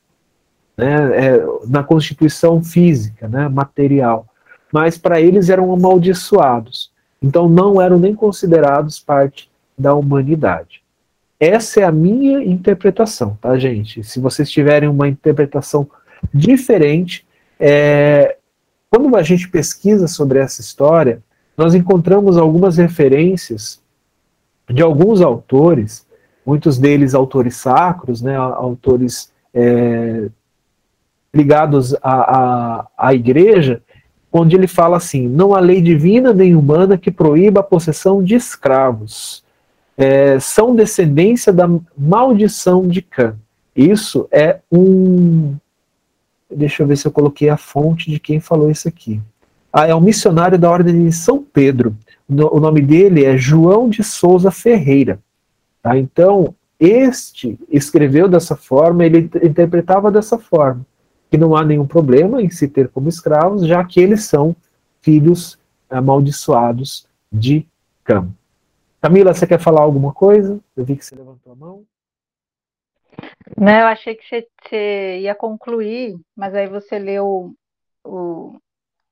né? 0.75 1.27
É, 1.27 1.47
na 1.69 1.85
constituição 1.85 2.65
física, 2.65 3.29
né? 3.29 3.47
Material, 3.47 4.27
mas 4.73 4.97
para 4.97 5.21
eles 5.21 5.51
eram 5.51 5.75
amaldiçoados. 5.75 6.91
Então 7.23 7.51
não 7.51 7.83
eram 7.83 7.99
nem 7.99 8.15
considerados 8.15 8.99
parte 8.99 9.51
da 9.77 9.95
humanidade. 9.95 10.83
Essa 11.39 11.81
é 11.81 11.85
a 11.85 11.93
minha 11.93 12.43
interpretação, 12.43 13.37
tá, 13.43 13.59
gente? 13.59 14.03
Se 14.03 14.21
vocês 14.21 14.51
tiverem 14.51 14.89
uma 14.89 15.07
interpretação 15.07 15.87
diferente, 16.33 17.27
é, 17.59 18.37
quando 18.91 19.15
a 19.15 19.23
gente 19.23 19.51
pesquisa 19.51 20.09
sobre 20.09 20.39
essa 20.39 20.63
história, 20.63 21.23
nós 21.59 21.75
encontramos 21.75 22.39
algumas 22.39 22.79
referências 22.79 23.80
de 24.73 24.83
alguns 24.83 25.21
autores, 25.21 26.07
muitos 26.45 26.79
deles 26.79 27.15
autores 27.15 27.57
sacros, 27.57 28.23
né, 28.23 28.37
autores 28.37 29.33
é, 29.53 30.29
ligados 31.33 31.95
à, 32.03 32.39
à, 32.39 32.87
à 32.97 33.15
igreja, 33.15 33.83
onde 34.33 34.57
ele 34.57 34.67
fala 34.67 34.97
assim: 34.97 35.29
não 35.29 35.55
há 35.55 35.61
lei 35.61 35.81
divina 35.81 36.33
nem 36.33 36.55
humana 36.55 36.97
que 36.97 37.11
proíba 37.11 37.61
a 37.61 37.65
possessão 37.65 38.23
de 38.23 38.35
escravos. 38.35 39.45
É, 39.97 40.41
são 40.41 40.75
descendência 40.75 41.53
da 41.53 41.69
maldição 41.97 42.89
de 42.89 43.03
Cã. 43.03 43.37
Isso 43.77 44.27
é 44.31 44.61
um. 44.73 45.57
Deixa 46.51 46.83
eu 46.83 46.87
ver 46.87 46.97
se 46.97 47.07
eu 47.07 47.13
coloquei 47.13 47.49
a 47.49 47.57
fonte 47.57 48.11
de 48.11 48.19
quem 48.19 48.41
falou 48.41 48.71
isso 48.71 48.89
aqui. 48.89 49.21
Ah, 49.73 49.87
é 49.87 49.95
um 49.95 50.01
missionário 50.01 50.59
da 50.59 50.71
Ordem 50.71 51.05
de 51.05 51.13
São 51.13 51.45
Pedro 51.45 51.95
o 52.31 52.61
nome 52.61 52.81
dele 52.81 53.25
é 53.25 53.37
João 53.37 53.89
de 53.89 54.05
Souza 54.05 54.51
Ferreira. 54.51 55.21
Tá? 55.83 55.97
Então, 55.99 56.55
este 56.79 57.59
escreveu 57.69 58.29
dessa 58.29 58.57
forma, 58.57 59.05
ele 59.05 59.31
interpretava 59.43 60.11
dessa 60.11 60.39
forma, 60.39 60.87
que 61.31 61.37
não 61.37 61.57
há 61.57 61.65
nenhum 61.65 61.87
problema 61.87 62.41
em 62.41 62.51
se 62.51 62.69
ter 62.69 62.89
como 62.89 63.09
escravos, 63.09 63.67
já 63.67 63.85
que 63.85 64.01
eles 64.01 64.25
são 64.25 64.55
filhos 65.01 65.59
amaldiçoados 65.89 67.07
de 67.31 67.67
Cam. 68.05 68.31
Camila, 69.01 69.35
você 69.35 69.47
quer 69.47 69.59
falar 69.59 69.83
alguma 69.83 70.13
coisa? 70.13 70.61
Eu 70.77 70.85
vi 70.85 70.97
que 70.97 71.05
você 71.05 71.15
levantou 71.15 71.53
a 71.53 71.57
mão. 71.57 71.85
Não, 73.57 73.73
eu 73.73 73.87
achei 73.87 74.15
que 74.15 74.25
você, 74.69 75.19
ia 75.21 75.35
concluir, 75.35 76.19
mas 76.37 76.55
aí 76.55 76.67
você 76.67 76.99
leu 76.99 77.55
o, 78.05 78.59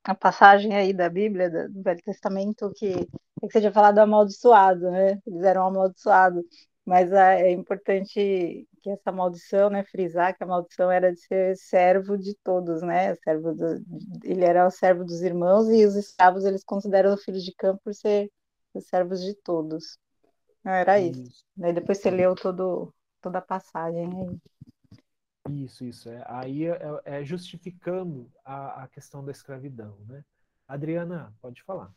a 0.03 0.15
passagem 0.15 0.75
aí 0.75 0.93
da 0.93 1.09
Bíblia, 1.09 1.49
do 1.69 1.83
Velho 1.83 2.01
Testamento, 2.03 2.71
que, 2.75 2.87
é 2.87 3.47
que 3.47 3.51
você 3.51 3.59
tinha 3.59 3.71
falado 3.71 3.99
amaldiçoado, 3.99 4.89
né? 4.91 5.19
Eles 5.25 5.43
eram 5.43 5.67
amaldiçoados. 5.67 6.43
Mas 6.85 7.11
é 7.11 7.51
importante 7.51 8.67
que 8.81 8.89
essa 8.89 9.11
maldição, 9.11 9.69
né, 9.69 9.83
frisar 9.83 10.35
que 10.35 10.43
a 10.43 10.47
maldição 10.47 10.89
era 10.89 11.13
de 11.13 11.19
ser 11.19 11.55
servo 11.55 12.17
de 12.17 12.35
todos, 12.43 12.81
né? 12.81 13.13
Servo 13.17 13.53
do, 13.53 13.75
ele 14.23 14.43
era 14.43 14.65
o 14.65 14.71
servo 14.71 15.03
dos 15.05 15.21
irmãos 15.21 15.69
e 15.69 15.85
os 15.85 15.95
escravos 15.95 16.45
eles 16.45 16.63
consideram 16.63 17.13
o 17.13 17.17
filho 17.17 17.39
de 17.39 17.53
campo 17.53 17.81
por 17.83 17.93
ser 17.93 18.31
os 18.73 18.87
servos 18.87 19.21
de 19.21 19.35
todos. 19.35 19.99
Não, 20.63 20.71
era 20.71 20.99
isso. 20.99 21.21
isso. 21.21 21.43
Daí 21.55 21.73
depois 21.73 21.99
você 21.99 22.09
leu 22.09 22.33
todo, 22.33 22.93
toda 23.21 23.37
a 23.37 23.41
passagem 23.41 24.05
aí. 24.05 24.37
Isso, 25.49 25.83
isso. 25.83 26.09
É, 26.09 26.23
aí 26.27 26.65
é, 26.65 26.79
é, 27.05 27.19
é 27.19 27.23
justificando 27.23 28.31
a, 28.45 28.83
a, 28.83 28.87
questão 28.87 29.23
da 29.23 29.31
escravidão, 29.31 29.97
né? 30.07 30.23
Adriana, 30.67 31.33
pode 31.41 31.63
falar. 31.63 31.91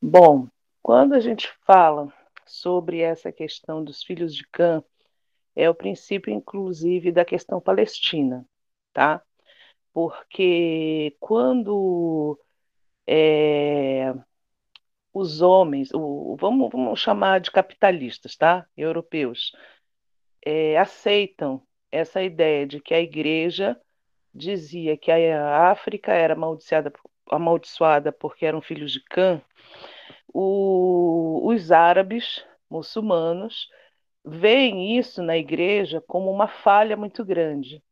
Bom, 0.00 0.48
quando 0.82 1.14
a 1.14 1.20
gente 1.20 1.48
fala 1.64 2.12
sobre 2.44 3.00
essa 3.00 3.32
questão 3.32 3.82
dos 3.82 4.02
filhos 4.02 4.34
de 4.34 4.46
Cã, 4.48 4.84
é 5.56 5.68
o 5.70 5.74
princípio, 5.74 6.32
inclusive, 6.32 7.12
da 7.12 7.24
questão 7.24 7.60
palestina, 7.60 8.46
tá? 8.92 9.22
Porque 9.92 11.16
quando 11.20 12.38
é, 13.06 14.14
os 15.12 15.40
homens, 15.42 15.90
o, 15.94 16.36
vamos, 16.38 16.70
vamos 16.70 17.00
chamar 17.00 17.40
de 17.40 17.50
capitalistas, 17.50 18.36
tá? 18.36 18.66
Europeus, 18.76 19.52
é, 20.44 20.78
aceitam 20.78 21.62
essa 21.92 22.22
ideia 22.22 22.66
de 22.66 22.80
que 22.80 22.94
a 22.94 23.00
igreja 23.00 23.80
dizia 24.34 24.96
que 24.96 25.10
a 25.12 25.70
África 25.70 26.12
era 26.12 26.34
amaldiçoada, 26.34 26.92
amaldiçoada 27.30 28.12
porque 28.12 28.46
eram 28.46 28.62
filhos 28.62 28.92
de 28.92 29.02
Cã, 29.04 29.42
o, 30.32 31.42
os 31.46 31.70
árabes 31.72 32.44
muçulmanos 32.70 33.68
veem 34.24 34.98
isso 34.98 35.22
na 35.22 35.36
igreja 35.36 36.00
como 36.00 36.30
uma 36.30 36.48
falha 36.48 36.96
muito 36.96 37.24
grande. 37.24 37.82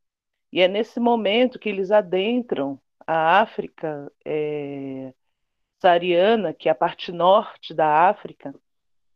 E 0.52 0.60
é 0.60 0.68
nesse 0.68 1.00
momento 1.00 1.58
que 1.58 1.68
eles 1.68 1.90
adentram 1.90 2.80
a 3.06 3.40
África 3.40 4.12
é, 4.24 5.14
sariana, 5.80 6.54
que 6.54 6.68
é 6.68 6.72
a 6.72 6.74
parte 6.74 7.12
norte 7.12 7.74
da 7.74 8.08
África, 8.08 8.54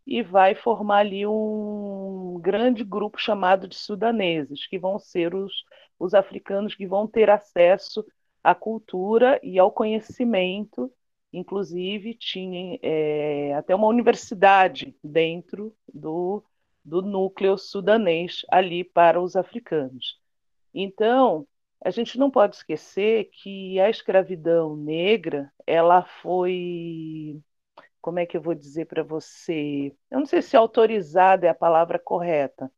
e 0.06 0.22
vai 0.22 0.54
formar 0.54 0.98
ali 0.98 1.26
um 1.26 2.38
grande 2.40 2.84
grupo 2.84 3.18
chamado 3.18 3.66
de 3.66 3.76
sudaneses, 3.76 4.66
que 4.66 4.78
vão 4.78 4.98
ser 4.98 5.34
os, 5.34 5.52
os 5.98 6.14
africanos 6.14 6.74
que 6.74 6.86
vão 6.86 7.06
ter 7.06 7.30
acesso 7.30 8.04
à 8.42 8.54
cultura 8.54 9.40
e 9.42 9.58
ao 9.58 9.72
conhecimento. 9.72 10.92
Inclusive, 11.32 12.14
tinha 12.14 12.78
é, 12.82 13.54
até 13.54 13.74
uma 13.74 13.88
universidade 13.88 14.94
dentro 15.02 15.74
do, 15.92 16.44
do 16.84 17.02
núcleo 17.02 17.56
sudanês 17.56 18.42
ali 18.50 18.84
para 18.84 19.20
os 19.20 19.34
africanos. 19.34 20.20
Então, 20.72 21.46
a 21.82 21.90
gente 21.90 22.18
não 22.18 22.30
pode 22.30 22.56
esquecer 22.56 23.30
que 23.32 23.80
a 23.80 23.90
escravidão 23.90 24.76
negra 24.76 25.52
ela 25.66 26.02
foi 26.02 27.40
como 28.04 28.18
é 28.18 28.26
que 28.26 28.36
eu 28.36 28.42
vou 28.42 28.54
dizer 28.54 28.84
para 28.84 29.02
você? 29.02 29.90
Eu 30.10 30.18
não 30.18 30.26
sei 30.26 30.42
se 30.42 30.54
autorizada 30.54 31.46
é 31.46 31.48
a 31.48 31.54
palavra 31.54 31.98
correta 31.98 32.70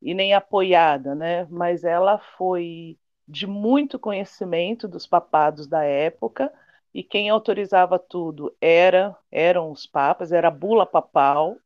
e 0.00 0.14
nem 0.14 0.32
apoiada, 0.32 1.12
né? 1.12 1.44
Mas 1.50 1.82
ela 1.82 2.18
foi 2.38 2.96
de 3.26 3.48
muito 3.48 3.98
conhecimento 3.98 4.86
dos 4.86 5.08
papados 5.08 5.66
da 5.66 5.82
época, 5.82 6.52
e 6.94 7.02
quem 7.02 7.28
autorizava 7.28 7.98
tudo 7.98 8.56
era 8.60 9.16
eram 9.30 9.72
os 9.72 9.86
papas, 9.88 10.30
era 10.30 10.46
a 10.46 10.52
bula 10.52 10.86
papal, 10.86 11.56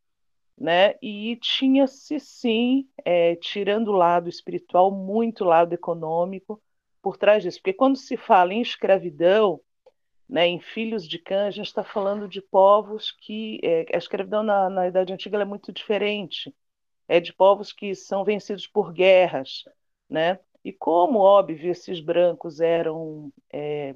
né? 0.58 0.94
E 1.02 1.36
tinha-se 1.42 2.18
sim, 2.18 2.88
é, 3.04 3.36
tirando 3.36 3.88
o 3.88 3.96
lado 3.96 4.30
espiritual, 4.30 4.90
muito 4.90 5.44
lado 5.44 5.74
econômico 5.74 6.58
por 7.02 7.18
trás 7.18 7.42
disso, 7.42 7.58
porque 7.58 7.74
quando 7.74 7.96
se 7.96 8.16
fala 8.16 8.54
em 8.54 8.62
escravidão, 8.62 9.60
né, 10.28 10.46
em 10.46 10.60
filhos 10.60 11.06
de 11.06 11.18
Cã, 11.18 11.46
a 11.46 11.50
gente 11.50 11.66
está 11.66 11.84
falando 11.84 12.28
de 12.28 12.40
povos 12.42 13.12
que 13.12 13.60
é, 13.62 13.86
a 13.94 13.98
escravidão 13.98 14.42
na, 14.42 14.70
na 14.70 14.88
Idade 14.88 15.12
Antiga 15.12 15.38
é 15.40 15.44
muito 15.44 15.72
diferente, 15.72 16.54
é 17.08 17.20
de 17.20 17.32
povos 17.32 17.72
que 17.72 17.94
são 17.94 18.24
vencidos 18.24 18.66
por 18.66 18.92
guerras, 18.92 19.64
né? 20.08 20.38
E 20.64 20.72
como 20.72 21.18
óbvio 21.18 21.70
esses 21.70 22.00
brancos 22.00 22.60
eram 22.60 23.32
é, 23.52 23.94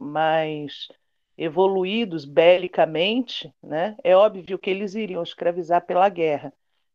mais 0.00 0.88
evoluídos 1.36 2.24
belicamente, 2.24 3.52
né, 3.62 3.96
é 4.04 4.14
óbvio 4.16 4.58
que 4.58 4.68
eles 4.70 4.94
iriam 4.94 5.22
escravizar 5.22 5.84
pela 5.86 6.08
guerra. 6.08 6.52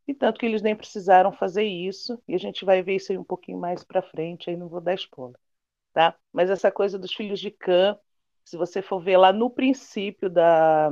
E 0.07 0.13
tanto 0.13 0.39
que 0.39 0.45
eles 0.45 0.61
nem 0.61 0.75
precisaram 0.75 1.31
fazer 1.31 1.63
isso, 1.63 2.21
e 2.27 2.35
a 2.35 2.37
gente 2.37 2.63
vai 2.63 2.83
ver 2.83 2.95
isso 2.97 3.11
aí 3.11 3.17
um 3.17 3.23
pouquinho 3.23 3.57
mais 3.59 3.83
para 3.83 4.03
frente, 4.03 4.49
aí 4.49 4.55
não 4.55 4.67
vou 4.69 4.79
dar 4.79 4.93
spoiler. 4.93 5.39
Tá? 5.93 6.15
Mas 6.31 6.49
essa 6.49 6.71
coisa 6.71 6.99
dos 6.99 7.13
filhos 7.13 7.39
de 7.39 7.49
Cã, 7.51 7.97
se 8.45 8.55
você 8.55 8.81
for 8.81 8.99
ver 8.99 9.17
lá 9.17 9.33
no 9.33 9.49
princípio 9.49 10.29
da, 10.29 10.91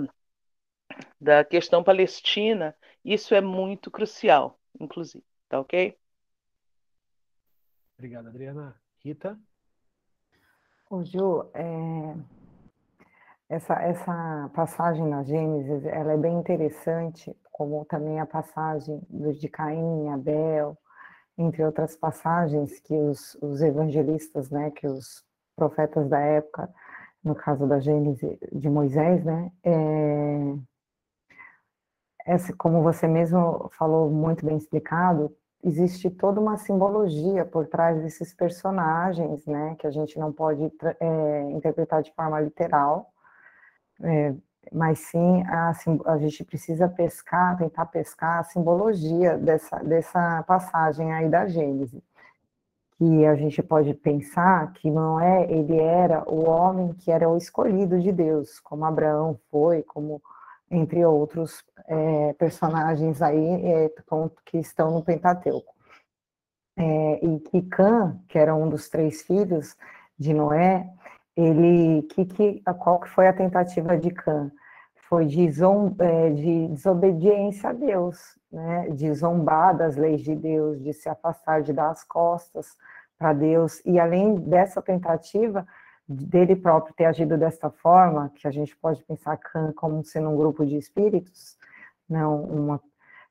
da 1.22 1.46
questão 1.46 1.84
palestina, 1.84 2.76
isso 3.06 3.36
é 3.36 3.42
muito 3.42 3.92
crucial, 3.92 4.60
inclusive. 4.80 5.24
Tá 5.48 5.60
ok? 5.60 5.96
Obrigado, 7.98 8.28
Adriana. 8.28 8.76
Rita? 9.00 9.40
Ô, 10.90 11.04
Ju, 11.04 11.50
é, 11.54 12.16
essa, 13.50 13.76
essa 13.76 14.52
passagem 14.54 15.06
na 15.08 15.24
Gênesis, 15.24 15.86
ela 15.86 16.14
é 16.14 16.18
bem 16.18 16.34
interessante, 16.40 17.36
como 17.52 17.86
também 17.86 18.20
a 18.20 18.26
passagem 18.26 19.00
de 19.10 19.48
Caim 19.48 20.06
e 20.06 20.10
Abel, 20.10 20.78
entre 21.38 21.64
outras 21.64 21.96
passagens 21.96 22.80
que 22.80 22.94
os, 22.94 23.36
os 23.42 23.62
evangelistas, 23.62 24.50
né, 24.50 24.72
que 24.72 24.88
os 24.88 25.24
profetas 25.56 26.10
da 26.10 26.20
época, 26.20 26.74
no 27.24 27.36
caso 27.36 27.66
da 27.68 27.80
Gênesis 27.80 28.38
de 28.52 28.70
Moisés, 28.70 29.24
né, 29.24 29.52
é, 29.64 30.56
essa, 32.26 32.54
como 32.54 32.82
você 32.82 33.08
mesmo 33.08 33.70
falou, 33.78 34.10
muito 34.10 34.46
bem 34.46 34.58
explicado, 34.58 35.36
existe 35.64 36.10
toda 36.10 36.40
uma 36.40 36.58
simbologia 36.58 37.46
por 37.46 37.68
trás 37.68 38.02
desses 38.02 38.34
personagens, 38.34 39.46
né, 39.46 39.76
que 39.80 39.88
a 39.88 39.92
gente 39.92 40.20
não 40.20 40.32
pode 40.32 40.72
é, 41.00 41.42
interpretar 41.52 42.02
de 42.02 42.14
forma 42.14 42.40
literal, 42.40 43.10
é, 44.02 44.34
mas 44.72 45.00
sim 45.00 45.44
a, 45.44 45.74
a, 46.06 46.18
gente 46.18 46.44
precisa 46.44 46.88
pescar, 46.88 47.58
tentar 47.58 47.86
pescar 47.88 48.40
a 48.40 48.44
simbologia 48.44 49.38
dessa, 49.38 49.78
dessa 49.80 50.44
passagem 50.44 51.14
aí 51.14 51.30
da 51.30 51.46
Gênesis, 51.48 52.02
que 52.98 53.26
a 53.26 53.36
gente 53.36 53.62
pode 53.62 53.94
pensar 53.94 54.72
que 54.74 54.90
não 54.90 55.20
é, 55.20 55.52
ele 55.52 55.78
era 55.80 56.24
o 56.30 56.48
homem 56.50 56.94
que 56.94 57.12
era 57.12 57.30
o 57.30 57.38
escolhido 57.38 58.00
de 58.00 58.12
Deus, 58.12 58.60
como 58.60 58.86
Abraão 58.86 59.40
foi, 59.50 59.84
como 59.84 60.22
entre 60.70 61.06
outros 61.06 61.64
é, 61.88 62.34
personagens 62.34 63.22
aí 63.22 63.66
é, 63.66 63.92
que 64.46 64.58
estão 64.58 64.92
no 64.92 65.04
Pentateuco. 65.04 65.74
É, 66.76 67.26
e 67.26 67.40
que 67.40 67.62
Cã, 67.64 68.20
que 68.28 68.38
era 68.40 68.56
um 68.56 68.68
dos 68.68 68.90
três 68.90 69.22
filhos 69.22 69.76
de 70.18 70.34
Noé, 70.34 70.90
ele, 71.36 72.04
que, 72.04 72.26
que, 72.26 72.64
qual 72.80 73.00
que 73.00 73.10
foi 73.10 73.28
a 73.28 73.34
tentativa 73.34 73.98
de 73.98 74.12
Cã? 74.12 74.52
Foi 75.08 75.26
de, 75.26 75.48
é, 76.00 76.30
de 76.32 76.68
desobediência 76.70 77.70
a 77.70 77.74
Deus, 77.74 78.40
né? 78.54 78.90
de 78.92 79.12
zombar 79.14 79.76
das 79.76 79.98
leis 79.98 80.22
de 80.22 80.36
Deus, 80.36 80.82
de 80.82 80.94
se 80.94 81.10
afastar, 81.10 81.62
de 81.62 81.74
dar 81.74 81.90
as 81.90 82.04
costas 82.04 82.78
para 83.18 83.34
Deus, 83.34 83.82
e 83.86 84.00
além 84.00 84.36
dessa 84.36 84.82
tentativa, 84.82 85.66
dele 86.08 86.56
próprio 86.56 86.94
ter 86.94 87.06
agido 87.06 87.38
desta 87.38 87.70
forma, 87.70 88.32
que 88.36 88.48
a 88.48 88.52
gente 88.52 88.76
pode 88.78 89.04
pensar 89.04 89.40
como 89.76 90.04
sendo 90.06 90.30
um 90.30 90.38
grupo 90.38 90.66
de 90.66 90.78
espíritos, 90.78 91.58
não 92.08 92.44
uma 92.44 92.82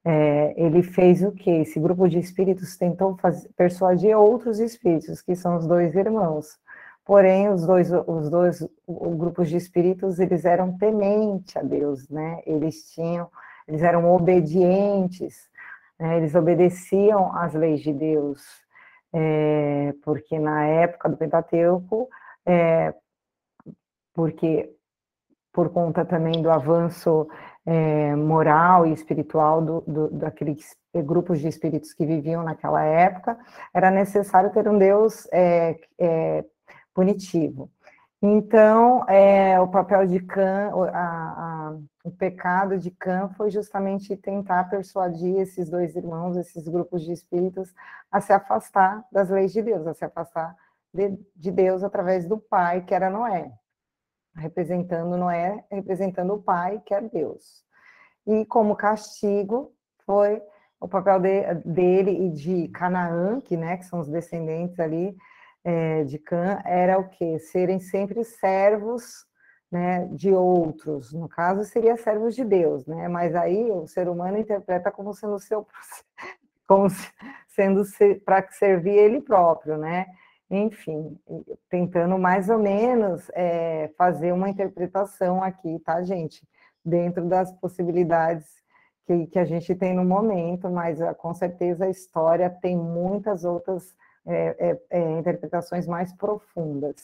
é, 0.05 0.53
ele 0.57 0.83
fez 0.83 1.23
o 1.23 1.31
que? 1.31 1.51
Esse 1.51 1.79
grupo 1.79 2.09
de 2.09 2.18
espíritos 2.18 2.77
tentou 2.77 3.16
fazer, 3.18 3.49
persuadir 3.57 4.16
outros 4.16 4.59
espíritos, 4.59 5.23
que 5.23 5.37
são 5.37 5.57
os 5.57 5.66
dois 5.66 5.95
irmãos. 5.95 6.59
Porém, 7.05 7.49
os 7.49 7.66
dois, 7.66 7.91
os 7.93 8.31
dois 8.31 8.66
grupos 8.87 9.49
de 9.49 9.57
espíritos, 9.57 10.18
eles 10.18 10.45
eram 10.45 10.77
tementes 10.77 11.57
a 11.57 11.62
Deus, 11.62 12.09
né? 12.09 12.41
Eles 12.47 12.91
tinham, 12.93 13.29
eles 13.67 13.83
eram 13.83 14.13
obedientes, 14.13 15.49
né? 15.99 16.19
eles 16.19 16.35
obedeciam 16.35 17.35
às 17.37 17.55
leis 17.55 17.81
de 17.81 17.93
Deus, 17.93 18.43
é, 19.13 19.95
porque 20.03 20.39
na 20.39 20.65
época 20.65 21.09
do 21.09 21.17
Pentateuco 21.17 22.09
é, 22.47 22.95
porque 24.15 24.75
por 25.53 25.71
conta 25.71 26.05
também 26.05 26.41
do 26.41 26.51
avanço 26.51 27.29
é, 27.67 28.17
moral 28.17 28.87
e 28.87 28.93
espiritual 28.93 29.63
do, 29.63 29.81
do, 29.83 30.11
daqueles 30.11 30.75
grupos 30.95 31.41
de 31.41 31.49
espíritos 31.49 31.93
que 31.93 32.07
viviam 32.07 32.43
naquela 32.43 32.83
época, 32.83 33.39
era 33.73 33.91
necessário 33.91 34.51
ter 34.51 34.69
um 34.69 34.79
Deus 34.79 35.27
punitivo. 36.95 37.71
Então, 38.25 39.05
é, 39.09 39.59
o 39.59 39.66
papel 39.66 40.07
de 40.07 40.25
a, 40.95 41.77
o 42.05 42.11
pecado 42.12 42.79
de 42.79 42.89
Cã 42.93 43.29
foi 43.37 43.51
justamente 43.51 44.16
tentar 44.16 44.70
persuadir 44.70 45.41
esses 45.41 45.68
dois 45.68 45.97
irmãos, 45.97 46.37
esses 46.37 46.68
grupos 46.68 47.03
de 47.03 47.11
espíritos, 47.11 47.75
a 48.12 48.20
se 48.20 48.33
afastar 48.33 49.05
das 49.11 49.29
leis 49.29 49.53
de 49.53 49.61
Deus, 49.61 49.85
a 49.89 49.95
se 49.95 50.05
afastar 50.05 50.55
de, 50.95 51.18
de 51.35 51.51
Deus 51.51 51.83
através 51.83 52.25
do 52.25 52.39
pai, 52.39 52.85
que 52.85 52.95
era 52.95 53.11
Noé. 53.11 53.51
Representando 54.37 55.16
Noé, 55.16 55.64
representando 55.68 56.35
o 56.35 56.43
pai, 56.43 56.81
que 56.87 56.95
é 56.95 57.01
Deus. 57.01 57.64
E 58.25 58.47
como 58.47 58.77
castigo, 58.77 59.73
foi 60.07 60.41
o 60.81 60.87
papel 60.87 61.18
de, 61.18 61.55
dele 61.64 62.27
e 62.27 62.31
de 62.31 62.68
Canaã, 62.68 63.41
que, 63.41 63.57
né, 63.57 63.79
que 63.79 63.85
são 63.85 63.99
os 63.99 64.09
descendentes 64.09 64.79
ali 64.79 65.16
é, 65.65 66.05
de 66.05 66.19
Cã, 66.19 66.61
era 66.65 66.99
o 66.99 67.09
quê? 67.09 67.39
Serem 67.39 67.81
sempre 67.81 68.25
servos 68.25 69.27
né, 69.71 70.07
de 70.13 70.33
outros. 70.33 71.13
No 71.13 71.29
caso, 71.29 71.65
seria 71.65 71.97
servos 71.97 72.35
de 72.35 72.45
Deus, 72.45 72.87
né? 72.87 73.09
Mas 73.09 73.35
aí 73.35 73.71
o 73.71 73.87
ser 73.87 74.09
humano 74.09 74.39
interpreta 74.39 74.91
como 74.91 75.15
sendo 75.15 75.39
seu 75.39 75.67
como 76.67 76.87
sendo 77.49 77.83
para 78.25 78.47
servir 78.51 78.97
ele 78.97 79.21
próprio, 79.21 79.77
né? 79.77 80.07
enfim, 80.53 81.19
tentando 81.71 82.19
mais 82.19 82.51
ou 82.51 82.59
menos 82.59 83.31
é, 83.35 83.91
fazer 83.97 84.33
uma 84.33 84.51
interpretação 84.51 85.43
aqui, 85.43 85.79
tá, 85.79 86.03
gente? 86.03 86.47
Dentro 86.85 87.27
das 87.27 87.51
possibilidades 87.53 88.47
que, 89.07 89.27
que 89.29 89.39
a 89.39 89.47
gente 89.47 89.75
tem 89.75 89.95
no 89.95 90.05
momento, 90.05 90.69
mas 90.69 91.01
ah, 91.01 91.15
com 91.15 91.35
certeza 91.35 91.87
a 91.87 91.91
história 91.91 92.51
tem 92.51 92.77
muitas 92.77 93.45
outras 93.45 93.97
é, 94.27 94.57
é, 94.59 94.79
é, 94.91 95.18
interpretações 95.18 95.87
mais 95.87 96.12
profundas. 96.12 97.03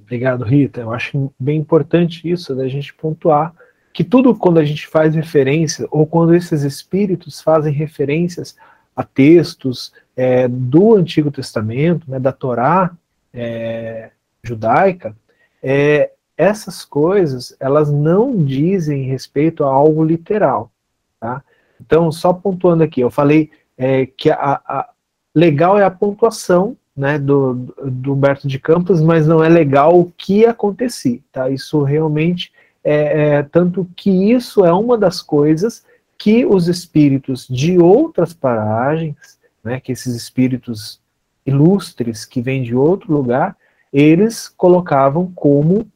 Obrigado, 0.00 0.44
Rita. 0.44 0.80
Eu 0.80 0.92
acho 0.92 1.32
bem 1.38 1.58
importante 1.58 2.28
isso 2.30 2.54
da 2.54 2.66
gente 2.68 2.94
pontuar 2.94 3.54
que 3.92 4.04
tudo 4.04 4.34
quando 4.34 4.58
a 4.58 4.64
gente 4.64 4.86
faz 4.86 5.14
referência, 5.14 5.86
ou 5.90 6.06
quando 6.06 6.32
esses 6.32 6.62
espíritos 6.62 7.40
fazem 7.40 7.72
referências 7.72 8.56
a 8.94 9.02
textos 9.02 9.92
é, 10.16 10.46
do 10.46 10.94
Antigo 10.94 11.32
Testamento, 11.32 12.08
né, 12.08 12.20
da 12.20 12.32
Torá 12.32 12.96
é, 13.34 14.10
judaica, 14.42 15.16
é, 15.62 16.12
essas 16.36 16.84
coisas 16.84 17.56
elas 17.58 17.90
não 17.90 18.36
dizem 18.36 19.02
respeito 19.02 19.64
a 19.64 19.68
algo 19.68 20.04
literal. 20.04 20.70
Tá? 21.18 21.42
Então, 21.80 22.12
só 22.12 22.32
pontuando 22.32 22.84
aqui, 22.84 23.00
eu 23.00 23.10
falei 23.10 23.50
é, 23.76 24.06
que 24.06 24.30
a, 24.30 24.60
a, 24.64 24.90
legal 25.34 25.78
é 25.78 25.84
a 25.84 25.90
pontuação 25.90 26.76
né, 26.96 27.18
do, 27.18 27.54
do 27.84 28.14
Humberto 28.14 28.48
de 28.48 28.58
Campos, 28.58 29.00
mas 29.00 29.26
não 29.26 29.42
é 29.42 29.48
legal 29.48 29.98
o 29.98 30.12
que 30.16 30.44
acontecia. 30.44 31.20
Tá? 31.30 31.48
Isso 31.48 31.82
realmente 31.82 32.52
é, 32.82 33.36
é 33.36 33.42
tanto 33.42 33.88
que 33.94 34.10
isso 34.32 34.64
é 34.64 34.72
uma 34.72 34.98
das 34.98 35.22
coisas 35.22 35.84
que 36.18 36.44
os 36.44 36.66
espíritos 36.66 37.46
de 37.48 37.78
outras 37.78 38.34
paragens, 38.34 39.38
né, 39.62 39.78
que 39.78 39.92
esses 39.92 40.16
espíritos 40.16 41.00
ilustres 41.46 42.24
que 42.24 42.42
vêm 42.42 42.62
de 42.62 42.74
outro 42.74 43.12
lugar, 43.12 43.56
eles 43.92 44.48
colocavam 44.48 45.30
como 45.34 45.86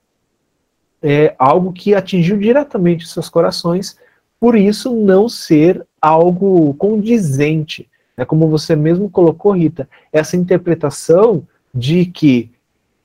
é, 1.03 1.35
algo 1.37 1.73
que 1.73 1.95
atingiu 1.95 2.39
diretamente 2.39 3.09
seus 3.09 3.29
corações, 3.29 3.99
por 4.39 4.57
isso 4.57 4.95
não 4.95 5.29
ser 5.29 5.85
algo 6.01 6.73
condizente 6.75 7.89
É 8.17 8.25
como 8.25 8.49
você 8.49 8.77
mesmo 8.77 9.09
colocou, 9.11 9.53
Rita, 9.53 9.89
essa 10.13 10.37
interpretação 10.37 11.47
de 11.75 12.07
que 12.07 12.51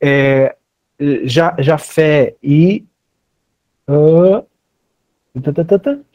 é, 0.01 0.55
já, 1.23 1.55
Jafé 1.59 2.35
e 2.43 2.85
uh, 3.87 4.45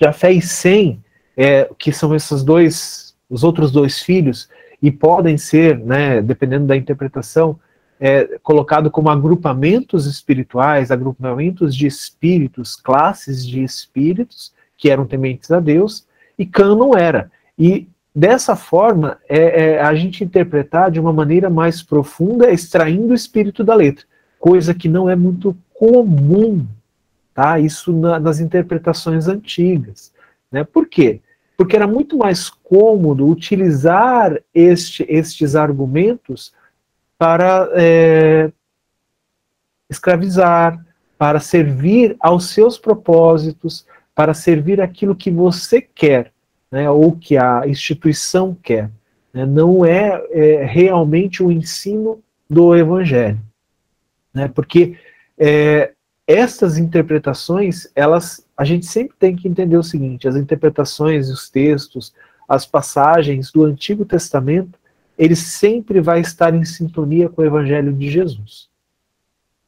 Jafé 0.01 0.33
e 0.33 0.43
Sem, 0.43 1.03
é, 1.37 1.69
que 1.79 1.93
são 1.93 2.15
esses 2.15 2.43
dois, 2.43 3.17
os 3.29 3.45
outros 3.45 3.71
dois 3.71 4.01
filhos, 4.01 4.49
e 4.81 4.91
podem 4.91 5.39
ser, 5.39 5.79
né, 5.79 6.21
dependendo 6.21 6.67
da 6.67 6.77
interpretação, 6.77 7.59
é, 8.01 8.39
colocado 8.43 8.91
como 8.91 9.09
agrupamentos 9.09 10.07
espirituais, 10.07 10.91
agrupamentos 10.91 11.75
de 11.75 11.87
espíritos, 11.87 12.75
classes 12.75 13.47
de 13.47 13.63
espíritos 13.63 14.53
que 14.77 14.91
eram 14.91 15.07
tementes 15.07 15.53
a 15.53 15.61
Deus, 15.61 16.05
e 16.37 16.45
Cã 16.45 16.75
não 16.75 16.97
era. 16.97 17.31
E 17.57 17.89
dessa 18.15 18.55
forma, 18.55 19.19
é, 19.29 19.39
é, 19.75 19.81
a 19.81 19.95
gente 19.95 20.23
interpretar 20.23 20.91
de 20.91 21.01
uma 21.01 21.13
maneira 21.13 21.49
mais 21.49 21.83
profunda, 21.83 22.51
extraindo 22.51 23.13
o 23.13 23.15
espírito 23.15 23.65
da 23.65 23.75
letra, 23.75 24.05
coisa 24.39 24.75
que 24.75 24.89
não 24.89 25.09
é 25.09 25.17
muito 25.17 25.57
comum, 25.73 26.67
tá? 27.35 27.59
Isso 27.59 27.93
na, 27.93 28.19
nas 28.21 28.41
interpretações 28.41 29.29
antigas, 29.29 30.13
né? 30.51 30.65
Por 30.65 30.87
quê? 30.87 31.21
Porque 31.57 31.77
era 31.77 31.87
muito 31.87 32.17
mais 32.17 32.51
cômodo 32.51 33.27
utilizar 33.27 34.39
este, 34.55 35.07
estes 35.09 35.55
argumentos 35.55 36.53
para 37.19 37.69
é, 37.75 38.51
escravizar, 39.89 40.85
para 41.17 41.39
servir 41.39 42.17
aos 42.19 42.51
seus 42.51 42.77
propósitos, 42.77 43.87
para 44.15 44.35
servir 44.35 44.81
aquilo 44.81 45.15
que 45.15 45.31
você 45.31 45.81
quer, 45.81 46.32
né, 46.73 46.89
ou 46.89 47.13
que 47.13 47.37
a 47.37 47.69
instituição 47.69 48.57
quer. 48.63 48.91
Né, 49.33 49.45
não 49.45 49.85
é, 49.85 50.25
é, 50.31 50.65
realmente 50.65 51.43
o 51.43 51.53
ensino 51.53 52.19
do 52.49 52.75
Evangelho. 52.75 53.39
Né, 54.33 54.49
porque 54.49 54.97
é, 55.39 55.93
essas 56.27 56.79
interpretações, 56.79 57.87
elas, 57.95 58.47
a 58.57 58.65
gente 58.65 58.87
sempre 58.87 59.15
tem 59.19 59.37
que 59.37 59.47
entender 59.47 59.77
o 59.77 59.83
seguinte: 59.83 60.27
as 60.27 60.35
interpretações, 60.35 61.29
os 61.29 61.51
textos, 61.51 62.15
as 62.49 62.65
passagens 62.65 63.53
do 63.53 63.65
Antigo 63.65 64.07
Testamento, 64.07 64.79
ele 65.19 65.37
sempre 65.37 66.01
vai 66.01 66.21
estar 66.21 66.55
em 66.55 66.65
sintonia 66.65 67.29
com 67.29 67.43
o 67.43 67.45
Evangelho 67.45 67.93
de 67.93 68.11
Jesus. 68.11 68.71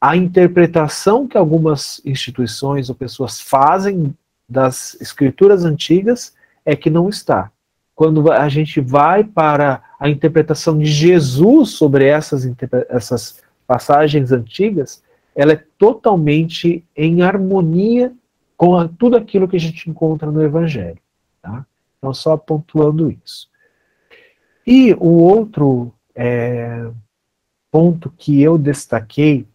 A 0.01 0.17
interpretação 0.17 1.27
que 1.27 1.37
algumas 1.37 2.01
instituições 2.03 2.89
ou 2.89 2.95
pessoas 2.95 3.39
fazem 3.39 4.15
das 4.47 4.99
escrituras 4.99 5.63
antigas 5.65 6.33
é 6.65 6.75
que 6.75 6.89
não 6.89 7.07
está. 7.07 7.51
Quando 7.93 8.29
a 8.31 8.49
gente 8.49 8.81
vai 8.81 9.23
para 9.23 9.81
a 9.99 10.09
interpretação 10.09 10.77
de 10.77 10.85
Jesus 10.85 11.69
sobre 11.69 12.05
essas, 12.05 12.45
essas 12.89 13.41
passagens 13.65 14.31
antigas, 14.31 15.01
ela 15.33 15.53
é 15.53 15.63
totalmente 15.77 16.83
em 16.95 17.21
harmonia 17.21 18.13
com 18.57 18.75
a, 18.75 18.87
tudo 18.87 19.15
aquilo 19.15 19.47
que 19.47 19.55
a 19.55 19.59
gente 19.59 19.89
encontra 19.89 20.31
no 20.31 20.43
Evangelho. 20.43 20.99
Tá? 21.41 21.65
Então, 21.97 22.13
só 22.13 22.35
pontuando 22.35 23.09
isso. 23.09 23.49
E 24.65 24.93
o 24.95 25.09
outro 25.09 25.93
é, 26.15 26.89
ponto 27.69 28.09
que 28.17 28.41
eu 28.41 28.57
destaquei 28.57 29.45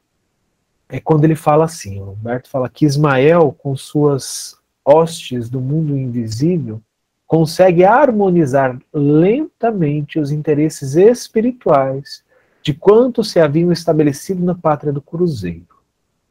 é 0.89 1.01
quando 1.01 1.25
ele 1.25 1.35
fala 1.35 1.65
assim: 1.65 2.01
o 2.01 2.13
Humberto 2.13 2.49
fala 2.49 2.69
que 2.69 2.85
Ismael, 2.85 3.55
com 3.59 3.75
suas 3.77 4.57
hostes 4.85 5.49
do 5.49 5.61
mundo 5.61 5.97
invisível, 5.97 6.83
consegue 7.31 7.85
harmonizar 7.85 8.77
lentamente 8.93 10.19
os 10.19 10.33
interesses 10.33 10.97
espirituais 10.97 12.25
de 12.61 12.75
quantos 12.75 13.31
se 13.31 13.39
haviam 13.39 13.71
estabelecido 13.71 14.45
na 14.45 14.53
pátria 14.53 14.93
do 14.93 15.01
Cruzeiro. 15.01 15.77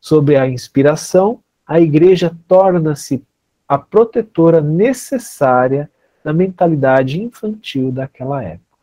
Sob 0.01 0.35
a 0.35 0.45
inspiração, 0.45 1.39
a 1.65 1.79
igreja 1.79 2.35
torna-se 2.49 3.23
a 3.65 3.77
protetora 3.77 4.59
necessária 4.59 5.89
da 6.21 6.33
mentalidade 6.33 7.21
infantil 7.23 7.93
daquela 7.93 8.43
época. 8.43 8.77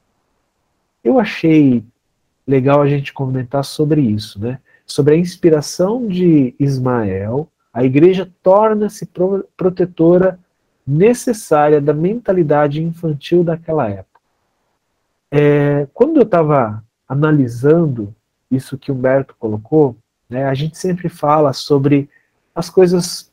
Eu 1.05 1.21
achei 1.21 1.85
legal 2.47 2.81
a 2.81 2.89
gente 2.89 3.13
comentar 3.13 3.63
sobre 3.63 4.01
isso, 4.01 4.41
né? 4.41 4.59
Sobre 4.87 5.17
a 5.17 5.19
inspiração 5.19 6.09
de 6.09 6.55
Ismael, 6.59 7.47
a 7.75 7.85
igreja 7.85 8.27
torna-se 8.43 9.05
pro 9.05 9.47
protetora 9.55 10.41
necessária 10.87 11.81
da 11.81 11.93
mentalidade 11.93 12.83
infantil 12.83 13.43
daquela 13.43 13.89
época. 13.89 14.21
É, 15.31 15.89
quando 15.93 16.19
eu 16.19 16.23
estava 16.23 16.85
analisando 17.09 18.15
isso 18.51 18.79
que 18.79 18.93
Humberto 18.93 19.35
colocou, 19.39 19.97
né, 20.31 20.47
a 20.47 20.55
gente 20.55 20.79
sempre 20.79 21.09
fala 21.09 21.53
sobre 21.53 22.09
as 22.55 22.71
coisas 22.71 23.31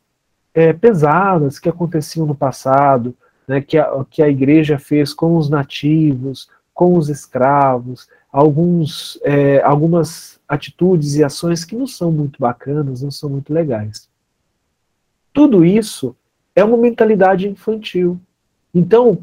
é, 0.53 0.73
pesadas 0.73 1.59
que 1.59 1.69
aconteciam 1.69 2.25
no 2.25 2.35
passado, 2.35 3.15
né, 3.47 3.61
que, 3.61 3.77
a, 3.77 4.05
que 4.09 4.23
a 4.23 4.29
igreja 4.29 4.79
fez 4.79 5.13
com 5.13 5.37
os 5.37 5.49
nativos, 5.49 6.49
com 6.73 6.97
os 6.97 7.09
escravos, 7.09 8.07
alguns, 8.31 9.19
é, 9.23 9.61
algumas 9.61 10.39
atitudes 10.47 11.15
e 11.15 11.23
ações 11.23 11.63
que 11.63 11.75
não 11.75 11.85
são 11.85 12.11
muito 12.11 12.39
bacanas, 12.39 13.03
não 13.03 13.11
são 13.11 13.29
muito 13.29 13.53
legais. 13.53 14.09
Tudo 15.31 15.63
isso 15.63 16.15
é 16.55 16.63
uma 16.63 16.77
mentalidade 16.77 17.47
infantil. 17.47 18.19
Então, 18.73 19.19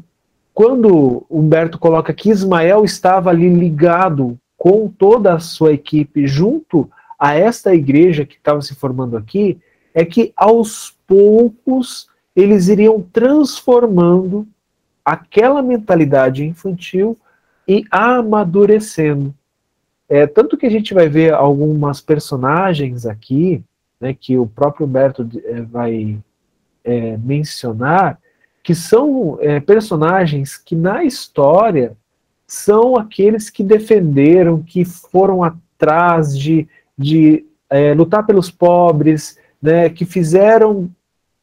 quando 0.53 1.25
Humberto 1.29 1.79
coloca 1.79 2.13
que 2.13 2.29
Ismael 2.29 2.83
estava 2.83 3.29
ali 3.29 3.49
ligado 3.49 4.37
com 4.57 4.87
toda 4.87 5.33
a 5.33 5.39
sua 5.39 5.73
equipe 5.73 6.27
junto 6.27 6.89
a 7.17 7.35
esta 7.35 7.73
igreja 7.73 8.25
que 8.25 8.35
estava 8.35 8.61
se 8.61 8.75
formando 8.75 9.17
aqui, 9.17 9.59
é 9.93 10.05
que 10.05 10.33
aos 10.35 10.95
poucos 11.07 12.07
eles 12.35 12.67
iriam 12.67 13.01
transformando 13.01 14.47
aquela 15.03 15.61
mentalidade 15.61 16.45
infantil 16.45 17.17
e 17.67 17.83
amadurecendo. 17.91 19.33
É, 20.07 20.27
tanto 20.27 20.57
que 20.57 20.65
a 20.65 20.69
gente 20.69 20.93
vai 20.93 21.07
ver 21.07 21.33
algumas 21.33 22.01
personagens 22.01 23.05
aqui, 23.05 23.63
né, 23.99 24.13
que 24.13 24.37
o 24.37 24.45
próprio 24.45 24.85
Humberto 24.85 25.27
é, 25.45 25.61
vai 25.61 26.19
é, 26.83 27.17
mencionar, 27.17 28.19
que 28.63 28.75
são 28.75 29.37
é, 29.41 29.59
personagens 29.59 30.57
que 30.57 30.75
na 30.75 31.03
história 31.03 31.95
são 32.45 32.97
aqueles 32.97 33.49
que 33.49 33.63
defenderam, 33.63 34.61
que 34.61 34.83
foram 34.83 35.43
atrás 35.43 36.37
de, 36.37 36.67
de 36.97 37.45
é, 37.69 37.93
lutar 37.93 38.25
pelos 38.25 38.51
pobres, 38.51 39.37
né, 39.61 39.89
que 39.89 40.05
fizeram 40.05 40.89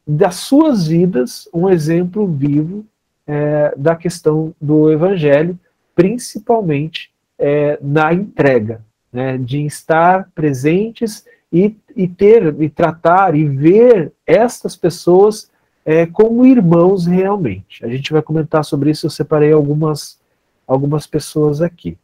das 0.05 0.35
suas 0.35 0.87
vidas 0.87 1.47
um 1.53 1.69
exemplo 1.69 2.27
vivo 2.27 2.85
é, 3.25 3.73
da 3.77 3.95
questão 3.95 4.53
do 4.59 4.91
evangelho, 4.91 5.57
principalmente 5.95 7.11
é, 7.37 7.77
na 7.81 8.13
entrega, 8.13 8.81
né, 9.11 9.37
de 9.37 9.65
estar 9.65 10.29
presentes 10.33 11.25
e, 11.51 11.75
e, 11.95 12.07
ter, 12.07 12.55
e 12.61 12.69
tratar 12.69 13.35
e 13.35 13.45
ver 13.45 14.13
estas 14.25 14.75
pessoas 14.75 15.49
é, 15.83 16.05
como 16.05 16.45
irmãos 16.45 17.05
realmente. 17.05 17.83
A 17.83 17.87
gente 17.87 18.11
vai 18.11 18.21
comentar 18.21 18.63
sobre 18.63 18.91
isso, 18.91 19.05
eu 19.05 19.09
separei 19.09 19.51
algumas, 19.51 20.19
algumas 20.67 21.07
pessoas 21.07 21.61
aqui. 21.61 21.97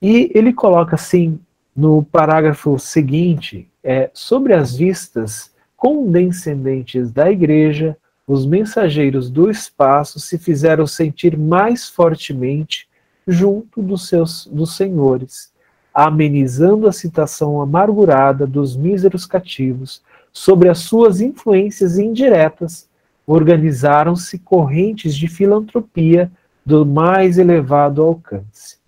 E 0.00 0.30
ele 0.34 0.52
coloca 0.52 0.96
assim, 0.96 1.40
no 1.74 2.04
parágrafo 2.04 2.78
seguinte, 2.78 3.66
é, 3.82 4.10
sobre 4.12 4.52
as 4.52 4.76
vistas 4.76 5.52
condescendentes 5.76 7.10
da 7.10 7.30
igreja, 7.30 7.96
os 8.26 8.46
mensageiros 8.46 9.30
do 9.30 9.50
espaço 9.50 10.20
se 10.20 10.38
fizeram 10.38 10.86
sentir 10.86 11.36
mais 11.36 11.88
fortemente 11.88 12.88
junto 13.26 13.82
dos 13.82 14.08
seus 14.08 14.46
dos 14.46 14.76
senhores, 14.76 15.52
amenizando 15.94 16.88
a 16.88 16.92
citação 16.92 17.60
amargurada 17.60 18.46
dos 18.46 18.76
míseros 18.76 19.24
cativos 19.24 20.02
sobre 20.32 20.68
as 20.68 20.78
suas 20.80 21.20
influências 21.20 21.96
indiretas, 21.96 22.88
organizaram-se 23.24 24.38
correntes 24.40 25.14
de 25.14 25.28
filantropia 25.28 26.30
do 26.66 26.84
mais 26.84 27.38
elevado 27.38 28.02
alcance. 28.02 28.78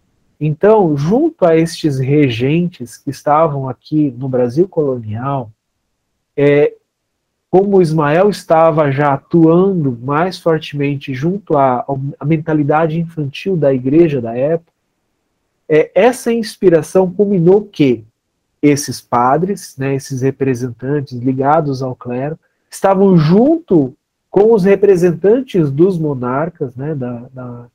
Então, 0.40 0.96
junto 0.96 1.46
a 1.46 1.57
estes 1.57 1.98
regentes 1.98 2.98
que 2.98 3.11
estavam 3.11 3.68
aqui 3.68 4.12
no 4.18 4.28
Brasil 4.28 4.68
colonial, 4.68 5.50
é, 6.36 6.74
como 7.48 7.80
Ismael 7.80 8.28
estava 8.28 8.90
já 8.90 9.14
atuando 9.14 9.96
mais 10.02 10.38
fortemente 10.38 11.14
junto 11.14 11.57
à, 11.57 11.86
à 12.18 12.24
mentalidade 12.24 12.98
infantil 12.98 13.57
da 13.57 13.72
igreja 13.72 14.20
da 14.20 14.36
época, 14.36 14.76
é, 15.69 15.91
essa 15.95 16.33
inspiração 16.33 17.11
culminou 17.11 17.62
que 17.62 18.05
esses 18.62 19.01
padres, 19.01 19.77
né, 19.77 19.95
esses 19.95 20.23
representantes 20.23 21.12
ligados 21.19 21.83
ao 21.83 21.95
clero, 21.95 22.39
estavam 22.71 23.17
junto 23.17 23.95
com 24.31 24.53
os 24.53 24.64
representantes 24.64 25.71
dos 25.71 25.99
monarcas, 25.99 26.75
né, 26.75 26.95
da, 26.95 27.27
da, 27.33 27.67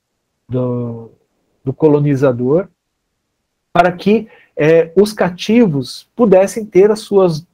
do, 0.47 1.11
do 1.63 1.73
colonizador, 1.73 2.67
para 3.73 3.91
que 3.91 4.27
é, 4.55 4.91
os 4.95 5.13
cativos 5.13 6.07
pudessem 6.15 6.65
ter 6.65 6.91
as 6.91 6.99
suas 6.99 7.45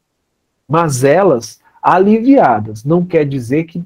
mazelas 0.68 1.60
aliviadas. 1.82 2.84
Não 2.84 3.06
quer 3.06 3.26
dizer 3.26 3.66
que 3.66 3.84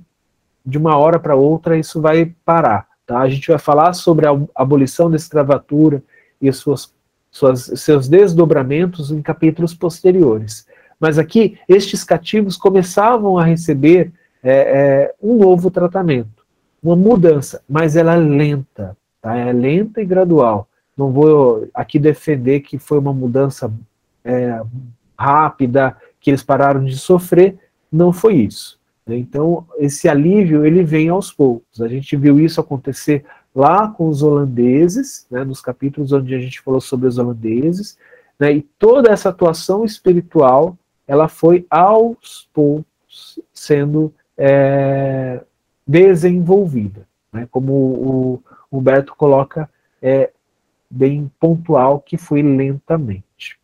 de 0.66 0.78
uma 0.78 0.97
hora 0.97 1.20
para 1.20 1.36
outra 1.36 1.78
isso 1.78 2.02
vai 2.02 2.34
parar. 2.45 2.88
Tá? 3.06 3.20
A 3.20 3.30
gente 3.30 3.47
vai 3.47 3.60
falar 3.60 3.93
sobre 3.93 4.28
a 4.28 4.32
abolição 4.56 5.10
da 5.10 5.18
escravatura 5.18 6.02
e 6.41 6.51
suas, 6.51 6.93
suas, 7.29 7.71
seus 7.75 8.07
desdobramentos 8.07 9.11
em 9.11 9.21
capítulos 9.21 9.73
posteriores. 9.73 10.65
Mas 10.99 11.17
aqui, 11.17 11.57
estes 11.67 12.03
cativos 12.03 12.57
começavam 12.57 13.37
a 13.37 13.43
receber 13.43 14.11
é, 14.43 14.51
é, 14.51 15.13
um 15.21 15.37
novo 15.37 15.69
tratamento, 15.69 16.45
uma 16.81 16.95
mudança, 16.95 17.61
mas 17.69 17.95
ela 17.95 18.13
é 18.13 18.17
lenta, 18.17 18.97
tá? 19.21 19.35
é 19.35 19.51
lenta 19.53 20.01
e 20.01 20.05
gradual. 20.05 20.67
Não 20.97 21.11
vou 21.11 21.67
aqui 21.73 21.97
defender 21.97 22.61
que 22.61 22.77
foi 22.77 22.99
uma 22.99 23.13
mudança 23.13 23.71
é, 24.23 24.61
rápida, 25.17 25.95
que 26.19 26.29
eles 26.29 26.43
pararam 26.43 26.83
de 26.83 26.97
sofrer, 26.97 27.57
não 27.91 28.13
foi 28.13 28.35
isso. 28.35 28.79
Né? 29.05 29.17
Então, 29.17 29.65
esse 29.77 30.07
alívio, 30.07 30.65
ele 30.65 30.83
vem 30.83 31.09
aos 31.09 31.31
poucos. 31.31 31.81
A 31.81 31.87
gente 31.87 32.15
viu 32.15 32.39
isso 32.39 32.61
acontecer 32.61 33.25
lá 33.54 33.88
com 33.89 34.08
os 34.08 34.24
holandeses, 34.24 35.26
né, 35.30 35.43
nos 35.43 35.62
capítulos 35.62 36.12
onde 36.12 36.34
a 36.34 36.39
gente 36.39 36.62
falou 36.62 36.80
sobre 36.80 37.08
os 37.08 37.18
holandeses, 37.18 37.97
né, 38.39 38.54
e 38.54 38.62
toda 38.62 39.12
essa 39.12 39.30
atuação 39.30 39.84
espiritual, 39.84 40.78
ela 41.08 41.28
foi 41.28 41.66
aos 41.70 42.49
poucos 42.54 43.39
sendo 43.54 44.14
é, 44.38 45.41
desenvolvida, 45.86 47.08
né, 47.32 47.47
como 47.52 47.74
o 47.74 48.43
Humberto 48.72 49.14
coloca 49.16 49.70
é, 50.02 50.32
bem 50.89 51.30
pontual, 51.39 51.99
que 51.99 52.18
foi 52.18 52.41
lentamente. 52.41 53.60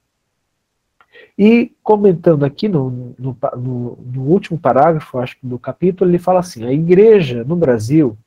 E 1.38 1.72
comentando 1.84 2.44
aqui 2.44 2.68
no, 2.68 3.16
no, 3.18 3.38
no, 3.56 3.98
no, 3.98 4.22
último 4.24 4.58
parágrafo, 4.58 5.20
acho 5.20 5.38
que 5.40 5.46
do 5.46 5.60
capítulo, 5.60 6.10
ele 6.10 6.18
fala 6.18 6.40
assim: 6.40 6.66
a 6.66 6.72
igreja 6.72 7.44
no 7.44 7.56
Brasil 7.56 8.18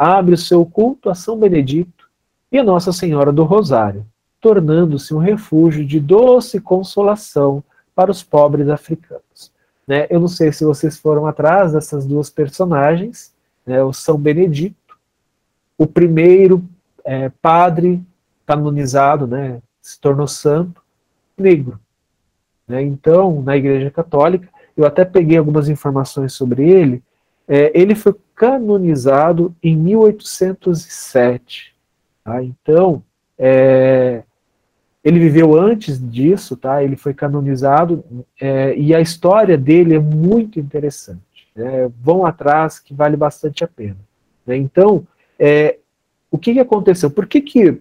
abre 0.00 0.32
o 0.32 0.38
seu 0.38 0.64
culto 0.64 1.10
a 1.10 1.14
São 1.14 1.38
Benedito 1.38 2.08
e 2.50 2.56
a 2.56 2.64
Nossa 2.64 2.90
Senhora 2.90 3.30
do 3.30 3.44
Rosário, 3.44 4.06
tornando-se 4.40 5.12
um 5.12 5.18
refúgio 5.18 5.84
de 5.84 6.00
doce 6.00 6.58
consolação 6.58 7.62
para 7.94 8.10
os 8.10 8.22
pobres 8.22 8.70
africanos. 8.70 9.52
Né? 9.86 10.06
Eu 10.08 10.18
não 10.18 10.26
sei 10.26 10.54
se 10.54 10.64
vocês 10.64 10.98
foram 10.98 11.26
atrás 11.26 11.74
dessas 11.74 12.06
duas 12.06 12.30
personagens, 12.30 13.34
né? 13.66 13.82
o 13.82 13.92
São 13.92 14.16
Benedito, 14.16 14.96
o 15.76 15.86
primeiro 15.86 16.64
é, 17.04 17.28
padre 17.28 18.02
canonizado, 18.46 19.26
né? 19.26 19.60
se 19.82 20.00
tornou 20.00 20.26
santo, 20.26 20.82
negro. 21.36 21.78
Né? 22.66 22.82
Então, 22.82 23.42
na 23.42 23.54
Igreja 23.54 23.90
Católica, 23.90 24.48
eu 24.74 24.86
até 24.86 25.04
peguei 25.04 25.36
algumas 25.36 25.68
informações 25.68 26.32
sobre 26.32 26.70
ele, 26.70 27.02
é, 27.46 27.70
ele 27.78 27.94
foi 27.94 28.14
canonizado 28.40 29.54
em 29.62 29.76
1807. 29.76 31.74
Tá? 32.24 32.42
Então, 32.42 33.02
é, 33.38 34.22
ele 35.04 35.18
viveu 35.18 35.54
antes 35.60 36.00
disso, 36.10 36.56
tá? 36.56 36.82
ele 36.82 36.96
foi 36.96 37.12
canonizado, 37.12 38.02
é, 38.40 38.74
e 38.74 38.94
a 38.94 39.00
história 39.00 39.58
dele 39.58 39.94
é 39.94 39.98
muito 39.98 40.58
interessante. 40.58 41.50
Né? 41.54 41.90
Vão 42.02 42.24
atrás, 42.24 42.78
que 42.78 42.94
vale 42.94 43.14
bastante 43.14 43.62
a 43.62 43.68
pena. 43.68 43.98
Né? 44.46 44.56
Então, 44.56 45.06
é, 45.38 45.76
o 46.30 46.38
que, 46.38 46.54
que 46.54 46.60
aconteceu? 46.60 47.10
Por 47.10 47.26
que, 47.26 47.42
que 47.42 47.78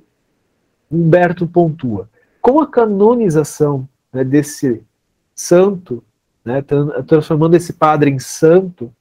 Humberto 0.92 1.48
pontua? 1.48 2.10
Com 2.42 2.60
a 2.60 2.68
canonização 2.68 3.88
né, 4.12 4.26
desse 4.26 4.84
santo, 5.34 6.04
né, 6.44 6.62
transformando 7.08 7.56
esse 7.56 7.72
padre 7.72 8.12
em 8.12 8.20
santo, 8.20 8.92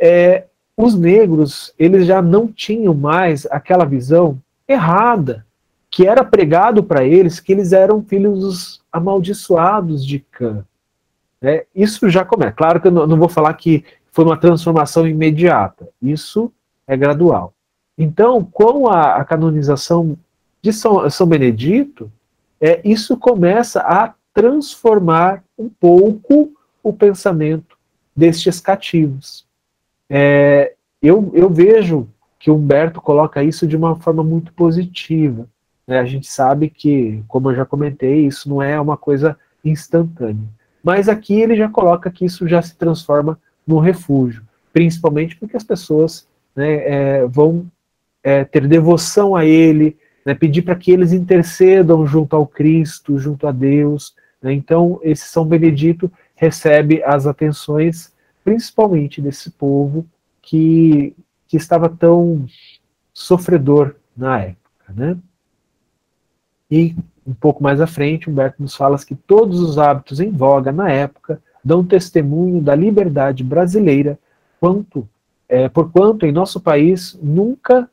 é, 0.00 0.46
os 0.76 0.94
negros 0.94 1.72
eles 1.78 2.06
já 2.06 2.20
não 2.20 2.48
tinham 2.48 2.92
mais 2.92 3.46
aquela 3.46 3.84
visão 3.84 4.38
errada 4.68 5.46
que 5.90 6.06
era 6.06 6.24
pregado 6.24 6.82
para 6.84 7.04
eles 7.04 7.40
que 7.40 7.52
eles 7.52 7.72
eram 7.72 8.02
filhos 8.02 8.40
dos 8.40 8.82
amaldiçoados 8.92 10.04
de 10.04 10.18
Cã. 10.18 10.64
Né? 11.40 11.62
Isso 11.74 12.10
já 12.10 12.24
começa. 12.24 12.52
Claro 12.52 12.80
que 12.80 12.88
eu 12.88 12.92
não, 12.92 13.06
não 13.06 13.16
vou 13.16 13.28
falar 13.28 13.54
que 13.54 13.84
foi 14.12 14.24
uma 14.24 14.36
transformação 14.36 15.06
imediata. 15.06 15.88
Isso 16.02 16.52
é 16.86 16.96
gradual. 16.96 17.54
Então, 17.96 18.44
com 18.44 18.88
a, 18.88 19.16
a 19.16 19.24
canonização 19.24 20.18
de 20.60 20.72
São, 20.72 21.08
São 21.08 21.26
Benedito, 21.26 22.10
é, 22.60 22.80
isso 22.84 23.16
começa 23.16 23.80
a 23.80 24.12
transformar 24.34 25.42
um 25.58 25.68
pouco 25.68 26.52
o 26.82 26.92
pensamento 26.92 27.76
destes 28.14 28.60
cativos. 28.60 29.45
É, 30.08 30.74
eu, 31.02 31.30
eu 31.34 31.50
vejo 31.50 32.08
que 32.38 32.50
Humberto 32.50 33.00
coloca 33.00 33.42
isso 33.42 33.66
de 33.66 33.76
uma 33.76 33.96
forma 33.96 34.22
muito 34.22 34.52
positiva. 34.52 35.48
Né? 35.86 35.98
A 35.98 36.04
gente 36.04 36.26
sabe 36.26 36.68
que, 36.68 37.22
como 37.28 37.50
eu 37.50 37.56
já 37.56 37.64
comentei, 37.64 38.26
isso 38.26 38.48
não 38.48 38.62
é 38.62 38.80
uma 38.80 38.96
coisa 38.96 39.36
instantânea. 39.64 40.48
Mas 40.82 41.08
aqui 41.08 41.40
ele 41.40 41.56
já 41.56 41.68
coloca 41.68 42.10
que 42.10 42.24
isso 42.24 42.46
já 42.46 42.62
se 42.62 42.76
transforma 42.76 43.38
num 43.66 43.78
refúgio, 43.78 44.44
principalmente 44.72 45.36
porque 45.36 45.56
as 45.56 45.64
pessoas 45.64 46.28
né, 46.54 46.74
é, 46.74 47.26
vão 47.26 47.66
é, 48.22 48.44
ter 48.44 48.66
devoção 48.68 49.34
a 49.34 49.44
ele, 49.44 49.96
né, 50.24 50.34
pedir 50.34 50.62
para 50.62 50.76
que 50.76 50.92
eles 50.92 51.12
intercedam 51.12 52.06
junto 52.06 52.36
ao 52.36 52.46
Cristo, 52.46 53.18
junto 53.18 53.46
a 53.46 53.52
Deus, 53.52 54.14
né? 54.42 54.52
Então, 54.52 55.00
esse 55.02 55.28
São 55.28 55.44
Benedito 55.44 56.10
recebe 56.34 57.02
as 57.02 57.26
atenções, 57.26 58.12
principalmente 58.46 59.20
desse 59.20 59.50
povo 59.50 60.06
que, 60.40 61.12
que 61.48 61.56
estava 61.56 61.88
tão 61.88 62.46
sofredor 63.12 63.96
na 64.16 64.38
época. 64.38 64.92
Né? 64.94 65.18
E 66.70 66.94
um 67.26 67.34
pouco 67.34 67.60
mais 67.60 67.80
à 67.80 67.88
frente, 67.88 68.30
Humberto 68.30 68.62
nos 68.62 68.76
fala 68.76 68.96
que 68.98 69.16
todos 69.16 69.58
os 69.58 69.78
hábitos 69.78 70.20
em 70.20 70.30
voga 70.30 70.70
na 70.70 70.88
época 70.88 71.42
dão 71.64 71.84
testemunho 71.84 72.62
da 72.62 72.76
liberdade 72.76 73.42
brasileira, 73.42 74.16
quanto, 74.60 75.08
é, 75.48 75.68
porquanto 75.68 76.24
em 76.24 76.30
nosso 76.30 76.60
país 76.60 77.18
nunca 77.20 77.90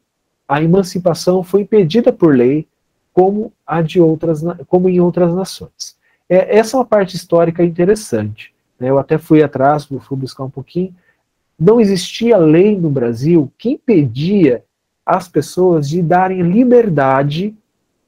a 0.47 0.61
emancipação 0.61 1.41
foi 1.41 1.61
impedida 1.61 2.13
por 2.13 2.35
lei, 2.35 2.67
como, 3.11 3.51
a 3.65 3.81
de 3.81 3.99
outras, 3.99 4.43
como 4.67 4.87
em 4.87 4.99
outras 4.99 5.33
nações. 5.33 5.97
É, 6.29 6.59
essa 6.59 6.77
é 6.77 6.79
uma 6.79 6.85
parte 6.85 7.15
histórica 7.15 7.63
interessante. 7.63 8.52
Né? 8.83 8.89
Eu 8.89 8.99
até 8.99 9.17
fui 9.17 9.41
atrás, 9.41 9.85
fui 9.85 10.17
buscar 10.17 10.43
um 10.43 10.49
pouquinho. 10.49 10.93
Não 11.57 11.79
existia 11.79 12.35
lei 12.35 12.77
no 12.77 12.89
Brasil 12.89 13.49
que 13.57 13.69
impedia 13.69 14.61
as 15.05 15.29
pessoas 15.29 15.87
de 15.87 16.01
darem 16.01 16.41
liberdade 16.41 17.55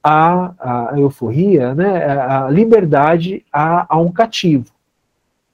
à, 0.04 0.90
à 0.92 1.00
euforia, 1.00 1.74
né? 1.74 2.06
a 2.06 2.50
liberdade 2.50 3.46
a, 3.52 3.96
a 3.96 3.98
um 3.98 4.12
cativo. 4.12 4.66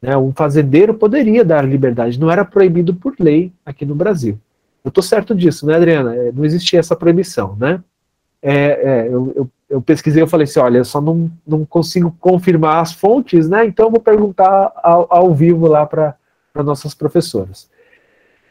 Né? 0.02 0.18
Um 0.18 0.32
fazendeiro 0.34 0.96
poderia 0.96 1.46
dar 1.46 1.64
liberdade, 1.64 2.20
não 2.20 2.32
era 2.32 2.44
proibido 2.44 2.96
por 2.96 3.14
lei 3.20 3.54
aqui 3.64 3.86
no 3.86 3.94
Brasil. 3.94 4.40
Eu 4.84 4.90
estou 4.90 5.04
certo 5.04 5.36
disso, 5.36 5.68
né, 5.68 5.76
Adriana? 5.76 6.16
É, 6.16 6.32
não 6.32 6.44
existia 6.44 6.80
essa 6.80 6.96
proibição, 6.96 7.56
né? 7.56 7.80
É, 8.42 8.56
é, 8.56 9.08
eu, 9.08 9.32
eu 9.36 9.50
eu 9.72 9.82
pesquisei, 9.82 10.22
eu 10.22 10.28
falei 10.28 10.44
assim, 10.44 10.60
olha, 10.60 10.80
eu 10.80 10.86
só 10.86 11.00
não, 11.00 11.32
não 11.48 11.66
consigo 11.66 12.14
confirmar 12.20 12.82
as 12.82 12.92
fontes, 12.92 13.48
né? 13.48 13.66
Então 13.66 13.90
vou 13.90 14.02
perguntar 14.02 14.74
ao, 14.84 15.08
ao 15.10 15.34
vivo 15.34 15.66
lá 15.66 15.86
para 15.86 16.18
nossas 16.56 16.94
professoras. 16.94 17.70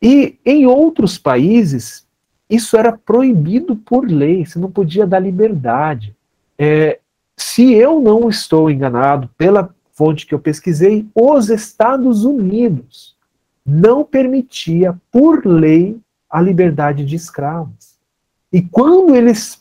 E 0.02 0.38
em 0.46 0.64
outros 0.64 1.18
países, 1.18 2.06
isso 2.48 2.74
era 2.74 2.96
proibido 2.96 3.76
por 3.76 4.10
lei, 4.10 4.46
você 4.46 4.58
não 4.58 4.70
podia 4.70 5.06
dar 5.06 5.18
liberdade. 5.18 6.16
É, 6.58 6.98
se 7.36 7.70
eu 7.74 8.00
não 8.00 8.30
estou 8.30 8.70
enganado 8.70 9.28
pela 9.36 9.74
fonte 9.92 10.26
que 10.26 10.34
eu 10.34 10.38
pesquisei, 10.38 11.06
os 11.14 11.50
Estados 11.50 12.24
Unidos 12.24 13.14
não 13.64 14.04
permitia, 14.04 14.98
por 15.12 15.44
lei, 15.44 16.00
a 16.30 16.40
liberdade 16.40 17.04
de 17.04 17.14
escravos. 17.14 17.98
E 18.50 18.62
quando 18.62 19.14
eles 19.14 19.59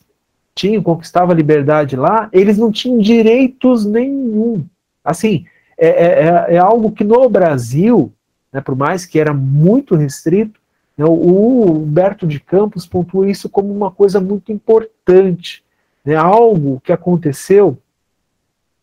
tinham, 0.60 0.84
conquistavam 0.84 1.32
a 1.32 1.36
liberdade 1.36 1.96
lá, 1.96 2.30
eles 2.34 2.58
não 2.58 2.70
tinham 2.70 2.98
direitos 2.98 3.86
nenhum. 3.86 4.66
Assim, 5.04 5.46
é, 5.78 5.88
é, 5.88 6.06
é, 6.52 6.56
é 6.56 6.58
algo 6.58 6.92
que 6.92 7.06
no 7.06 7.30
Brasil, 7.30 8.12
né, 8.52 8.60
por 8.60 8.76
mais 8.76 9.06
que 9.06 9.18
era 9.18 9.34
muito 9.34 9.96
restrito, 9.96 10.60
né, 10.98 11.06
o 11.06 11.72
Humberto 11.72 12.28
de 12.28 12.42
Campos 12.42 12.86
pontua 12.86 13.30
isso 13.30 13.48
como 13.48 13.74
uma 13.74 13.90
coisa 13.90 14.20
muito 14.20 14.52
importante, 14.52 15.64
né, 16.04 16.16
algo 16.16 16.82
que 16.84 16.92
aconteceu 16.92 17.78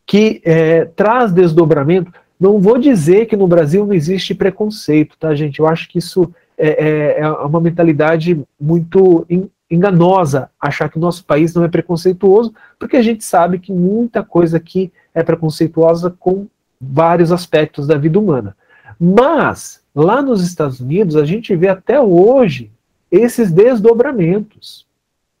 que 0.03 0.41
é, 0.43 0.85
traz 0.85 1.31
desdobramento. 1.31 2.11
Não 2.39 2.59
vou 2.59 2.79
dizer 2.79 3.27
que 3.27 3.35
no 3.35 3.45
Brasil 3.45 3.85
não 3.85 3.93
existe 3.93 4.33
preconceito, 4.33 5.15
tá, 5.19 5.35
gente? 5.35 5.59
Eu 5.59 5.67
acho 5.67 5.87
que 5.89 5.99
isso 5.99 6.33
é, 6.57 6.69
é, 6.69 7.19
é 7.19 7.29
uma 7.29 7.59
mentalidade 7.59 8.41
muito 8.59 9.25
enganosa 9.69 10.49
achar 10.59 10.89
que 10.89 10.97
o 10.97 11.01
nosso 11.01 11.25
país 11.25 11.53
não 11.53 11.63
é 11.63 11.67
preconceituoso, 11.67 12.53
porque 12.79 12.97
a 12.97 13.01
gente 13.01 13.23
sabe 13.23 13.59
que 13.59 13.71
muita 13.71 14.23
coisa 14.23 14.57
aqui 14.57 14.91
é 15.13 15.23
preconceituosa 15.23 16.15
com 16.17 16.47
vários 16.79 17.31
aspectos 17.31 17.87
da 17.87 17.97
vida 17.97 18.19
humana. 18.19 18.55
Mas, 18.99 19.81
lá 19.93 20.21
nos 20.21 20.41
Estados 20.41 20.79
Unidos, 20.79 21.15
a 21.15 21.25
gente 21.25 21.55
vê 21.55 21.67
até 21.67 21.99
hoje 21.99 22.71
esses 23.11 23.51
desdobramentos. 23.51 24.85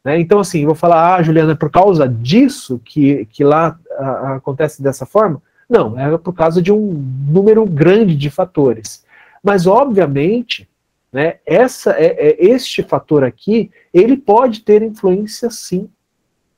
Né? 0.03 0.19
Então, 0.19 0.39
assim, 0.39 0.65
vou 0.65 0.75
falar, 0.75 1.15
ah, 1.15 1.23
Juliana, 1.23 1.53
é 1.53 1.55
por 1.55 1.69
causa 1.69 2.07
disso 2.07 2.79
que, 2.83 3.25
que 3.25 3.43
lá 3.43 3.77
a, 3.97 4.35
acontece 4.35 4.81
dessa 4.81 5.05
forma? 5.05 5.41
Não, 5.69 5.99
é 5.99 6.17
por 6.17 6.33
causa 6.33 6.61
de 6.61 6.71
um 6.71 6.93
número 7.27 7.65
grande 7.65 8.15
de 8.15 8.29
fatores. 8.29 9.05
Mas, 9.43 9.67
obviamente, 9.67 10.67
né, 11.11 11.37
essa, 11.45 11.91
é, 11.91 12.05
é, 12.29 12.45
este 12.45 12.83
fator 12.83 13.23
aqui, 13.23 13.71
ele 13.93 14.17
pode 14.17 14.61
ter 14.61 14.81
influência 14.81 15.49
sim, 15.49 15.89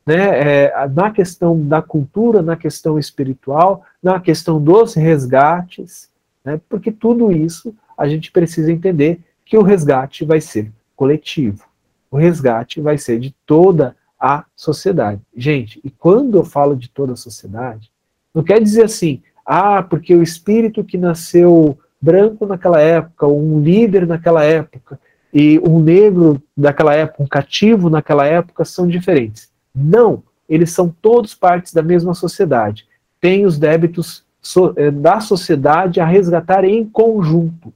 né, 0.05 0.65
é, 0.65 0.87
na 0.87 1.11
questão 1.11 1.67
da 1.67 1.81
cultura, 1.81 2.41
na 2.41 2.55
questão 2.55 2.97
espiritual, 2.97 3.83
na 4.01 4.19
questão 4.19 4.61
dos 4.61 4.95
resgates, 4.95 6.09
né, 6.43 6.59
porque 6.67 6.91
tudo 6.91 7.31
isso 7.31 7.75
a 7.97 8.07
gente 8.07 8.31
precisa 8.31 8.71
entender 8.71 9.19
que 9.45 9.57
o 9.57 9.63
resgate 9.63 10.25
vai 10.25 10.41
ser 10.41 10.71
coletivo. 10.95 11.63
O 12.09 12.17
resgate 12.17 12.81
vai 12.81 12.97
ser 12.97 13.19
de 13.19 13.35
toda 13.45 13.95
a 14.19 14.45
sociedade. 14.55 15.21
Gente, 15.35 15.79
e 15.83 15.89
quando 15.89 16.37
eu 16.37 16.43
falo 16.43 16.75
de 16.75 16.89
toda 16.89 17.13
a 17.13 17.17
sociedade, 17.17 17.91
não 18.33 18.43
quer 18.43 18.61
dizer 18.61 18.83
assim, 18.83 19.21
ah, 19.45 19.81
porque 19.81 20.13
o 20.13 20.23
espírito 20.23 20.83
que 20.83 20.97
nasceu 20.97 21.77
branco 22.01 22.45
naquela 22.45 22.79
época, 22.79 23.27
um 23.27 23.61
líder 23.61 24.07
naquela 24.07 24.43
época, 24.43 24.99
e 25.33 25.59
um 25.59 25.79
negro 25.79 26.41
daquela 26.57 26.93
época, 26.95 27.23
um 27.23 27.27
cativo 27.27 27.89
naquela 27.89 28.25
época, 28.25 28.65
são 28.65 28.87
diferentes. 28.87 29.49
Não, 29.73 30.23
eles 30.47 30.71
são 30.71 30.93
todos 31.01 31.35
partes 31.35 31.73
da 31.73 31.83
mesma 31.83 32.13
sociedade. 32.13 32.87
Têm 33.21 33.45
os 33.45 33.59
débitos 33.59 34.23
so, 34.41 34.73
eh, 34.75 34.89
da 34.89 35.19
sociedade 35.19 35.99
a 35.99 36.05
resgatar 36.05 36.63
em 36.65 36.83
conjunto. 36.83 37.71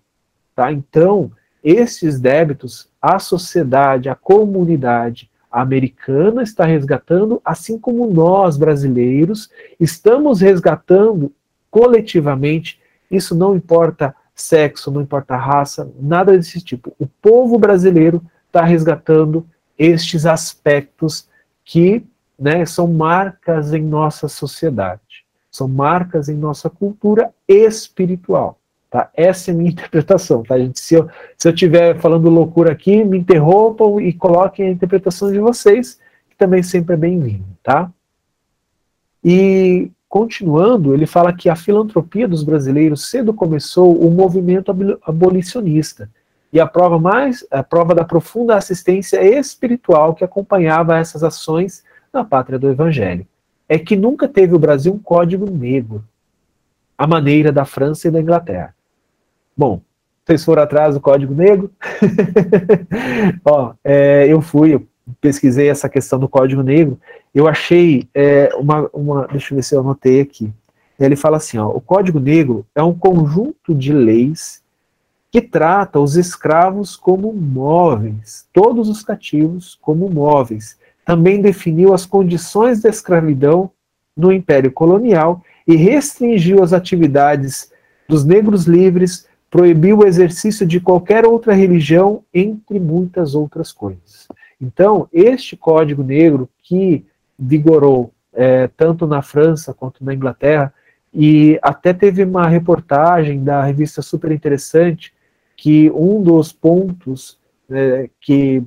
Tá? 0.55 0.71
Então, 0.71 1.31
esses 1.63 2.19
débitos, 2.19 2.89
a 3.01 3.19
sociedade, 3.19 4.09
a 4.09 4.15
comunidade 4.15 5.29
americana 5.51 6.41
está 6.41 6.65
resgatando, 6.65 7.39
assim 7.45 7.77
como 7.77 8.11
nós, 8.11 8.57
brasileiros, 8.57 9.51
estamos 9.79 10.41
resgatando 10.41 11.31
coletivamente. 11.69 12.81
Isso 13.15 13.35
não 13.35 13.55
importa 13.55 14.15
sexo, 14.33 14.89
não 14.89 15.01
importa 15.01 15.35
raça, 15.35 15.91
nada 15.99 16.35
desse 16.35 16.59
tipo. 16.61 16.93
O 16.97 17.07
povo 17.07 17.59
brasileiro 17.59 18.23
está 18.47 18.63
resgatando 18.63 19.45
estes 19.77 20.25
aspectos 20.25 21.27
que 21.63 22.03
né, 22.37 22.65
são 22.65 22.87
marcas 22.87 23.73
em 23.73 23.81
nossa 23.81 24.27
sociedade, 24.27 25.25
são 25.51 25.67
marcas 25.67 26.29
em 26.29 26.35
nossa 26.35 26.69
cultura 26.69 27.31
espiritual. 27.47 28.57
Tá? 28.89 29.09
Essa 29.15 29.51
é 29.51 29.53
a 29.53 29.57
minha 29.57 29.69
interpretação, 29.71 30.43
tá, 30.43 30.57
gente? 30.57 30.79
Se 30.79 30.95
eu 30.95 31.09
estiver 31.45 31.99
falando 31.99 32.29
loucura 32.29 32.71
aqui, 32.71 33.03
me 33.03 33.17
interrompam 33.17 33.99
e 33.99 34.11
coloquem 34.13 34.67
a 34.67 34.71
interpretação 34.71 35.31
de 35.31 35.39
vocês, 35.39 35.99
que 36.29 36.35
também 36.35 36.63
sempre 36.63 36.95
é 36.95 36.97
bem-vindo, 36.97 37.45
tá? 37.61 37.91
E 39.23 39.91
continuando, 40.13 40.93
ele 40.93 41.07
fala 41.07 41.33
que 41.33 41.49
a 41.49 41.55
filantropia 41.55 42.27
dos 42.27 42.43
brasileiros 42.43 43.09
cedo 43.09 43.33
começou 43.33 43.99
o 43.99 44.11
movimento 44.11 44.71
abolicionista 45.01 46.07
e 46.51 46.59
a 46.59 46.67
prova 46.67 46.99
mais 46.99 47.43
a 47.49 47.63
prova 47.63 47.95
da 47.95 48.05
profunda 48.05 48.55
assistência 48.55 49.19
espiritual 49.23 50.13
que 50.13 50.23
acompanhava 50.23 50.99
essas 50.99 51.23
ações 51.23 51.83
na 52.13 52.23
pátria 52.23 52.59
do 52.59 52.69
Evangelho 52.69 53.25
é 53.67 53.79
que 53.79 53.95
nunca 53.95 54.27
teve 54.27 54.53
o 54.53 54.59
Brasil 54.59 54.93
um 54.93 54.99
código 54.99 55.49
negro, 55.49 56.03
à 56.95 57.07
maneira 57.07 57.51
da 57.51 57.65
França 57.65 58.07
e 58.07 58.11
da 58.11 58.21
Inglaterra. 58.21 58.75
Bom, 59.57 59.81
vocês 60.23 60.45
foram 60.45 60.61
atrás 60.61 60.93
do 60.93 61.01
Código 61.01 61.33
Negro? 61.33 61.71
Ó, 63.43 63.73
é, 63.83 64.27
eu 64.27 64.41
fui, 64.41 64.75
eu 64.75 64.87
pesquisei 65.19 65.69
essa 65.69 65.89
questão 65.89 66.19
do 66.19 66.29
Código 66.29 66.61
Negro, 66.61 66.99
eu 67.33 67.47
achei 67.47 68.07
é, 68.13 68.49
uma, 68.55 68.89
uma, 68.93 69.27
deixa 69.27 69.53
eu 69.53 69.55
ver 69.57 69.63
se 69.63 69.75
eu 69.75 69.79
anotei 69.79 70.21
aqui. 70.21 70.51
Ele 70.99 71.15
fala 71.15 71.37
assim, 71.37 71.57
ó, 71.57 71.67
o 71.67 71.81
Código 71.81 72.19
Negro 72.19 72.65
é 72.75 72.83
um 72.83 72.93
conjunto 72.93 73.73
de 73.73 73.91
leis 73.91 74.61
que 75.31 75.41
trata 75.41 75.99
os 75.99 76.15
escravos 76.15 76.95
como 76.95 77.33
móveis, 77.33 78.45
todos 78.53 78.87
os 78.87 79.03
cativos 79.03 79.77
como 79.81 80.07
móveis. 80.07 80.77
Também 81.03 81.41
definiu 81.41 81.93
as 81.93 82.05
condições 82.05 82.81
da 82.81 82.89
escravidão 82.89 83.71
no 84.15 84.31
Império 84.31 84.71
Colonial 84.71 85.41
e 85.67 85.75
restringiu 85.75 86.63
as 86.63 86.71
atividades 86.71 87.71
dos 88.07 88.23
negros 88.23 88.65
livres 88.65 89.27
proibiu 89.53 89.99
o 89.99 90.05
exercício 90.05 90.65
de 90.65 90.79
qualquer 90.79 91.25
outra 91.25 91.53
religião, 91.53 92.23
entre 92.33 92.79
muitas 92.79 93.35
outras 93.35 93.71
coisas. 93.71 94.27
Então, 94.59 95.07
este 95.13 95.55
Código 95.55 96.01
Negro, 96.01 96.49
que 96.63 97.05
vigorou 97.43 98.11
é, 98.33 98.67
tanto 98.67 99.05
na 99.05 99.21
França 99.21 99.73
quanto 99.73 100.03
na 100.03 100.13
Inglaterra, 100.13 100.73
e 101.13 101.59
até 101.61 101.93
teve 101.93 102.23
uma 102.23 102.47
reportagem 102.47 103.43
da 103.43 103.63
revista 103.63 104.01
super 104.01 104.31
interessante, 104.31 105.13
que 105.55 105.91
um 105.91 106.21
dos 106.23 106.51
pontos 106.51 107.37
é, 107.69 108.09
que 108.19 108.63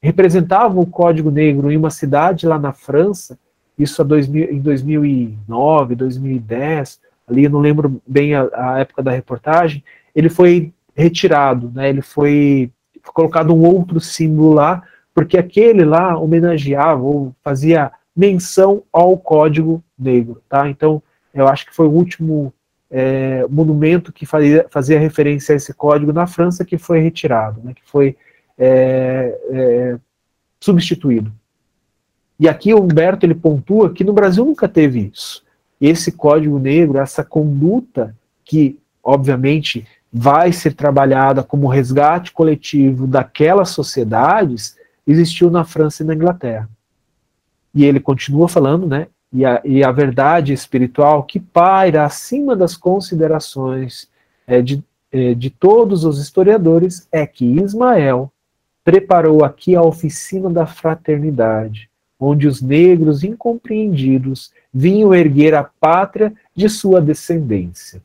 representavam 0.00 0.82
o 0.82 0.86
Código 0.86 1.30
Negro 1.30 1.70
em 1.70 1.76
uma 1.76 1.90
cidade 1.90 2.46
lá 2.46 2.58
na 2.58 2.72
França, 2.72 3.38
isso 3.78 4.02
2000, 4.02 4.52
em 4.52 4.60
2009, 4.60 5.94
2010, 5.94 7.00
ali 7.28 7.44
eu 7.44 7.50
não 7.50 7.60
lembro 7.60 8.00
bem 8.06 8.34
a, 8.34 8.48
a 8.54 8.78
época 8.78 9.02
da 9.02 9.10
reportagem, 9.10 9.84
ele 10.14 10.30
foi 10.30 10.72
retirado, 10.94 11.70
né? 11.74 11.90
Ele 11.90 12.00
foi 12.00 12.70
colocado 13.12 13.54
um 13.54 13.62
outro 13.62 14.00
símbolo 14.00 14.54
lá, 14.54 14.82
porque 15.16 15.38
aquele 15.38 15.82
lá 15.82 16.14
homenageava 16.18 17.00
ou 17.00 17.34
fazia 17.42 17.90
menção 18.14 18.82
ao 18.92 19.16
Código 19.16 19.82
Negro, 19.98 20.42
tá? 20.46 20.68
Então, 20.68 21.02
eu 21.32 21.48
acho 21.48 21.64
que 21.64 21.74
foi 21.74 21.86
o 21.86 21.90
último 21.90 22.52
é, 22.90 23.46
monumento 23.48 24.12
que 24.12 24.26
fazia, 24.26 24.66
fazia 24.68 25.00
referência 25.00 25.54
a 25.54 25.56
esse 25.56 25.72
código 25.72 26.12
na 26.12 26.26
França 26.26 26.66
que 26.66 26.76
foi 26.76 27.00
retirado, 27.00 27.62
né? 27.64 27.72
Que 27.72 27.80
foi 27.86 28.14
é, 28.58 29.40
é, 29.50 29.98
substituído. 30.60 31.32
E 32.38 32.46
aqui 32.46 32.74
o 32.74 32.82
Humberto 32.82 33.24
ele 33.24 33.34
pontua 33.34 33.94
que 33.94 34.04
no 34.04 34.12
Brasil 34.12 34.44
nunca 34.44 34.68
teve 34.68 35.10
isso. 35.14 35.42
Esse 35.80 36.12
código 36.12 36.58
negro, 36.58 36.98
essa 36.98 37.24
conduta 37.24 38.14
que, 38.44 38.78
obviamente, 39.02 39.86
vai 40.12 40.52
ser 40.52 40.74
trabalhada 40.74 41.42
como 41.42 41.68
resgate 41.68 42.32
coletivo 42.32 43.06
daquelas 43.06 43.70
sociedades, 43.70 44.76
existiu 45.06 45.50
na 45.50 45.64
França 45.64 46.02
e 46.02 46.06
na 46.06 46.14
Inglaterra. 46.14 46.68
E 47.74 47.84
ele 47.84 48.00
continua 48.00 48.48
falando, 48.48 48.86
né? 48.86 49.06
E 49.32 49.44
a, 49.44 49.60
e 49.64 49.84
a 49.84 49.92
verdade 49.92 50.52
espiritual 50.52 51.24
que 51.24 51.38
paira 51.38 52.04
acima 52.04 52.56
das 52.56 52.76
considerações 52.76 54.08
é, 54.46 54.62
de, 54.62 54.82
é, 55.12 55.34
de 55.34 55.50
todos 55.50 56.04
os 56.04 56.18
historiadores 56.18 57.06
é 57.12 57.26
que 57.26 57.44
Ismael 57.44 58.32
preparou 58.84 59.44
aqui 59.44 59.74
a 59.74 59.82
oficina 59.82 60.48
da 60.48 60.64
fraternidade, 60.64 61.90
onde 62.18 62.46
os 62.46 62.62
negros 62.62 63.24
incompreendidos 63.24 64.52
vinham 64.72 65.14
erguer 65.14 65.54
a 65.54 65.64
pátria 65.64 66.32
de 66.54 66.68
sua 66.68 67.00
descendência 67.00 68.00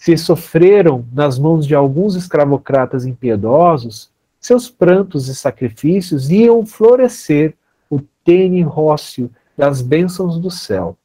se 0.00 0.16
sofreram 0.16 1.04
nas 1.12 1.38
mãos 1.38 1.66
de 1.66 1.74
alguns 1.74 2.14
escravocratas 2.14 3.04
impiedosos, 3.04 4.08
seus 4.40 4.70
prantos 4.70 5.28
e 5.28 5.34
sacrifícios 5.34 6.30
iam 6.30 6.64
florescer 6.64 7.54
o 7.90 8.00
tênue 8.24 8.62
rócio 8.62 9.30
das 9.56 9.82
bênçãos 9.82 10.38
do 10.38 10.50
céu, 10.50 10.96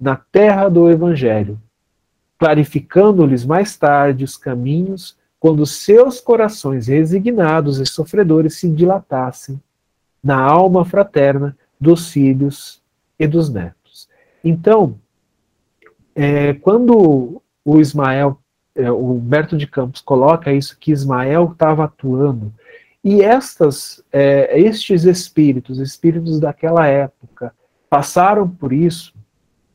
na 0.00 0.16
terra 0.16 0.68
do 0.68 0.90
Evangelho, 0.90 1.60
clarificando-lhes 2.38 3.44
mais 3.44 3.76
tarde 3.76 4.24
os 4.24 4.36
caminhos 4.36 5.16
quando 5.38 5.66
seus 5.66 6.20
corações 6.20 6.86
resignados 6.88 7.78
e 7.78 7.86
sofredores 7.86 8.54
se 8.54 8.68
dilatassem 8.68 9.60
na 10.22 10.40
alma 10.40 10.84
fraterna 10.84 11.56
dos 11.80 12.10
filhos 12.10 12.82
e 13.18 13.26
dos 13.26 13.48
netos. 13.50 14.08
Então, 14.42 14.98
é, 16.14 16.54
quando 16.54 17.40
o 17.64 17.80
Ismael, 17.80 18.38
é, 18.74 18.90
o 18.90 19.12
Humberto 19.12 19.56
de 19.56 19.66
Campos 19.66 20.00
coloca 20.00 20.52
isso, 20.52 20.76
que 20.78 20.90
Ismael 20.90 21.50
estava 21.52 21.84
atuando. 21.84 22.52
E 23.04 23.22
estas, 23.22 24.02
é, 24.12 24.58
estes 24.60 25.04
espíritos, 25.04 25.78
espíritos 25.78 26.40
daquela 26.40 26.86
época, 26.86 27.54
passaram 27.88 28.48
por 28.48 28.72
isso. 28.72 29.14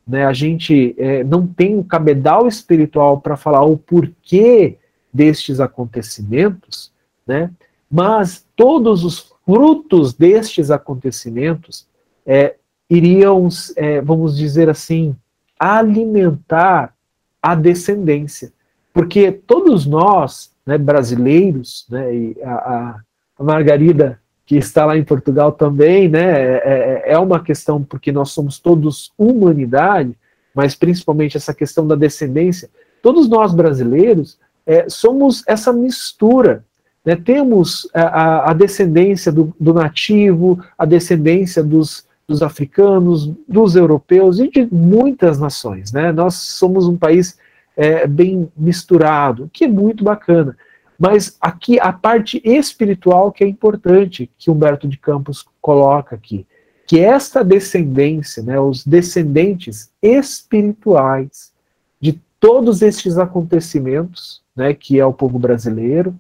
Né, 0.06 0.26
a 0.26 0.34
gente 0.34 0.94
é, 0.98 1.24
não 1.24 1.48
tem 1.48 1.78
um 1.78 1.84
cabedal 1.84 2.46
espiritual 2.46 3.22
para 3.22 3.38
falar 3.38 3.64
o 3.64 3.78
porquê 3.78 4.78
destes 5.14 5.62
acontecimentos, 5.62 6.92
né, 7.26 7.50
mas 7.90 8.46
todos 8.54 9.06
os, 9.06 9.34
frutos 9.46 10.14
destes 10.14 10.72
acontecimentos 10.72 11.88
é, 12.26 12.56
iriam, 12.90 13.48
é, 13.76 14.02
vamos 14.02 14.38
dizer 14.38 14.70
assim, 14.70 15.16
alimentar 15.60 16.94
a 17.42 17.56
descendência. 17.56 18.52
Porque 18.94 19.32
todos 19.32 19.86
nós, 19.86 20.52
né, 20.66 20.78
brasileiros, 20.78 21.86
né, 21.90 22.16
e 22.16 22.38
a, 22.44 23.00
a, 23.38 23.44
Margarida, 23.44 24.20
que 24.46 24.58
está 24.58 24.86
lá 24.86 24.98
em 24.98 25.04
Portugal 25.04 25.52
também, 25.52 26.10
né, 26.10 26.22
é, 26.22 27.04
é, 27.06 27.14
é 27.14 27.20
uma 27.20 27.42
questão 27.42 27.84
porque 27.84 28.12
nós 28.12 28.32
somos 28.32 28.60
todos 28.60 29.12
humanidade, 29.18 30.16
mas 30.54 30.76
principalmente 30.76 31.38
essa 31.38 31.54
questão 31.54 31.88
da 31.88 31.96
descendência, 31.96 32.70
todos 33.02 33.28
nós 33.28 33.54
brasileiros 33.54 34.38
é, 34.66 34.88
somos 34.88 35.44
essa 35.48 35.74
mistura. 35.74 36.64
Né? 37.06 37.16
Temos 37.16 37.90
a, 37.94 38.52
a 38.52 38.54
descendência 38.54 39.32
do, 39.32 39.54
do, 39.60 39.74
nativo, 39.74 40.64
a 40.78 40.86
descendência 40.86 41.64
dos, 41.64 42.06
dos 42.28 42.42
africanos, 42.42 43.32
dos 43.48 43.76
europeus 43.76 44.40
e 44.40 44.50
de 44.50 44.68
muitas 44.72 45.40
nações. 45.40 45.92
Né? 45.92 46.12
Nós 46.12 46.36
somos 46.36 46.88
um 46.88 46.98
país 46.98 47.38
é, 47.76 48.08
bem 48.08 48.52
misturado, 48.56 49.50
que 49.52 49.66
é 49.66 49.68
muito 49.68 50.04
bacana. 50.04 50.56
Mas 51.04 51.36
aqui 51.42 51.78
a 51.82 51.92
parte 51.92 52.42
espiritual 52.46 53.30
que 53.30 53.44
é 53.44 53.48
importante, 53.48 54.32
que 54.38 54.50
Humberto 54.50 54.88
de 54.88 54.98
Campos 54.98 55.46
coloca 55.60 56.16
aqui, 56.16 56.48
que 56.88 56.98
esta 56.98 57.44
descendência, 57.44 58.42
né, 58.42 58.58
os 58.58 58.86
descendentes 58.86 59.92
espirituais 60.02 61.52
de 62.00 62.18
todos 62.40 62.82
estes 62.82 63.18
acontecimentos, 63.18 64.42
né, 64.56 64.74
que 64.74 64.98
é 64.98 65.06
o 65.06 65.12
povo 65.12 65.38
brasileiro, 65.38 66.18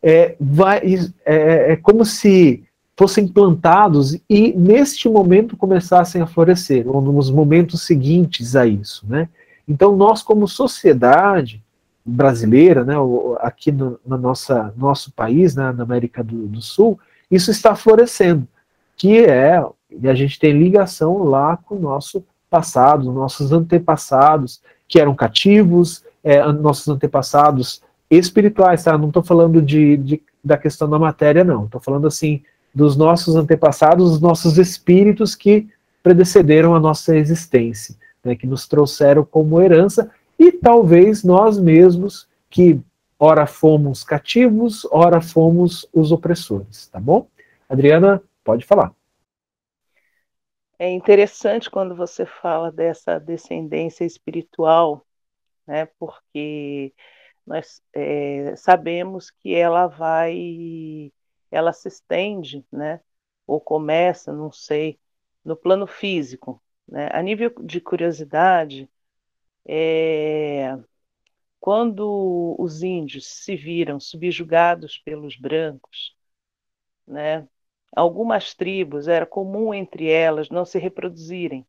é, 0.00 0.36
vai, 0.38 0.80
é, 1.26 1.72
é 1.72 1.76
como 1.76 2.04
se 2.04 2.62
fossem 2.96 3.26
plantados 3.26 4.16
e 4.30 4.52
neste 4.52 5.08
momento 5.08 5.56
começassem 5.56 6.22
a 6.22 6.28
florescer, 6.28 6.86
ou 6.86 7.02
nos 7.02 7.28
momentos 7.28 7.82
seguintes 7.82 8.54
a 8.54 8.68
isso, 8.68 9.04
né? 9.08 9.28
Então 9.66 9.96
nós 9.96 10.22
como 10.22 10.46
sociedade 10.46 11.60
brasileira, 12.10 12.84
né, 12.84 12.94
aqui 13.40 13.70
no, 13.70 13.98
no 14.06 14.16
nossa, 14.16 14.72
nosso 14.76 15.12
país, 15.12 15.54
né, 15.54 15.72
na 15.72 15.82
América 15.82 16.24
do, 16.24 16.46
do 16.46 16.62
Sul, 16.62 16.98
isso 17.30 17.50
está 17.50 17.74
florescendo, 17.74 18.46
que 18.96 19.18
é, 19.18 19.62
e 19.90 20.08
a 20.08 20.14
gente 20.14 20.38
tem 20.38 20.52
ligação 20.52 21.22
lá 21.24 21.56
com 21.56 21.76
o 21.76 21.80
nosso 21.80 22.24
passado, 22.48 23.12
nossos 23.12 23.52
antepassados, 23.52 24.60
que 24.86 24.98
eram 24.98 25.14
cativos, 25.14 26.02
é, 26.24 26.42
nossos 26.52 26.88
antepassados 26.88 27.82
espirituais, 28.10 28.84
tá? 28.84 28.96
Não 28.96 29.08
estou 29.08 29.22
falando 29.22 29.60
de, 29.60 29.96
de, 29.98 30.22
da 30.42 30.56
questão 30.56 30.88
da 30.88 30.98
matéria, 30.98 31.44
não. 31.44 31.66
Estou 31.66 31.80
falando 31.80 32.06
assim 32.06 32.42
dos 32.74 32.96
nossos 32.96 33.36
antepassados, 33.36 34.12
os 34.12 34.20
nossos 34.20 34.56
espíritos 34.56 35.34
que 35.34 35.68
predecederam 36.02 36.74
a 36.74 36.80
nossa 36.80 37.16
existência, 37.16 37.94
né, 38.24 38.34
que 38.34 38.46
nos 38.46 38.66
trouxeram 38.66 39.24
como 39.24 39.60
herança, 39.60 40.10
e 40.38 40.52
talvez 40.52 41.24
nós 41.24 41.58
mesmos, 41.58 42.28
que 42.48 42.80
ora 43.18 43.46
fomos 43.46 44.04
cativos, 44.04 44.86
ora 44.90 45.20
fomos 45.20 45.88
os 45.92 46.12
opressores, 46.12 46.88
tá 46.88 47.00
bom? 47.00 47.28
Adriana, 47.68 48.22
pode 48.44 48.64
falar. 48.64 48.94
É 50.78 50.88
interessante 50.88 51.68
quando 51.68 51.94
você 51.96 52.24
fala 52.24 52.70
dessa 52.70 53.18
descendência 53.18 54.04
espiritual, 54.04 55.04
né, 55.66 55.86
porque 55.98 56.94
nós 57.44 57.82
é, 57.92 58.54
sabemos 58.54 59.30
que 59.30 59.54
ela 59.54 59.88
vai 59.88 61.12
ela 61.50 61.72
se 61.72 61.88
estende, 61.88 62.64
né? 62.70 63.00
Ou 63.46 63.60
começa, 63.60 64.32
não 64.32 64.52
sei, 64.52 64.98
no 65.44 65.56
plano 65.56 65.86
físico, 65.86 66.62
né? 66.86 67.08
A 67.12 67.22
nível 67.22 67.50
de 67.62 67.80
curiosidade, 67.80 68.88
é, 69.68 70.78
quando 71.60 72.56
os 72.58 72.82
índios 72.82 73.26
se 73.26 73.56
viram 73.56 74.00
subjugados 74.00 74.98
pelos 74.98 75.36
brancos, 75.36 76.16
né? 77.06 77.48
Algumas 77.94 78.54
tribos 78.54 79.08
era 79.08 79.26
comum 79.26 79.72
entre 79.74 80.10
elas 80.10 80.50
não 80.50 80.64
se 80.64 80.78
reproduzirem. 80.78 81.66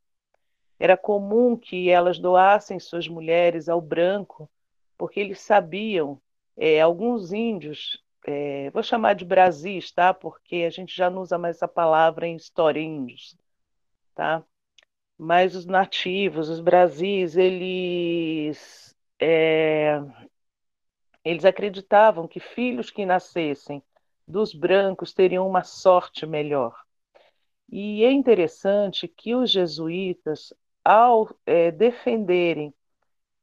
Era 0.80 0.98
comum 0.98 1.58
que 1.58 1.90
elas 1.90 2.20
doassem 2.20 2.80
suas 2.80 3.08
mulheres 3.08 3.70
ao 3.70 3.82
branco, 3.82 4.50
porque 4.98 5.20
eles 5.20 5.40
sabiam, 5.42 6.22
é, 6.58 6.82
alguns 6.82 7.34
índios 7.34 8.04
é, 8.28 8.70
vou 8.72 8.84
chamar 8.84 9.16
de 9.16 9.26
Brasis, 9.26 9.92
tá? 9.92 10.14
Porque 10.14 10.58
a 10.58 10.70
gente 10.70 10.96
já 10.96 11.10
não 11.10 11.22
usa 11.22 11.38
mais 11.38 11.58
essa 11.58 11.68
palavra 11.68 12.28
em 12.28 12.36
história 12.36 12.80
índios, 12.80 13.36
tá? 14.16 14.44
Mas 15.20 15.56
os 15.56 15.66
nativos, 15.66 16.50
os 16.50 16.60
Brasis, 16.62 17.36
eles 17.36 18.96
é, 19.22 20.00
eles 21.24 21.46
acreditavam 21.46 22.28
que 22.28 22.40
filhos 22.40 22.90
que 22.90 23.06
nascessem 23.06 23.84
dos 24.28 24.54
brancos 24.54 25.14
teriam 25.14 25.48
uma 25.48 25.64
sorte 25.64 26.26
melhor. 26.26 26.76
E 27.72 28.04
é 28.04 28.12
interessante 28.12 29.08
que 29.08 29.36
os 29.36 29.52
jesuítas, 29.52 30.54
ao 30.84 31.30
é, 31.46 31.72
defenderem 31.72 32.74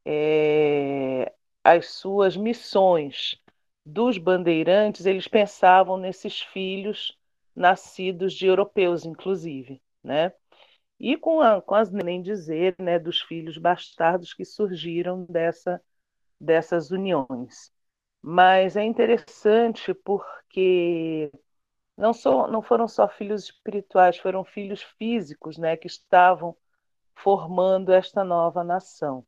é, 0.04 1.32
as 1.64 1.88
suas 1.90 2.36
missões 2.36 3.36
dos 3.84 4.18
bandeirantes, 4.18 5.06
eles 5.06 5.28
pensavam 5.28 5.96
nesses 5.96 6.40
filhos 6.40 7.16
nascidos 7.54 8.34
de 8.34 8.46
europeus, 8.46 9.04
inclusive, 9.04 9.82
né? 10.02 10.32
E 11.00 11.16
com, 11.16 11.40
a, 11.40 11.60
com 11.62 11.74
as 11.74 11.90
nem 11.92 12.22
dizer, 12.22 12.74
né, 12.78 12.98
dos 12.98 13.20
filhos 13.22 13.58
bastardos 13.58 14.32
que 14.34 14.44
surgiram 14.44 15.24
dessa, 15.26 15.82
dessas 16.40 16.90
uniões. 16.90 17.72
Mas 18.22 18.76
é 18.76 18.84
interessante 18.84 19.94
porque 19.94 21.30
não, 21.96 22.12
só, 22.14 22.48
não 22.50 22.62
foram 22.62 22.88
só 22.88 23.08
filhos 23.08 23.44
espirituais, 23.44 24.18
foram 24.18 24.44
filhos 24.44 24.82
físicos, 24.98 25.58
né, 25.58 25.76
que 25.76 25.86
estavam 25.88 26.56
formando 27.16 27.92
esta 27.92 28.24
nova 28.24 28.64
nação, 28.64 29.26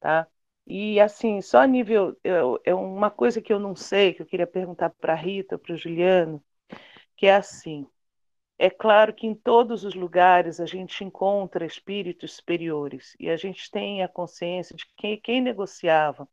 tá? 0.00 0.26
E 0.66 1.00
assim, 1.00 1.40
só 1.42 1.58
a 1.60 1.66
nível. 1.66 2.16
É 2.64 2.74
uma 2.74 3.10
coisa 3.10 3.40
que 3.42 3.52
eu 3.52 3.58
não 3.58 3.74
sei, 3.74 4.14
que 4.14 4.22
eu 4.22 4.26
queria 4.26 4.46
perguntar 4.46 4.90
para 4.90 5.12
a 5.14 5.16
Rita, 5.16 5.58
para 5.58 5.74
o 5.74 5.76
Juliano, 5.76 6.42
que 7.16 7.26
é 7.26 7.36
assim. 7.36 7.86
É 8.62 8.68
claro 8.68 9.14
que 9.14 9.26
em 9.26 9.34
todos 9.34 9.84
os 9.84 9.94
lugares 9.94 10.60
a 10.60 10.66
gente 10.66 11.02
encontra 11.02 11.64
espíritos 11.64 12.34
superiores 12.34 13.16
e 13.18 13.30
a 13.30 13.36
gente 13.38 13.70
tem 13.70 14.02
a 14.02 14.08
consciência 14.08 14.76
de 14.76 14.84
que 14.98 15.16
quem 15.16 15.40
negociava 15.40 16.28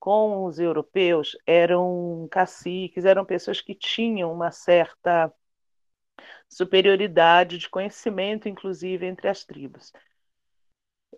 com 0.00 0.46
os 0.46 0.58
europeus 0.58 1.38
eram 1.46 2.26
caciques, 2.28 3.04
eram 3.04 3.24
pessoas 3.24 3.60
que 3.60 3.72
tinham 3.72 4.32
uma 4.32 4.50
certa 4.50 5.32
superioridade 6.48 7.56
de 7.56 7.70
conhecimento, 7.70 8.48
inclusive 8.48 9.06
entre 9.06 9.28
as 9.28 9.44
tribos. 9.44 9.92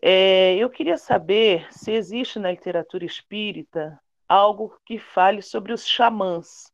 É, 0.02 0.54
eu 0.56 0.68
queria 0.68 0.98
saber 0.98 1.66
se 1.72 1.92
existe 1.92 2.38
na 2.38 2.50
literatura 2.50 3.06
espírita 3.06 3.98
algo 4.28 4.78
que 4.84 4.98
fale 4.98 5.40
sobre 5.40 5.72
os 5.72 5.86
xamãs, 5.86 6.70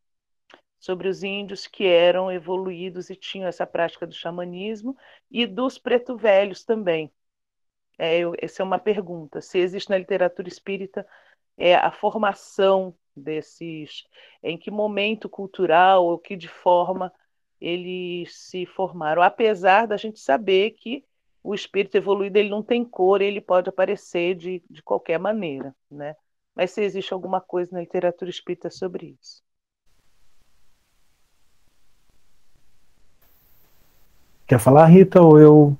sobre 0.83 1.07
os 1.09 1.23
índios 1.23 1.69
que 1.69 1.87
eram 1.87 2.31
evoluídos 2.31 3.09
e 3.09 3.15
tinham 3.15 3.47
essa 3.47 3.65
prática 3.65 4.05
do 4.05 4.13
xamanismo, 4.13 4.97
e 5.31 5.47
dos 5.47 5.79
preto 5.79 6.17
velhos 6.17 6.65
também. 6.65 7.09
É, 7.97 8.19
eu, 8.19 8.35
essa 8.37 8.63
é 8.63 8.65
uma 8.65 8.81
pergunta. 8.81 9.41
Se 9.41 9.59
existe 9.61 9.89
na 9.91 9.97
literatura 9.97 10.49
espírita 10.49 11.07
é, 11.57 11.77
a 11.77 11.93
formação 11.93 12.97
desses, 13.15 14.05
em 14.43 14.59
que 14.59 14.73
momento 14.73 15.29
cultural 15.29 16.05
ou 16.05 16.19
que 16.19 16.35
de 16.35 16.49
forma 16.49 17.13
eles 17.61 18.35
se 18.35 18.67
formaram, 18.67 19.23
apesar 19.23 19.87
da 19.87 19.97
gente 19.97 20.19
saber 20.19 20.73
que 20.73 21.05
o 21.45 21.55
espírito 21.55 21.97
evoluído 21.97 22.39
ele 22.39 22.49
não 22.49 22.63
tem 22.63 22.85
cor, 22.85 23.23
ele 23.23 23.41
pode 23.41 23.69
aparecer 23.69 24.35
de, 24.35 24.61
de 24.69 24.83
qualquer 24.83 25.21
maneira, 25.21 25.73
né? 25.89 26.17
Mas 26.57 26.73
se 26.73 26.83
existe 26.83 27.15
alguma 27.15 27.41
coisa 27.41 27.71
na 27.73 27.81
literatura 27.81 28.31
espírita 28.31 28.69
sobre 28.69 29.17
isso. 29.21 29.45
Quer 34.53 34.59
falar, 34.59 34.85
Rita, 34.85 35.19
ou 35.23 35.41
eu? 35.41 35.77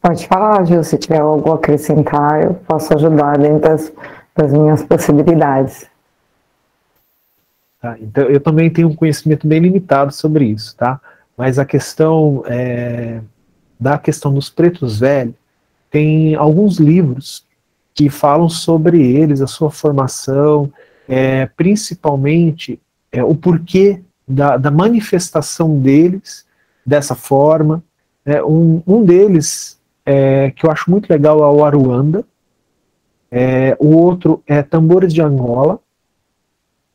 Pode 0.00 0.28
falar, 0.28 0.64
Gil, 0.64 0.84
se 0.84 0.96
tiver 0.96 1.18
algo 1.18 1.50
a 1.50 1.56
acrescentar, 1.56 2.44
eu 2.44 2.54
posso 2.54 2.94
ajudar 2.94 3.36
dentro 3.36 3.68
das, 3.68 3.92
das 4.32 4.52
minhas 4.52 4.80
possibilidades. 4.84 5.90
Tá, 7.82 7.96
então, 8.00 8.22
eu 8.26 8.38
também 8.38 8.70
tenho 8.70 8.86
um 8.86 8.94
conhecimento 8.94 9.44
bem 9.44 9.58
limitado 9.58 10.14
sobre 10.14 10.44
isso, 10.44 10.76
tá? 10.76 11.00
Mas 11.36 11.58
a 11.58 11.64
questão 11.64 12.44
é, 12.46 13.20
da 13.80 13.98
questão 13.98 14.32
dos 14.32 14.48
pretos 14.48 15.00
velhos, 15.00 15.34
tem 15.90 16.36
alguns 16.36 16.78
livros 16.78 17.44
que 17.92 18.08
falam 18.08 18.48
sobre 18.48 19.02
eles, 19.02 19.40
a 19.40 19.48
sua 19.48 19.68
formação, 19.68 20.72
é, 21.08 21.46
principalmente 21.56 22.80
é, 23.10 23.24
o 23.24 23.34
porquê 23.34 24.00
da, 24.28 24.56
da, 24.56 24.70
manifestação 24.70 25.76
deles 25.80 26.44
dessa 26.84 27.14
forma. 27.14 27.82
Né? 28.24 28.42
Um, 28.42 28.82
um 28.86 29.04
deles, 29.04 29.80
é, 30.04 30.50
que 30.50 30.66
eu 30.66 30.70
acho 30.70 30.90
muito 30.90 31.08
legal, 31.08 31.42
é 31.42 31.46
o 31.46 31.64
Aruanda, 31.64 32.24
é, 33.30 33.76
o 33.80 33.96
outro 33.96 34.42
é 34.46 34.62
Tambores 34.62 35.12
de 35.12 35.20
Angola, 35.20 35.80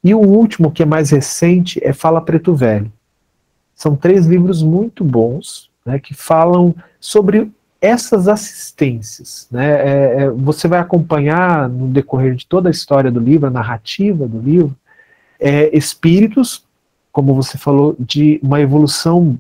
e 0.04 0.14
o 0.14 0.20
último, 0.20 0.72
que 0.72 0.84
é 0.84 0.86
mais 0.86 1.10
recente, 1.12 1.80
é 1.84 1.92
Fala 1.92 2.22
Preto 2.22 2.56
Velho. 2.56 2.92
São 3.76 3.96
três 3.96 4.26
livros 4.26 4.64
muito 4.64 5.04
bons, 5.04 5.70
né, 5.86 6.00
que 6.00 6.14
falam 6.14 6.74
sobre 7.00 7.52
essas 7.82 8.28
assistências. 8.28 9.48
Né, 9.52 9.70
é, 9.70 10.24
é, 10.24 10.30
você 10.30 10.68
vai 10.68 10.80
acompanhar 10.80 11.68
no 11.68 11.88
decorrer 11.88 12.36
de 12.36 12.46
toda 12.46 12.70
a 12.70 12.72
história 12.72 13.12
do 13.12 13.20
livro, 13.20 13.48
a 13.48 13.52
narrativa 13.52 14.28
do 14.28 14.40
livro, 14.40 14.76
é, 15.40 15.76
espíritos, 15.76 16.66
como 17.12 17.34
você 17.34 17.58
falou, 17.58 17.96
de 18.00 18.40
uma 18.44 18.62
evolução 18.62 19.38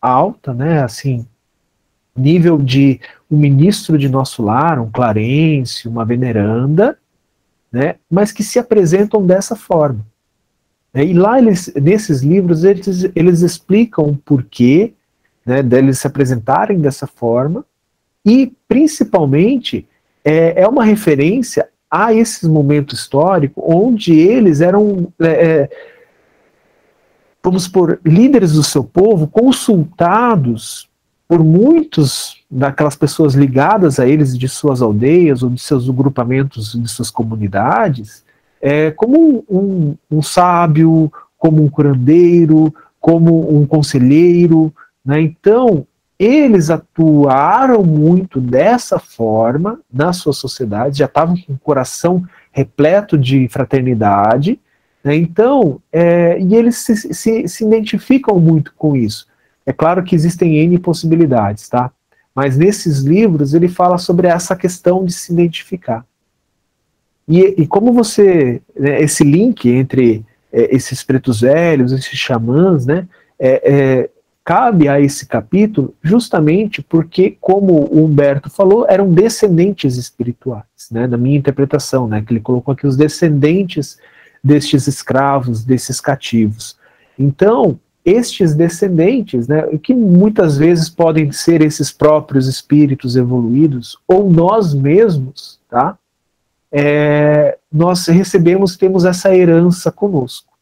alta, 0.00 0.54
né, 0.54 0.82
assim, 0.82 1.26
nível 2.16 2.58
de 2.58 3.00
um 3.30 3.38
ministro 3.38 3.96
de 3.96 4.08
nosso 4.08 4.42
lar, 4.42 4.80
um 4.80 4.90
Clarence, 4.90 5.86
uma 5.88 6.04
veneranda, 6.04 6.98
né, 7.72 7.96
mas 8.10 8.32
que 8.32 8.42
se 8.42 8.58
apresentam 8.58 9.24
dessa 9.24 9.54
forma. 9.54 10.04
É, 10.92 11.04
e 11.04 11.12
lá, 11.12 11.38
eles, 11.38 11.72
nesses 11.74 12.22
livros, 12.22 12.64
eles, 12.64 13.10
eles 13.14 13.42
explicam 13.42 14.06
o 14.06 14.16
porquê 14.16 14.92
né, 15.46 15.62
deles 15.62 15.98
se 16.00 16.06
apresentarem 16.06 16.80
dessa 16.80 17.06
forma, 17.06 17.64
e, 18.24 18.52
principalmente, 18.68 19.86
é, 20.24 20.62
é 20.62 20.68
uma 20.68 20.84
referência 20.84 21.68
a 21.90 22.12
esse 22.12 22.46
momento 22.48 22.94
histórico 22.94 23.62
onde 23.66 24.12
eles 24.12 24.60
eram, 24.60 25.12
é, 25.20 25.28
é 25.28 25.70
vamos 27.42 27.66
por 27.66 28.00
líderes 28.04 28.52
do 28.52 28.62
seu 28.62 28.84
povo, 28.84 29.26
consultados 29.26 30.88
por 31.26 31.44
muitos 31.44 32.42
daquelas 32.50 32.96
pessoas 32.96 33.34
ligadas 33.34 34.00
a 34.00 34.06
eles 34.06 34.36
de 34.36 34.48
suas 34.48 34.82
aldeias 34.82 35.42
ou 35.42 35.50
de 35.50 35.60
seus 35.60 35.88
grupamentos, 35.88 36.72
de 36.72 36.90
suas 36.90 37.10
comunidades, 37.10 38.24
é, 38.60 38.90
como 38.90 39.44
um, 39.48 39.96
um 40.10 40.20
sábio, 40.20 41.10
como 41.38 41.62
um 41.62 41.68
curandeiro, 41.68 42.74
como 43.00 43.56
um 43.56 43.64
conselheiro. 43.64 44.74
Né? 45.04 45.22
Então, 45.22 45.86
eles 46.18 46.68
atuaram 46.68 47.82
muito 47.82 48.40
dessa 48.40 48.98
forma 48.98 49.80
na 49.90 50.12
sua 50.12 50.34
sociedade, 50.34 50.98
já 50.98 51.06
estavam 51.06 51.36
com 51.36 51.54
o 51.54 51.58
coração 51.58 52.22
repleto 52.52 53.16
de 53.16 53.48
fraternidade, 53.48 54.60
né? 55.02 55.16
então, 55.16 55.80
é, 55.92 56.38
e 56.40 56.54
eles 56.54 56.76
se, 56.78 57.14
se, 57.14 57.48
se 57.48 57.64
identificam 57.64 58.38
muito 58.38 58.72
com 58.74 58.96
isso. 58.96 59.26
É 59.64 59.72
claro 59.72 60.02
que 60.02 60.14
existem 60.14 60.58
N 60.58 60.78
possibilidades, 60.78 61.68
tá? 61.68 61.90
Mas 62.34 62.56
nesses 62.56 63.00
livros 63.00 63.54
ele 63.54 63.68
fala 63.68 63.98
sobre 63.98 64.28
essa 64.28 64.56
questão 64.56 65.04
de 65.04 65.12
se 65.12 65.32
identificar. 65.32 66.04
E, 67.28 67.62
e 67.62 67.66
como 67.66 67.92
você, 67.92 68.60
né, 68.76 69.00
esse 69.00 69.22
link 69.22 69.68
entre 69.68 70.24
é, 70.52 70.74
esses 70.74 71.02
pretos 71.02 71.40
velhos, 71.40 71.92
esses 71.92 72.18
xamãs, 72.18 72.86
né, 72.86 73.06
é, 73.38 73.72
é, 73.72 74.10
cabe 74.44 74.88
a 74.88 75.00
esse 75.00 75.26
capítulo 75.26 75.94
justamente 76.02 76.82
porque, 76.82 77.36
como 77.40 77.72
o 77.72 78.04
Humberto 78.04 78.50
falou, 78.50 78.84
eram 78.88 79.12
descendentes 79.12 79.96
espirituais, 79.96 80.64
né, 80.90 81.06
na 81.06 81.16
minha 81.16 81.38
interpretação, 81.38 82.08
né, 82.08 82.22
que 82.26 82.32
ele 82.32 82.40
colocou 82.40 82.72
aqui 82.72 82.86
os 82.86 82.96
descendentes 82.96 83.96
destes 84.42 84.86
escravos, 84.86 85.64
desses 85.64 86.00
cativos. 86.00 86.76
Então, 87.18 87.78
estes 88.04 88.54
descendentes, 88.54 89.46
né, 89.46 89.62
que 89.82 89.94
muitas 89.94 90.56
vezes 90.56 90.88
podem 90.88 91.30
ser 91.32 91.60
esses 91.60 91.92
próprios 91.92 92.46
espíritos 92.46 93.16
evoluídos, 93.16 93.98
ou 94.08 94.30
nós 94.30 94.74
mesmos, 94.74 95.60
tá? 95.68 95.98
É, 96.72 97.58
nós 97.70 98.06
recebemos, 98.06 98.76
temos 98.76 99.04
essa 99.04 99.34
herança 99.34 99.90
conosco, 99.90 100.52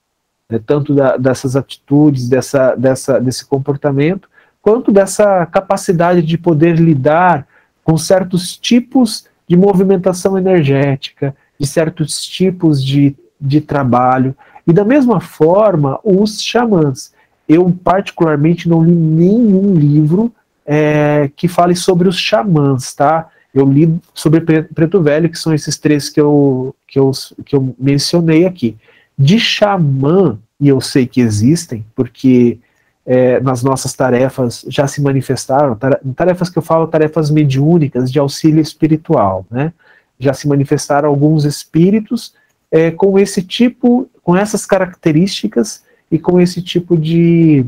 né, 0.51 0.59
tanto 0.65 0.95
da, 0.95 1.17
dessas 1.17 1.55
atitudes, 1.55 2.29
dessa, 2.29 2.75
dessa, 2.75 3.21
desse 3.21 3.45
comportamento, 3.47 4.29
quanto 4.61 4.91
dessa 4.91 5.47
capacidade 5.47 6.23
de 6.23 6.37
poder 6.37 6.79
lidar 6.79 7.47
com 7.85 7.97
certos 7.97 8.57
tipos 8.57 9.27
de 9.47 9.57
movimentação 9.57 10.37
energética, 10.37 11.35
de 11.59 11.67
certos 11.67 12.23
tipos 12.27 12.85
de, 12.85 13.17
de 13.41 13.61
trabalho, 13.61 14.35
e 14.67 14.73
da 14.73 14.85
mesma 14.85 15.21
forma 15.21 15.99
os 16.05 16.43
xamãs 16.43 17.13
eu 17.49 17.75
particularmente 17.83 18.69
não 18.69 18.85
li 18.85 18.93
nenhum 18.93 19.75
livro 19.75 20.31
é, 20.67 21.31
que 21.35 21.49
fale 21.49 21.75
sobre 21.75 22.07
os 22.07 22.19
xamãs, 22.19 22.95
tá? 22.95 23.29
Eu 23.55 23.67
li 23.67 23.99
sobre 24.13 24.41
Preto 24.63 25.03
Velho, 25.03 25.31
que 25.31 25.39
são 25.39 25.55
esses 25.55 25.79
três 25.79 26.11
que 26.11 26.21
eu, 26.21 26.77
que 26.87 26.99
eu, 26.99 27.11
que 27.47 27.57
eu 27.57 27.75
mencionei 27.79 28.45
aqui. 28.45 28.77
De 29.19 29.41
xamã, 29.41 30.39
e 30.61 30.69
eu 30.69 30.79
sei 30.81 31.07
que 31.07 31.23
existem, 31.23 31.85
porque 31.97 32.59
é, 33.07 33.41
nas 33.41 33.63
nossas 33.63 33.95
tarefas 33.95 34.67
já 34.69 34.87
se 34.87 35.01
manifestaram, 35.01 35.79
tarefas 36.15 36.51
que 36.51 36.59
eu 36.59 36.63
falo, 36.63 36.87
tarefas 36.87 37.31
mediúnicas 37.31 38.13
de 38.13 38.19
auxílio 38.19 38.61
espiritual, 38.61 39.47
né? 39.51 39.73
Já 40.21 40.35
se 40.35 40.47
manifestaram 40.47 41.09
alguns 41.09 41.47
espíritos 41.47 42.35
é, 42.71 42.91
com 42.91 43.19
esse 43.19 43.43
tipo, 43.43 44.09
com 44.23 44.37
essas 44.37 44.67
características 44.67 45.83
e 46.11 46.19
com 46.19 46.41
esse 46.41 46.63
tipo 46.63 46.97
de 46.97 47.65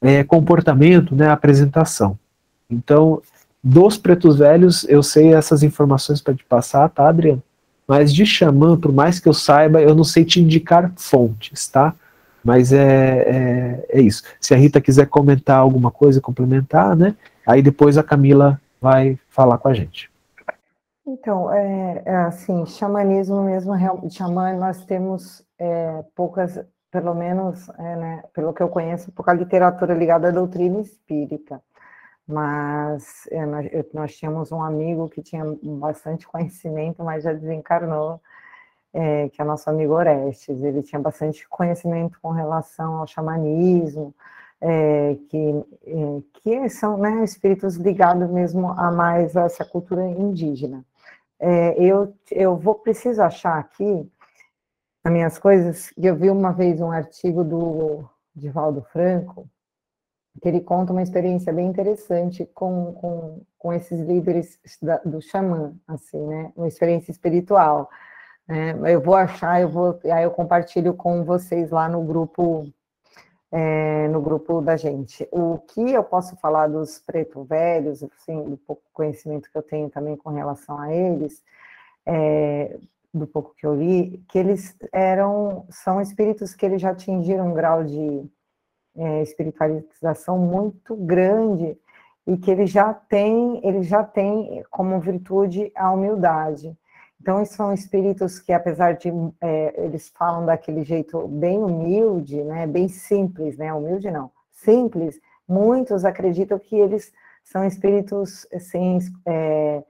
é, 0.00 0.22
comportamento, 0.24 1.14
né, 1.14 1.28
apresentação. 1.28 2.18
Então, 2.70 3.20
dos 3.62 3.96
pretos 3.96 4.38
velhos, 4.38 4.84
eu 4.88 5.02
sei 5.02 5.34
essas 5.34 5.62
informações 5.62 6.20
para 6.20 6.34
te 6.34 6.44
passar, 6.44 6.88
tá, 6.88 7.08
Adriano? 7.08 7.42
Mas 7.86 8.12
de 8.12 8.26
xamã, 8.26 8.76
por 8.76 8.92
mais 8.92 9.18
que 9.18 9.28
eu 9.28 9.32
saiba, 9.32 9.80
eu 9.80 9.94
não 9.94 10.04
sei 10.04 10.24
te 10.24 10.40
indicar 10.40 10.92
fontes, 10.96 11.66
tá? 11.68 11.94
Mas 12.44 12.72
é, 12.72 13.84
é, 13.90 13.98
é 13.98 14.00
isso. 14.00 14.22
Se 14.40 14.54
a 14.54 14.56
Rita 14.56 14.80
quiser 14.80 15.06
comentar 15.06 15.58
alguma 15.58 15.90
coisa, 15.90 16.20
complementar, 16.20 16.94
né? 16.94 17.14
Aí 17.46 17.62
depois 17.62 17.96
a 17.96 18.02
Camila 18.02 18.60
vai 18.80 19.18
falar 19.30 19.58
com 19.58 19.68
a 19.68 19.74
gente. 19.74 20.10
Então, 21.10 21.50
é, 21.50 22.02
é 22.04 22.16
assim, 22.16 22.66
xamanismo 22.66 23.42
mesmo, 23.42 23.72
xamã, 24.10 24.52
nós 24.52 24.84
temos 24.84 25.42
é, 25.58 26.04
poucas 26.14 26.62
pelo 26.90 27.14
menos, 27.14 27.68
é, 27.78 27.96
né, 27.96 28.24
pelo 28.34 28.52
que 28.52 28.62
eu 28.62 28.68
conheço, 28.68 29.12
pouca 29.12 29.32
literatura 29.32 29.94
ligada 29.94 30.28
à 30.28 30.30
doutrina 30.30 30.80
espírita. 30.80 31.62
Mas 32.26 33.26
é, 33.30 33.46
nós, 33.46 33.66
nós, 33.94 34.16
tínhamos 34.16 34.52
um 34.52 34.62
amigo 34.62 35.08
que 35.08 35.22
tinha 35.22 35.44
bastante 35.62 36.26
conhecimento, 36.28 37.02
mas 37.04 37.24
já 37.24 37.32
desencarnou, 37.32 38.20
é, 38.92 39.28
que 39.30 39.40
é 39.40 39.44
nosso 39.44 39.70
amigo 39.70 39.94
Orestes. 39.94 40.62
Ele 40.62 40.82
tinha 40.82 41.00
bastante 41.00 41.48
conhecimento 41.48 42.18
com 42.20 42.32
relação 42.32 42.96
ao 42.98 43.06
xamanismo, 43.06 44.14
é, 44.60 45.16
que, 45.30 45.64
é, 45.86 46.22
que 46.34 46.68
são 46.70 46.98
né, 46.98 47.24
espíritos 47.24 47.76
ligados 47.76 48.28
mesmo 48.30 48.72
a 48.72 48.90
mais 48.90 49.36
essa 49.36 49.64
cultura 49.64 50.04
indígena. 50.06 50.84
É, 51.40 51.80
eu, 51.82 52.14
eu 52.30 52.56
vou 52.56 52.74
preciso 52.74 53.22
achar 53.22 53.58
aqui 53.58 54.10
as 55.04 55.12
minhas 55.12 55.38
coisas, 55.38 55.92
eu 55.96 56.16
vi 56.16 56.28
uma 56.30 56.52
vez 56.52 56.80
um 56.80 56.90
artigo 56.90 57.44
do 57.44 58.04
Divaldo 58.34 58.82
Franco, 58.92 59.48
que 60.40 60.48
ele 60.48 60.60
conta 60.60 60.92
uma 60.92 61.02
experiência 61.02 61.52
bem 61.52 61.66
interessante 61.66 62.44
com, 62.54 62.92
com, 62.94 63.42
com 63.58 63.72
esses 63.72 64.00
líderes 64.00 64.58
da, 64.80 64.98
do 64.98 65.20
xamã, 65.20 65.74
assim, 65.86 66.24
né? 66.26 66.52
Uma 66.56 66.68
experiência 66.68 67.10
espiritual. 67.10 67.90
Né? 68.46 68.74
Eu 68.94 69.00
vou 69.00 69.14
achar, 69.14 69.60
eu 69.60 69.68
vou, 69.68 69.98
aí 70.04 70.24
eu 70.24 70.30
compartilho 70.30 70.94
com 70.94 71.24
vocês 71.24 71.70
lá 71.70 71.88
no 71.88 72.02
grupo, 72.02 72.72
é, 73.50 74.08
no 74.08 74.20
grupo 74.20 74.60
da 74.60 74.76
gente. 74.76 75.26
O 75.32 75.58
que 75.58 75.92
eu 75.92 76.04
posso 76.04 76.36
falar 76.36 76.68
dos 76.68 76.98
preto 76.98 77.44
velhos, 77.44 78.02
assim, 78.02 78.42
do 78.42 78.56
pouco 78.56 78.82
conhecimento 78.92 79.50
que 79.50 79.56
eu 79.56 79.62
tenho 79.62 79.88
também 79.90 80.16
com 80.16 80.30
relação 80.30 80.78
a 80.78 80.92
eles, 80.92 81.42
é, 82.06 82.78
do 83.12 83.26
pouco 83.26 83.54
que 83.56 83.66
eu 83.66 83.74
li, 83.74 84.22
que 84.28 84.38
eles 84.38 84.76
eram, 84.92 85.66
são 85.70 86.00
espíritos 86.00 86.54
que 86.54 86.66
eles 86.66 86.80
já 86.80 86.90
atingiram 86.90 87.48
um 87.48 87.54
grau 87.54 87.84
de 87.84 88.24
é, 88.96 89.22
espiritualização 89.22 90.38
muito 90.38 90.94
grande 90.96 91.78
e 92.26 92.36
que 92.36 92.50
eles 92.50 92.70
já 92.70 92.92
têm, 92.92 93.66
eles 93.66 93.86
já 93.86 94.04
têm 94.04 94.62
como 94.70 95.00
virtude 95.00 95.72
a 95.74 95.90
humildade. 95.90 96.76
Então, 97.20 97.44
são 97.44 97.72
espíritos 97.72 98.38
que, 98.38 98.52
apesar 98.52 98.92
de 98.94 99.10
é, 99.40 99.84
eles 99.84 100.08
falam 100.08 100.46
daquele 100.46 100.84
jeito 100.84 101.26
bem 101.28 101.58
humilde, 101.58 102.42
né, 102.44 102.66
bem 102.66 102.88
simples, 102.88 103.56
né, 103.58 103.72
humilde 103.74 104.10
não, 104.10 104.30
simples, 104.52 105.20
muitos 105.46 106.04
acreditam 106.04 106.58
que 106.58 106.76
eles 106.76 107.12
são 107.42 107.64
espíritos 107.64 108.46
assim, 108.52 108.98
é, 109.26 109.82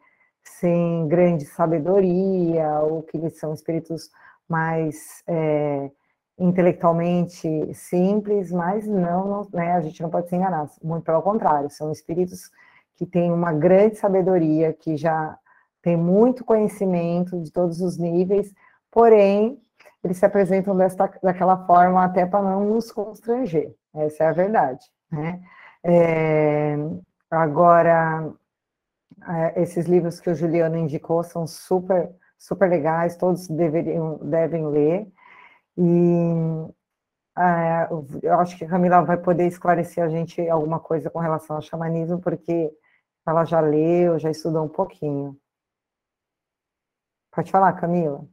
sem 0.42 1.06
grande 1.08 1.44
sabedoria, 1.44 2.80
ou 2.80 3.02
que 3.02 3.16
eles 3.16 3.38
são 3.38 3.52
espíritos 3.52 4.10
mais 4.48 5.22
é, 5.26 5.90
intelectualmente 6.38 7.74
simples, 7.74 8.50
mas 8.50 8.86
não, 8.86 9.46
né, 9.52 9.72
a 9.72 9.80
gente 9.80 10.00
não 10.02 10.08
pode 10.08 10.28
se 10.28 10.36
enganar, 10.36 10.70
muito 10.82 11.04
pelo 11.04 11.20
contrário, 11.20 11.68
são 11.68 11.92
espíritos 11.92 12.50
que 12.96 13.04
têm 13.04 13.30
uma 13.30 13.52
grande 13.52 13.96
sabedoria, 13.96 14.72
que 14.72 14.96
já 14.96 15.38
tem 15.82 15.96
muito 15.96 16.44
conhecimento 16.44 17.40
de 17.40 17.52
todos 17.52 17.80
os 17.80 17.98
níveis, 17.98 18.52
porém, 18.90 19.60
eles 20.02 20.16
se 20.16 20.26
apresentam 20.26 20.76
desta, 20.76 21.10
daquela 21.22 21.66
forma 21.66 22.04
até 22.04 22.26
para 22.26 22.42
não 22.42 22.64
nos 22.64 22.92
constranger, 22.92 23.74
essa 23.94 24.24
é 24.24 24.26
a 24.28 24.32
verdade, 24.32 24.84
né? 25.10 25.40
É, 25.84 26.76
agora, 27.30 28.32
é, 29.26 29.62
esses 29.62 29.86
livros 29.86 30.20
que 30.20 30.30
o 30.30 30.34
Juliano 30.34 30.76
indicou 30.76 31.22
são 31.22 31.46
super, 31.46 32.10
super 32.36 32.68
legais, 32.68 33.16
todos 33.16 33.48
deveriam, 33.48 34.18
devem 34.18 34.66
ler, 34.66 35.08
e 35.76 36.68
é, 37.38 37.88
eu 38.22 38.34
acho 38.40 38.58
que 38.58 38.64
a 38.64 38.68
Camila 38.68 39.02
vai 39.02 39.16
poder 39.16 39.46
esclarecer 39.46 40.02
a 40.02 40.08
gente 40.08 40.48
alguma 40.48 40.80
coisa 40.80 41.08
com 41.08 41.20
relação 41.20 41.56
ao 41.56 41.62
xamanismo, 41.62 42.20
porque 42.20 42.70
ela 43.26 43.44
já 43.44 43.60
leu, 43.60 44.18
já 44.18 44.30
estudou 44.30 44.64
um 44.64 44.68
pouquinho. 44.68 45.36
Pode 47.38 47.52
falar, 47.52 47.72
Camila. 47.74 48.26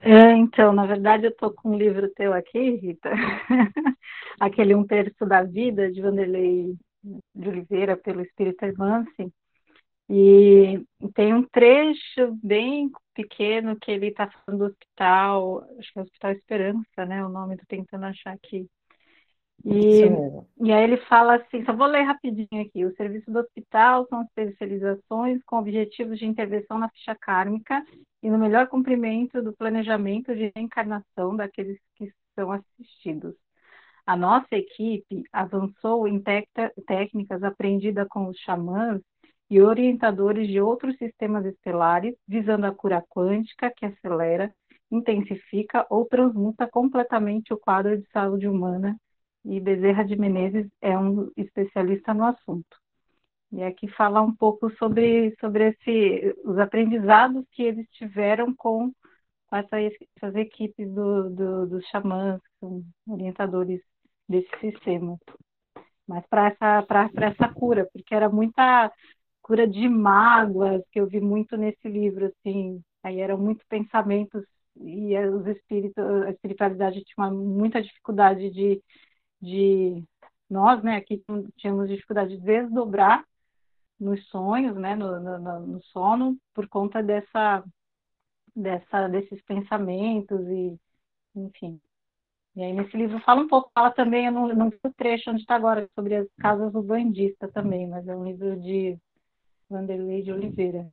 É, 0.00 0.32
então, 0.32 0.72
na 0.72 0.84
verdade, 0.84 1.26
eu 1.26 1.30
estou 1.30 1.52
com 1.52 1.70
um 1.70 1.78
livro 1.78 2.12
teu 2.12 2.32
aqui, 2.32 2.70
Rita, 2.70 3.08
aquele 4.40 4.74
Um 4.74 4.84
Terço 4.84 5.24
da 5.24 5.44
Vida, 5.44 5.92
de 5.92 6.02
Vanderlei 6.02 6.76
de 7.32 7.48
Oliveira, 7.48 7.96
pelo 7.96 8.20
Espírito 8.20 8.64
Hermance, 8.64 9.32
e 10.10 10.84
tem 11.14 11.32
um 11.32 11.44
trecho 11.44 12.36
bem 12.42 12.90
pequeno 13.14 13.78
que 13.78 13.92
ele 13.92 14.08
está 14.08 14.28
falando 14.28 14.58
do 14.58 14.72
hospital, 14.72 15.64
acho 15.78 15.92
que 15.92 15.98
é 16.00 16.02
o 16.02 16.04
Hospital 16.04 16.32
Esperança, 16.32 17.06
né? 17.06 17.24
O 17.24 17.28
nome, 17.28 17.54
estou 17.54 17.68
tentando 17.68 18.06
achar 18.06 18.32
aqui. 18.32 18.68
E, 19.64 20.02
e 20.60 20.72
aí 20.72 20.84
ele 20.84 20.98
fala 21.08 21.36
assim, 21.36 21.64
só 21.64 21.72
vou 21.72 21.86
ler 21.86 22.02
rapidinho 22.02 22.62
aqui. 22.62 22.84
O 22.84 22.94
serviço 22.96 23.30
do 23.30 23.38
hospital 23.38 24.06
são 24.08 24.22
especializações 24.22 25.42
com 25.44 25.56
objetivos 25.56 26.18
de 26.18 26.26
intervenção 26.26 26.78
na 26.78 26.90
ficha 26.90 27.14
kármica 27.14 27.82
e 28.22 28.28
no 28.30 28.38
melhor 28.38 28.68
cumprimento 28.68 29.42
do 29.42 29.54
planejamento 29.54 30.34
de 30.34 30.52
reencarnação 30.54 31.34
daqueles 31.34 31.78
que 31.96 32.12
são 32.34 32.52
assistidos. 32.52 33.34
A 34.06 34.14
nossa 34.16 34.54
equipe 34.54 35.22
avançou 35.32 36.06
em 36.06 36.22
técnicas 36.86 37.42
aprendidas 37.42 38.06
com 38.08 38.28
os 38.28 38.38
xamãs 38.40 39.00
e 39.48 39.62
orientadores 39.62 40.46
de 40.46 40.60
outros 40.60 40.94
sistemas 40.98 41.46
estelares, 41.46 42.14
visando 42.28 42.66
a 42.66 42.74
cura 42.74 43.02
quântica 43.08 43.72
que 43.74 43.86
acelera, 43.86 44.54
intensifica 44.90 45.86
ou 45.88 46.04
transmuta 46.04 46.68
completamente 46.68 47.54
o 47.54 47.58
quadro 47.58 47.96
de 47.96 48.06
saúde 48.10 48.46
humana. 48.46 48.94
E 49.44 49.60
Bezerra 49.60 50.04
de 50.04 50.16
Menezes 50.16 50.66
é 50.80 50.98
um 50.98 51.30
especialista 51.36 52.14
no 52.14 52.24
assunto. 52.24 52.76
E 53.52 53.62
aqui 53.62 53.86
falar 53.88 54.22
um 54.22 54.34
pouco 54.34 54.70
sobre, 54.76 55.36
sobre 55.38 55.68
esse, 55.68 56.34
os 56.44 56.58
aprendizados 56.58 57.44
que 57.52 57.62
eles 57.62 57.86
tiveram 57.90 58.54
com, 58.54 58.92
essa, 59.52 59.80
essas 59.80 60.34
equipes 60.34 60.90
do, 60.90 61.30
do, 61.30 61.66
dos 61.66 61.86
xamãs, 61.86 62.40
orientadores 63.06 63.80
desse 64.28 64.50
sistema. 64.60 65.18
Mas 66.06 66.26
para 66.26 66.48
essa, 66.48 66.86
essa 67.16 67.48
cura, 67.48 67.88
porque 67.92 68.14
era 68.14 68.28
muita 68.28 68.92
cura 69.42 69.68
de 69.68 69.88
mágoas, 69.88 70.82
que 70.90 71.00
eu 71.00 71.06
vi 71.06 71.20
muito 71.20 71.56
nesse 71.56 71.86
livro, 71.88 72.26
assim, 72.26 72.82
aí 73.02 73.20
eram 73.20 73.38
muitos 73.38 73.64
pensamentos 73.66 74.42
e 74.76 75.16
os 75.28 75.46
espíritos, 75.46 76.04
a 76.24 76.30
espiritualidade 76.30 77.04
tinha 77.04 77.30
muita 77.30 77.82
dificuldade 77.82 78.50
de, 78.50 78.82
de 79.44 80.02
nós, 80.48 80.82
né, 80.82 80.96
aqui 80.96 81.22
tínhamos 81.56 81.88
dificuldade 81.88 82.36
de 82.36 82.42
desdobrar 82.42 83.24
nos 83.98 84.26
sonhos, 84.28 84.76
né, 84.76 84.94
no, 84.94 85.20
no, 85.20 85.60
no 85.66 85.82
sono, 85.84 86.36
por 86.52 86.68
conta 86.68 87.02
dessa, 87.02 87.64
dessa, 88.54 89.08
desses 89.08 89.42
pensamentos 89.42 90.40
e, 90.48 90.78
enfim. 91.34 91.80
E 92.56 92.62
aí 92.62 92.72
nesse 92.72 92.96
livro 92.96 93.18
fala 93.20 93.42
um 93.42 93.48
pouco, 93.48 93.70
fala 93.74 93.90
também, 93.90 94.26
eu 94.26 94.32
não, 94.32 94.70
vi 94.70 94.78
o 94.84 94.94
trecho 94.94 95.30
onde 95.30 95.40
está 95.40 95.56
agora, 95.56 95.88
sobre 95.94 96.14
as 96.16 96.28
casas 96.38 96.72
do 96.72 96.82
bandista 96.82 97.48
também, 97.48 97.88
mas 97.88 98.06
é 98.06 98.14
um 98.14 98.24
livro 98.24 98.60
de 98.60 98.96
Vanderlei 99.68 100.22
de 100.22 100.32
Oliveira. 100.32 100.88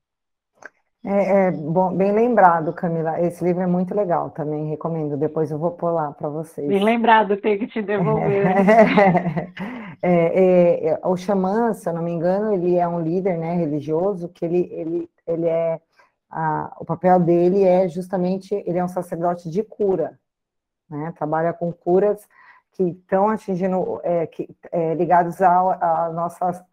É, 1.03 1.48
é, 1.48 1.52
bom, 1.52 1.95
bem 1.95 2.11
lembrado, 2.11 2.72
Camila. 2.73 3.19
Esse 3.19 3.44
livro 3.44 3.64
é 3.64 3.68
muito 3.68 3.95
legal 3.95 4.30
também, 4.30 4.69
recomendo. 4.69 5.18
Depois 5.18 5.49
eu 5.49 5.57
vou 5.57 5.72
pôr 5.72 5.90
lá 5.90 6.11
para 6.11 6.30
vocês. 6.30 6.68
Bem 6.68 6.84
lembrado, 6.84 7.38
tenho 7.38 7.57
que 7.57 7.68
te 7.68 7.82
devolver. 7.82 8.45
É, 10.03 10.10
é, 10.10 10.88
é, 10.88 10.99
o 11.03 11.15
xamã, 11.15 11.76
se 11.76 11.88
eu 11.88 11.94
não 11.94 12.02
me 12.02 12.10
engano, 12.10 12.52
ele 12.52 12.76
é 12.76 12.88
um 12.88 12.99
líder 12.99 13.38
né, 13.38 13.53
religioso, 13.53 14.30
que 14.30 14.44
ele, 14.44 14.68
ele, 14.72 15.10
ele 15.28 15.45
é. 15.45 15.80
A, 16.28 16.76
o 16.80 16.86
papel 16.86 17.19
dele 17.19 17.64
é 17.64 17.88
justamente, 17.88 18.56
ele 18.65 18.80
é 18.80 18.84
um 18.84 18.88
sacerdote 18.88 19.48
de 19.48 19.61
cura, 19.61 20.18
né? 20.90 21.14
Trabalha 21.15 21.53
com 21.53 21.72
curas 21.72 22.28
que 22.72 22.82
estão 22.82 23.30
atingindo, 23.30 24.02
é, 24.03 24.26
que, 24.26 24.49
ligados 24.98 25.40
a, 25.40 26.07
a 26.07 26.10
nossas 26.11 26.64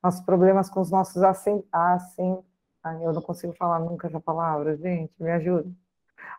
nossos 0.00 0.20
problemas 0.20 0.70
com 0.70 0.80
os 0.80 0.90
nossos 0.90 1.24
assim, 1.24 1.64
assim, 1.72 2.38
ai, 2.86 3.04
eu 3.04 3.12
não 3.12 3.22
consigo 3.22 3.52
falar 3.54 3.80
nunca 3.80 4.06
essa 4.06 4.20
palavra, 4.20 4.76
gente, 4.76 5.12
me 5.18 5.30
ajuda. 5.32 5.68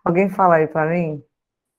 Alguém 0.04 0.30
fala 0.30 0.56
aí 0.56 0.68
para 0.68 0.90
mim? 0.90 1.22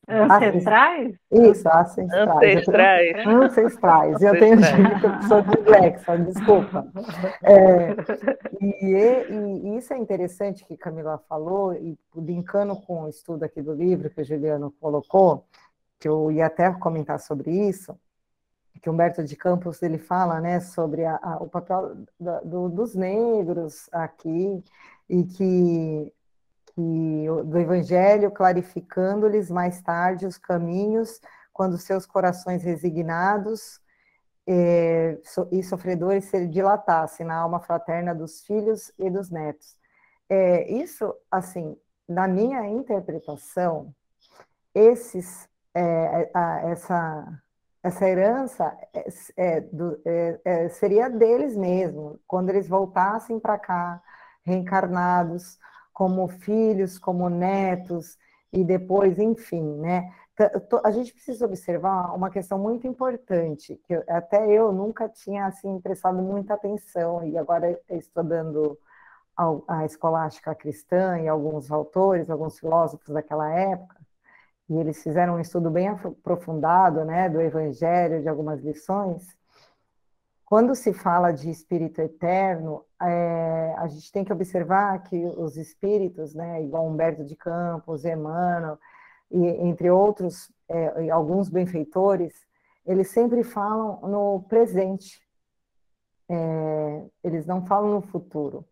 Ancestrais? 0.06 1.14
Isso, 1.30 1.68
ancestrais. 1.68 2.56
Ancestrais. 2.56 3.26
Ancestrais. 3.26 4.22
Eu 4.22 4.38
tenho 4.38 4.56
dito 4.56 5.00
que 5.00 5.06
eu 5.06 5.22
sou 5.22 5.42
dislexa, 5.42 6.18
desculpa. 6.18 6.86
É, 7.42 7.94
e, 8.60 8.94
e, 8.94 9.76
isso 9.76 9.92
é 9.92 9.98
interessante 9.98 10.64
que 10.64 10.76
Camila 10.78 11.18
falou, 11.28 11.74
e 11.74 11.98
linkando 12.16 12.74
com 12.82 13.02
o 13.02 13.08
estudo 13.08 13.44
aqui 13.44 13.60
do 13.60 13.74
livro 13.74 14.08
que 14.08 14.22
o 14.22 14.24
Juliano 14.24 14.72
colocou, 14.80 15.44
que 15.98 16.08
eu 16.08 16.32
ia 16.32 16.46
até 16.46 16.72
comentar 16.72 17.20
sobre 17.20 17.50
isso, 17.50 17.94
que 18.80 18.90
Humberto 18.90 19.24
de 19.24 19.36
Campos 19.36 19.82
ele 19.82 19.98
fala, 19.98 20.40
né, 20.40 20.60
sobre 20.60 21.04
a, 21.04 21.18
a, 21.22 21.36
o 21.42 21.48
papel 21.48 21.96
da, 22.18 22.40
do, 22.40 22.68
dos 22.68 22.94
negros 22.94 23.88
aqui 23.92 24.62
e 25.08 25.24
que, 25.24 26.12
que 26.74 27.26
do 27.44 27.58
Evangelho 27.58 28.30
clarificando-lhes 28.30 29.50
mais 29.50 29.80
tarde 29.82 30.26
os 30.26 30.38
caminhos 30.38 31.20
quando 31.52 31.76
seus 31.78 32.06
corações 32.06 32.62
resignados 32.62 33.80
é, 34.46 35.18
so, 35.24 35.46
e 35.52 35.62
sofredores 35.62 36.24
se 36.26 36.46
dilatassem 36.46 37.26
na 37.26 37.36
alma 37.36 37.60
fraterna 37.60 38.14
dos 38.14 38.42
filhos 38.42 38.90
e 38.98 39.10
dos 39.10 39.28
netos. 39.28 39.76
É, 40.28 40.70
isso, 40.70 41.14
assim, 41.30 41.76
na 42.08 42.26
minha 42.26 42.66
interpretação, 42.66 43.94
esses, 44.74 45.48
é, 45.74 46.30
a, 46.32 46.70
essa 46.70 47.42
essa 47.88 48.08
herança 48.08 48.76
é, 48.94 49.08
é, 49.36 49.60
do, 49.60 50.00
é, 50.04 50.40
é, 50.44 50.68
seria 50.68 51.08
deles 51.08 51.56
mesmo, 51.56 52.18
quando 52.26 52.50
eles 52.50 52.68
voltassem 52.68 53.40
para 53.40 53.58
cá, 53.58 54.00
reencarnados, 54.42 55.58
como 55.92 56.28
filhos, 56.28 56.98
como 56.98 57.28
netos, 57.28 58.16
e 58.52 58.64
depois, 58.64 59.18
enfim, 59.18 59.76
né? 59.78 60.12
A 60.84 60.90
gente 60.92 61.12
precisa 61.12 61.44
observar 61.44 62.14
uma 62.14 62.30
questão 62.30 62.58
muito 62.58 62.86
importante, 62.86 63.74
que 63.84 63.94
até 64.08 64.48
eu 64.48 64.72
nunca 64.72 65.08
tinha 65.08 65.46
assim 65.46 65.80
prestado 65.80 66.22
muita 66.22 66.54
atenção, 66.54 67.24
e 67.26 67.36
agora 67.36 67.78
estudando 67.90 68.78
a 69.66 69.84
escolástica 69.84 70.54
cristã 70.54 71.18
e 71.20 71.28
alguns 71.28 71.70
autores, 71.70 72.30
alguns 72.30 72.58
filósofos 72.58 73.08
daquela 73.14 73.48
época, 73.52 73.96
e 74.68 74.76
eles 74.76 75.02
fizeram 75.02 75.36
um 75.36 75.40
estudo 75.40 75.70
bem 75.70 75.88
aprofundado 75.88 77.04
né, 77.04 77.28
do 77.28 77.40
Evangelho, 77.40 78.20
de 78.20 78.28
algumas 78.28 78.60
lições. 78.60 79.36
Quando 80.44 80.74
se 80.74 80.92
fala 80.92 81.30
de 81.30 81.50
espírito 81.50 82.00
eterno, 82.00 82.84
é, 83.02 83.74
a 83.76 83.86
gente 83.86 84.10
tem 84.10 84.24
que 84.24 84.32
observar 84.32 85.02
que 85.04 85.16
os 85.36 85.56
espíritos, 85.56 86.34
né, 86.34 86.62
igual 86.62 86.86
Humberto 86.86 87.24
de 87.24 87.36
Campos, 87.36 88.04
Emmanuel, 88.04 88.78
e, 89.30 89.46
entre 89.46 89.90
outros, 89.90 90.50
é, 90.68 91.10
alguns 91.10 91.48
benfeitores, 91.48 92.34
eles 92.86 93.10
sempre 93.10 93.42
falam 93.44 94.00
no 94.02 94.42
presente. 94.48 95.20
É, 96.30 97.04
eles 97.22 97.46
não 97.46 97.64
falam 97.66 97.90
no 97.90 98.02
futuro. 98.02 98.64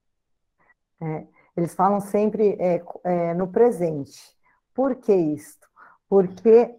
É, 1.01 1.27
eles 1.57 1.75
falam 1.75 2.01
sempre 2.01 2.57
é, 2.59 2.83
é, 3.05 3.35
no 3.35 3.49
presente. 3.49 4.35
Por 4.75 4.97
que 4.97 5.15
isto? 5.15 5.66
Porque 6.09 6.75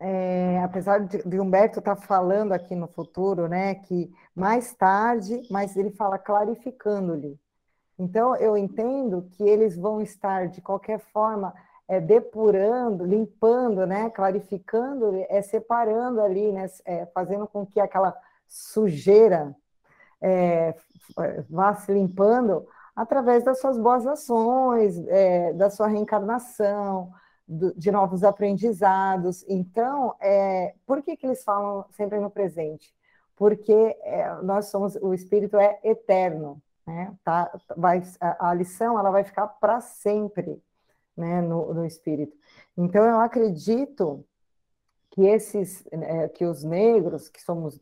é, 0.00 0.62
apesar 0.64 1.00
de, 1.00 1.22
de 1.22 1.38
Humberto 1.38 1.78
estar 1.78 1.94
tá 1.94 2.02
falando 2.02 2.52
aqui 2.52 2.74
no 2.74 2.88
futuro, 2.88 3.46
né, 3.46 3.74
que 3.74 4.10
mais 4.34 4.74
tarde, 4.74 5.46
mas 5.50 5.76
ele 5.76 5.90
fala 5.90 6.18
clarificando-lhe. 6.18 7.38
Então, 7.98 8.34
eu 8.36 8.56
entendo 8.56 9.28
que 9.32 9.42
eles 9.42 9.76
vão 9.76 10.00
estar, 10.00 10.48
de 10.48 10.62
qualquer 10.62 10.98
forma, 10.98 11.52
é 11.86 12.00
depurando, 12.00 13.04
limpando, 13.04 13.86
né, 13.86 14.08
clarificando, 14.08 15.14
é 15.28 15.42
separando 15.42 16.22
ali, 16.22 16.50
né, 16.50 16.66
é, 16.86 17.04
fazendo 17.06 17.46
com 17.46 17.66
que 17.66 17.78
aquela 17.78 18.16
sujeira 18.48 19.54
é, 20.22 20.74
vá 21.48 21.74
se 21.74 21.92
limpando 21.92 22.66
através 22.96 23.44
das 23.44 23.60
suas 23.60 23.76
boas 23.76 24.06
ações, 24.06 24.96
é, 25.08 25.52
da 25.52 25.68
sua 25.68 25.88
reencarnação, 25.88 27.12
de 27.76 27.90
novos 27.90 28.22
aprendizados. 28.22 29.44
Então, 29.48 30.14
é, 30.20 30.74
por 30.86 31.02
que, 31.02 31.16
que 31.16 31.26
eles 31.26 31.42
falam 31.42 31.84
sempre 31.90 32.20
no 32.20 32.30
presente? 32.30 32.94
Porque 33.34 33.72
é, 33.72 34.32
nós 34.42 34.66
somos, 34.66 34.94
o 34.96 35.12
espírito 35.12 35.56
é 35.58 35.80
eterno, 35.82 36.62
né? 36.86 37.12
Tá, 37.24 37.50
vai, 37.76 38.02
a, 38.20 38.50
a 38.50 38.54
lição 38.54 38.98
ela 38.98 39.10
vai 39.10 39.24
ficar 39.24 39.46
para 39.48 39.80
sempre, 39.80 40.62
né, 41.16 41.40
no, 41.40 41.74
no 41.74 41.84
espírito. 41.84 42.36
Então, 42.76 43.04
eu 43.04 43.20
acredito 43.20 44.24
que 45.10 45.22
esses, 45.22 45.84
é, 45.90 46.28
que 46.28 46.44
os 46.44 46.62
negros, 46.62 47.28
que 47.28 47.42
somos, 47.42 47.80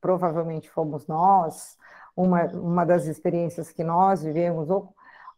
provavelmente 0.00 0.68
fomos 0.68 1.06
nós, 1.06 1.78
uma, 2.14 2.44
uma 2.48 2.84
das 2.84 3.06
experiências 3.06 3.72
que 3.72 3.82
nós 3.82 4.22
vivemos, 4.22 4.68
ou 4.68 4.94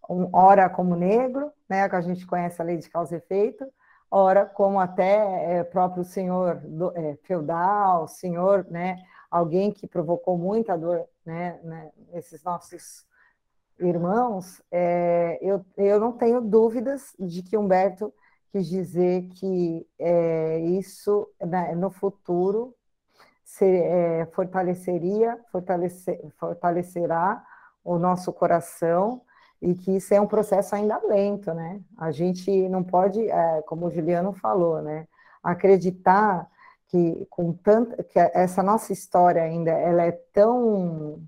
ora 0.09 0.69
como 0.69 0.95
negro, 0.97 1.53
né, 1.69 1.89
que 1.89 1.97
a 1.97 2.01
gente 2.01 2.27
conhece 2.27 2.61
a 2.61 2.65
lei 2.65 2.77
de 2.77 2.89
causa 2.89 3.15
e 3.15 3.19
efeito, 3.19 3.67
ora 4.11 4.47
como 4.47 4.79
até 4.79 5.59
é, 5.59 5.65
próprio 5.65 6.05
senhor 6.05 6.57
do, 6.57 6.97
é, 6.97 7.17
feudal, 7.23 8.07
senhor, 8.07 8.67
né, 8.71 9.03
alguém 9.31 9.73
que 9.73 9.87
provocou 9.87 10.39
muita 10.39 10.77
dor, 10.77 11.05
né, 11.25 11.59
né 11.63 11.91
nesses 12.13 12.43
nossos 12.45 13.07
irmãos, 13.79 14.63
é, 14.71 15.39
eu, 15.43 15.65
eu 15.77 15.99
não 15.99 16.13
tenho 16.13 16.41
dúvidas 16.41 17.15
de 17.19 17.43
que 17.43 17.57
Humberto 17.57 18.13
quis 18.53 18.69
dizer 18.69 19.29
que 19.31 19.85
é, 19.99 20.61
isso 20.61 21.29
né, 21.41 21.75
no 21.75 21.91
futuro 21.91 22.73
se, 23.45 23.65
é, 23.65 24.27
fortaleceria, 24.27 25.41
fortalecer, 25.51 26.21
fortalecerá 26.39 27.45
o 27.83 27.99
nosso 27.99 28.33
coração 28.33 29.23
e 29.65 29.74
que 29.74 29.97
isso 29.97 30.12
é 30.12 30.20
um 30.20 30.27
processo 30.27 30.74
ainda 30.74 31.01
lento, 31.09 31.55
né? 31.55 31.81
A 31.97 32.11
gente 32.11 32.69
não 32.69 32.85
pode, 32.85 33.27
é, 33.31 33.62
como 33.62 33.86
o 33.86 33.91
Juliano 33.91 34.35
falou, 34.35 34.82
né, 34.82 35.09
acreditar 35.43 36.47
que 36.89 37.27
com 37.31 37.53
tanto 37.55 38.05
que 38.05 38.19
essa 38.19 38.62
nossa 38.62 38.93
história 38.93 39.43
ainda 39.43 39.70
ela 39.70 40.03
é 40.03 40.12
tão 40.32 41.23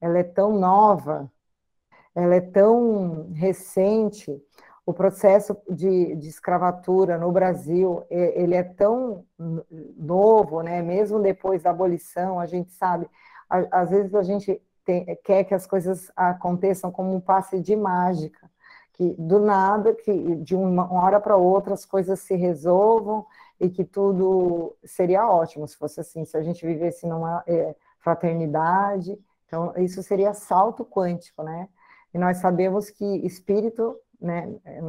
ela 0.00 0.18
é 0.18 0.22
tão 0.24 0.58
nova, 0.58 1.30
ela 2.14 2.34
é 2.34 2.40
tão 2.40 3.30
recente 3.34 4.42
o 4.86 4.92
processo 4.94 5.56
de, 5.68 6.16
de, 6.16 6.28
escravatura 6.28 7.18
no 7.18 7.30
Brasil 7.32 8.04
ele 8.08 8.54
é 8.54 8.62
tão 8.62 9.24
novo, 9.98 10.62
né? 10.62 10.80
Mesmo 10.82 11.20
depois 11.20 11.62
da 11.62 11.70
abolição, 11.70 12.40
a 12.40 12.46
gente 12.46 12.72
sabe, 12.72 13.08
às 13.50 13.90
vezes 13.90 14.14
a 14.14 14.22
gente 14.22 14.62
tem, 14.86 15.04
quer 15.24 15.44
que 15.44 15.54
as 15.54 15.66
coisas 15.66 16.10
aconteçam 16.16 16.90
como 16.90 17.14
um 17.14 17.20
passe 17.20 17.60
de 17.60 17.76
mágica, 17.76 18.50
que 18.94 19.14
do 19.18 19.38
nada, 19.40 19.94
que 19.94 20.36
de 20.36 20.54
uma 20.54 20.90
hora 20.90 21.20
para 21.20 21.36
outra 21.36 21.74
as 21.74 21.84
coisas 21.84 22.20
se 22.20 22.34
resolvam 22.34 23.26
e 23.60 23.68
que 23.68 23.84
tudo 23.84 24.74
seria 24.84 25.28
ótimo 25.28 25.68
se 25.68 25.76
fosse 25.76 26.00
assim, 26.00 26.24
se 26.24 26.36
a 26.36 26.42
gente 26.42 26.64
vivesse 26.64 27.06
numa 27.06 27.42
é, 27.46 27.74
fraternidade. 27.98 29.18
Então 29.46 29.74
isso 29.76 30.02
seria 30.02 30.32
salto 30.32 30.84
quântico, 30.84 31.42
né? 31.42 31.68
E 32.14 32.18
nós 32.18 32.38
sabemos 32.38 32.88
que 32.88 33.04
espírito 33.26 33.98
né, 34.20 34.48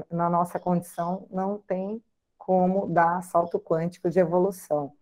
na 0.10 0.30
nossa 0.30 0.60
condição, 0.60 1.28
não 1.30 1.58
tem 1.58 2.02
como 2.38 2.88
dar 2.88 3.22
salto 3.24 3.60
quântico 3.60 4.10
de 4.10 4.20
evolução. 4.20 4.94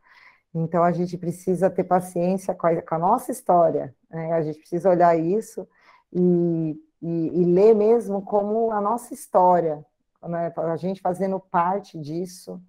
Então, 0.58 0.86
a 0.86 0.92
gente 0.94 1.18
precisa 1.18 1.70
ter 1.70 1.84
paciência 1.84 2.56
com 2.56 2.66
a, 2.66 2.82
com 2.82 2.96
a 2.96 3.00
nossa 3.00 3.30
história, 3.30 3.94
né? 4.10 4.32
a 4.32 4.42
gente 4.42 4.58
precisa 4.60 4.90
olhar 4.90 5.20
isso 5.20 5.68
e, 6.14 6.82
e, 7.02 7.42
e, 7.42 7.44
ler 7.44 7.76
mesmo 7.76 8.22
como 8.22 8.72
a 8.72 8.80
nossa 8.80 9.14
história, 9.14 9.86
né? 10.24 10.54
a 10.56 10.78
gente 10.78 11.02
fazendo 11.02 11.42
parte 11.42 12.00
disso, 12.00 12.62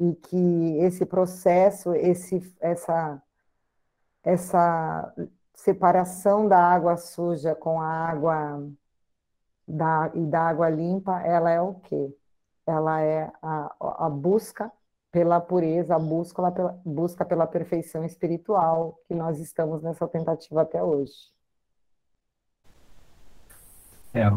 e 0.00 0.12
que 0.14 0.78
esse 0.78 1.06
processo, 1.06 1.94
esse, 1.94 2.42
essa, 2.60 3.22
essa 4.24 5.14
separação 5.54 6.48
da 6.48 6.58
água 6.58 6.96
suja 6.96 7.54
com 7.54 7.80
a 7.80 7.86
água 7.86 8.68
da, 9.68 10.10
e 10.14 10.26
da 10.26 10.48
água 10.48 10.68
limpa, 10.68 11.20
ela 11.20 11.48
é 11.48 11.60
o 11.60 11.74
quê? 11.74 12.12
Ela 12.66 13.00
é 13.02 13.30
a, 13.40 14.06
a 14.06 14.10
busca 14.10 14.72
pela 15.12 15.40
pureza, 15.40 15.96
a 15.96 15.98
busca 15.98 16.50
pela, 16.50 16.78
busca 16.84 17.24
pela 17.24 17.46
perfeição 17.46 18.04
espiritual, 18.04 18.98
que 19.08 19.14
nós 19.14 19.38
estamos 19.40 19.82
nessa 19.82 20.06
tentativa 20.06 20.62
até 20.62 20.82
hoje. 20.82 21.12
É. 24.14 24.28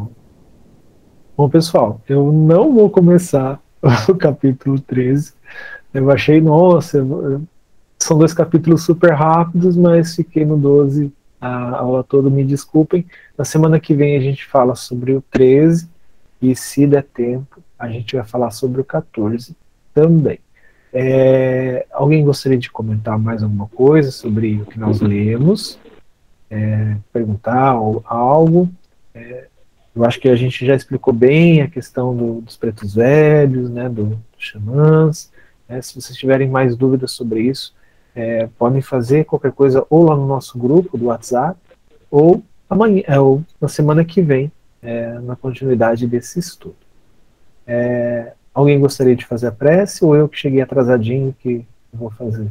Bom, 1.35 1.49
pessoal, 1.49 2.01
eu 2.07 2.31
não 2.31 2.73
vou 2.73 2.89
começar 2.89 3.61
o 4.09 4.15
capítulo 4.15 4.79
13. 4.79 5.33
Eu 5.93 6.09
achei, 6.09 6.41
nossa, 6.41 6.99
são 7.99 8.17
dois 8.17 8.33
capítulos 8.33 8.83
super 8.83 9.13
rápidos, 9.13 9.77
mas 9.77 10.15
fiquei 10.15 10.45
no 10.45 10.57
12 10.57 11.13
a 11.39 11.77
aula 11.79 12.03
toda, 12.03 12.29
me 12.29 12.43
desculpem. 12.43 13.05
Na 13.37 13.43
semana 13.43 13.79
que 13.79 13.93
vem 13.93 14.15
a 14.15 14.21
gente 14.21 14.45
fala 14.45 14.75
sobre 14.75 15.13
o 15.13 15.21
13 15.29 15.89
e, 16.41 16.55
se 16.55 16.87
der 16.87 17.03
tempo, 17.03 17.61
a 17.77 17.89
gente 17.89 18.15
vai 18.15 18.25
falar 18.25 18.51
sobre 18.51 18.79
o 18.79 18.85
14 18.85 19.55
também. 19.93 20.39
É, 20.95 21.87
alguém 21.91 22.23
gostaria 22.23 22.57
de 22.57 22.69
comentar 22.69 23.17
mais 23.17 23.41
alguma 23.41 23.67
coisa 23.67 24.11
sobre 24.11 24.61
o 24.61 24.65
que 24.67 24.79
nós 24.79 25.01
lemos? 25.01 25.79
É, 26.51 26.95
perguntar 27.11 27.69
algo? 28.05 28.69
É, 29.15 29.47
eu 29.95 30.05
acho 30.05 30.19
que 30.19 30.29
a 30.29 30.35
gente 30.35 30.63
já 30.63 30.75
explicou 30.75 31.11
bem 31.11 31.63
a 31.63 31.67
questão 31.67 32.15
do, 32.15 32.41
dos 32.41 32.55
pretos 32.55 32.93
velhos, 32.93 33.71
né, 33.71 33.89
do, 33.89 34.05
do 34.05 34.19
xamãs. 34.37 35.31
Né, 35.67 35.81
se 35.81 35.99
vocês 35.99 36.15
tiverem 36.15 36.47
mais 36.47 36.75
dúvidas 36.75 37.11
sobre 37.11 37.41
isso, 37.41 37.73
é, 38.15 38.47
podem 38.59 38.81
fazer 38.81 39.25
qualquer 39.25 39.51
coisa 39.51 39.85
ou 39.89 40.03
lá 40.03 40.15
no 40.15 40.27
nosso 40.27 40.59
grupo 40.59 40.95
do 40.95 41.05
WhatsApp, 41.05 41.59
ou 42.11 42.43
amanhã, 42.69 43.01
é, 43.07 43.19
ou 43.19 43.43
na 43.59 43.67
semana 43.67 44.05
que 44.05 44.21
vem, 44.21 44.51
é, 44.81 45.13
na 45.19 45.35
continuidade 45.35 46.05
desse 46.05 46.37
estudo. 46.39 46.75
Alguém 48.53 48.79
gostaria 48.79 49.15
de 49.15 49.25
fazer 49.25 49.47
a 49.47 49.51
prece 49.51 50.03
ou 50.05 50.15
eu 50.15 50.29
que 50.29 50.37
cheguei 50.37 50.61
atrasadinho 50.61 51.35
que 51.39 51.65
vou 51.91 52.11
fazer? 52.11 52.47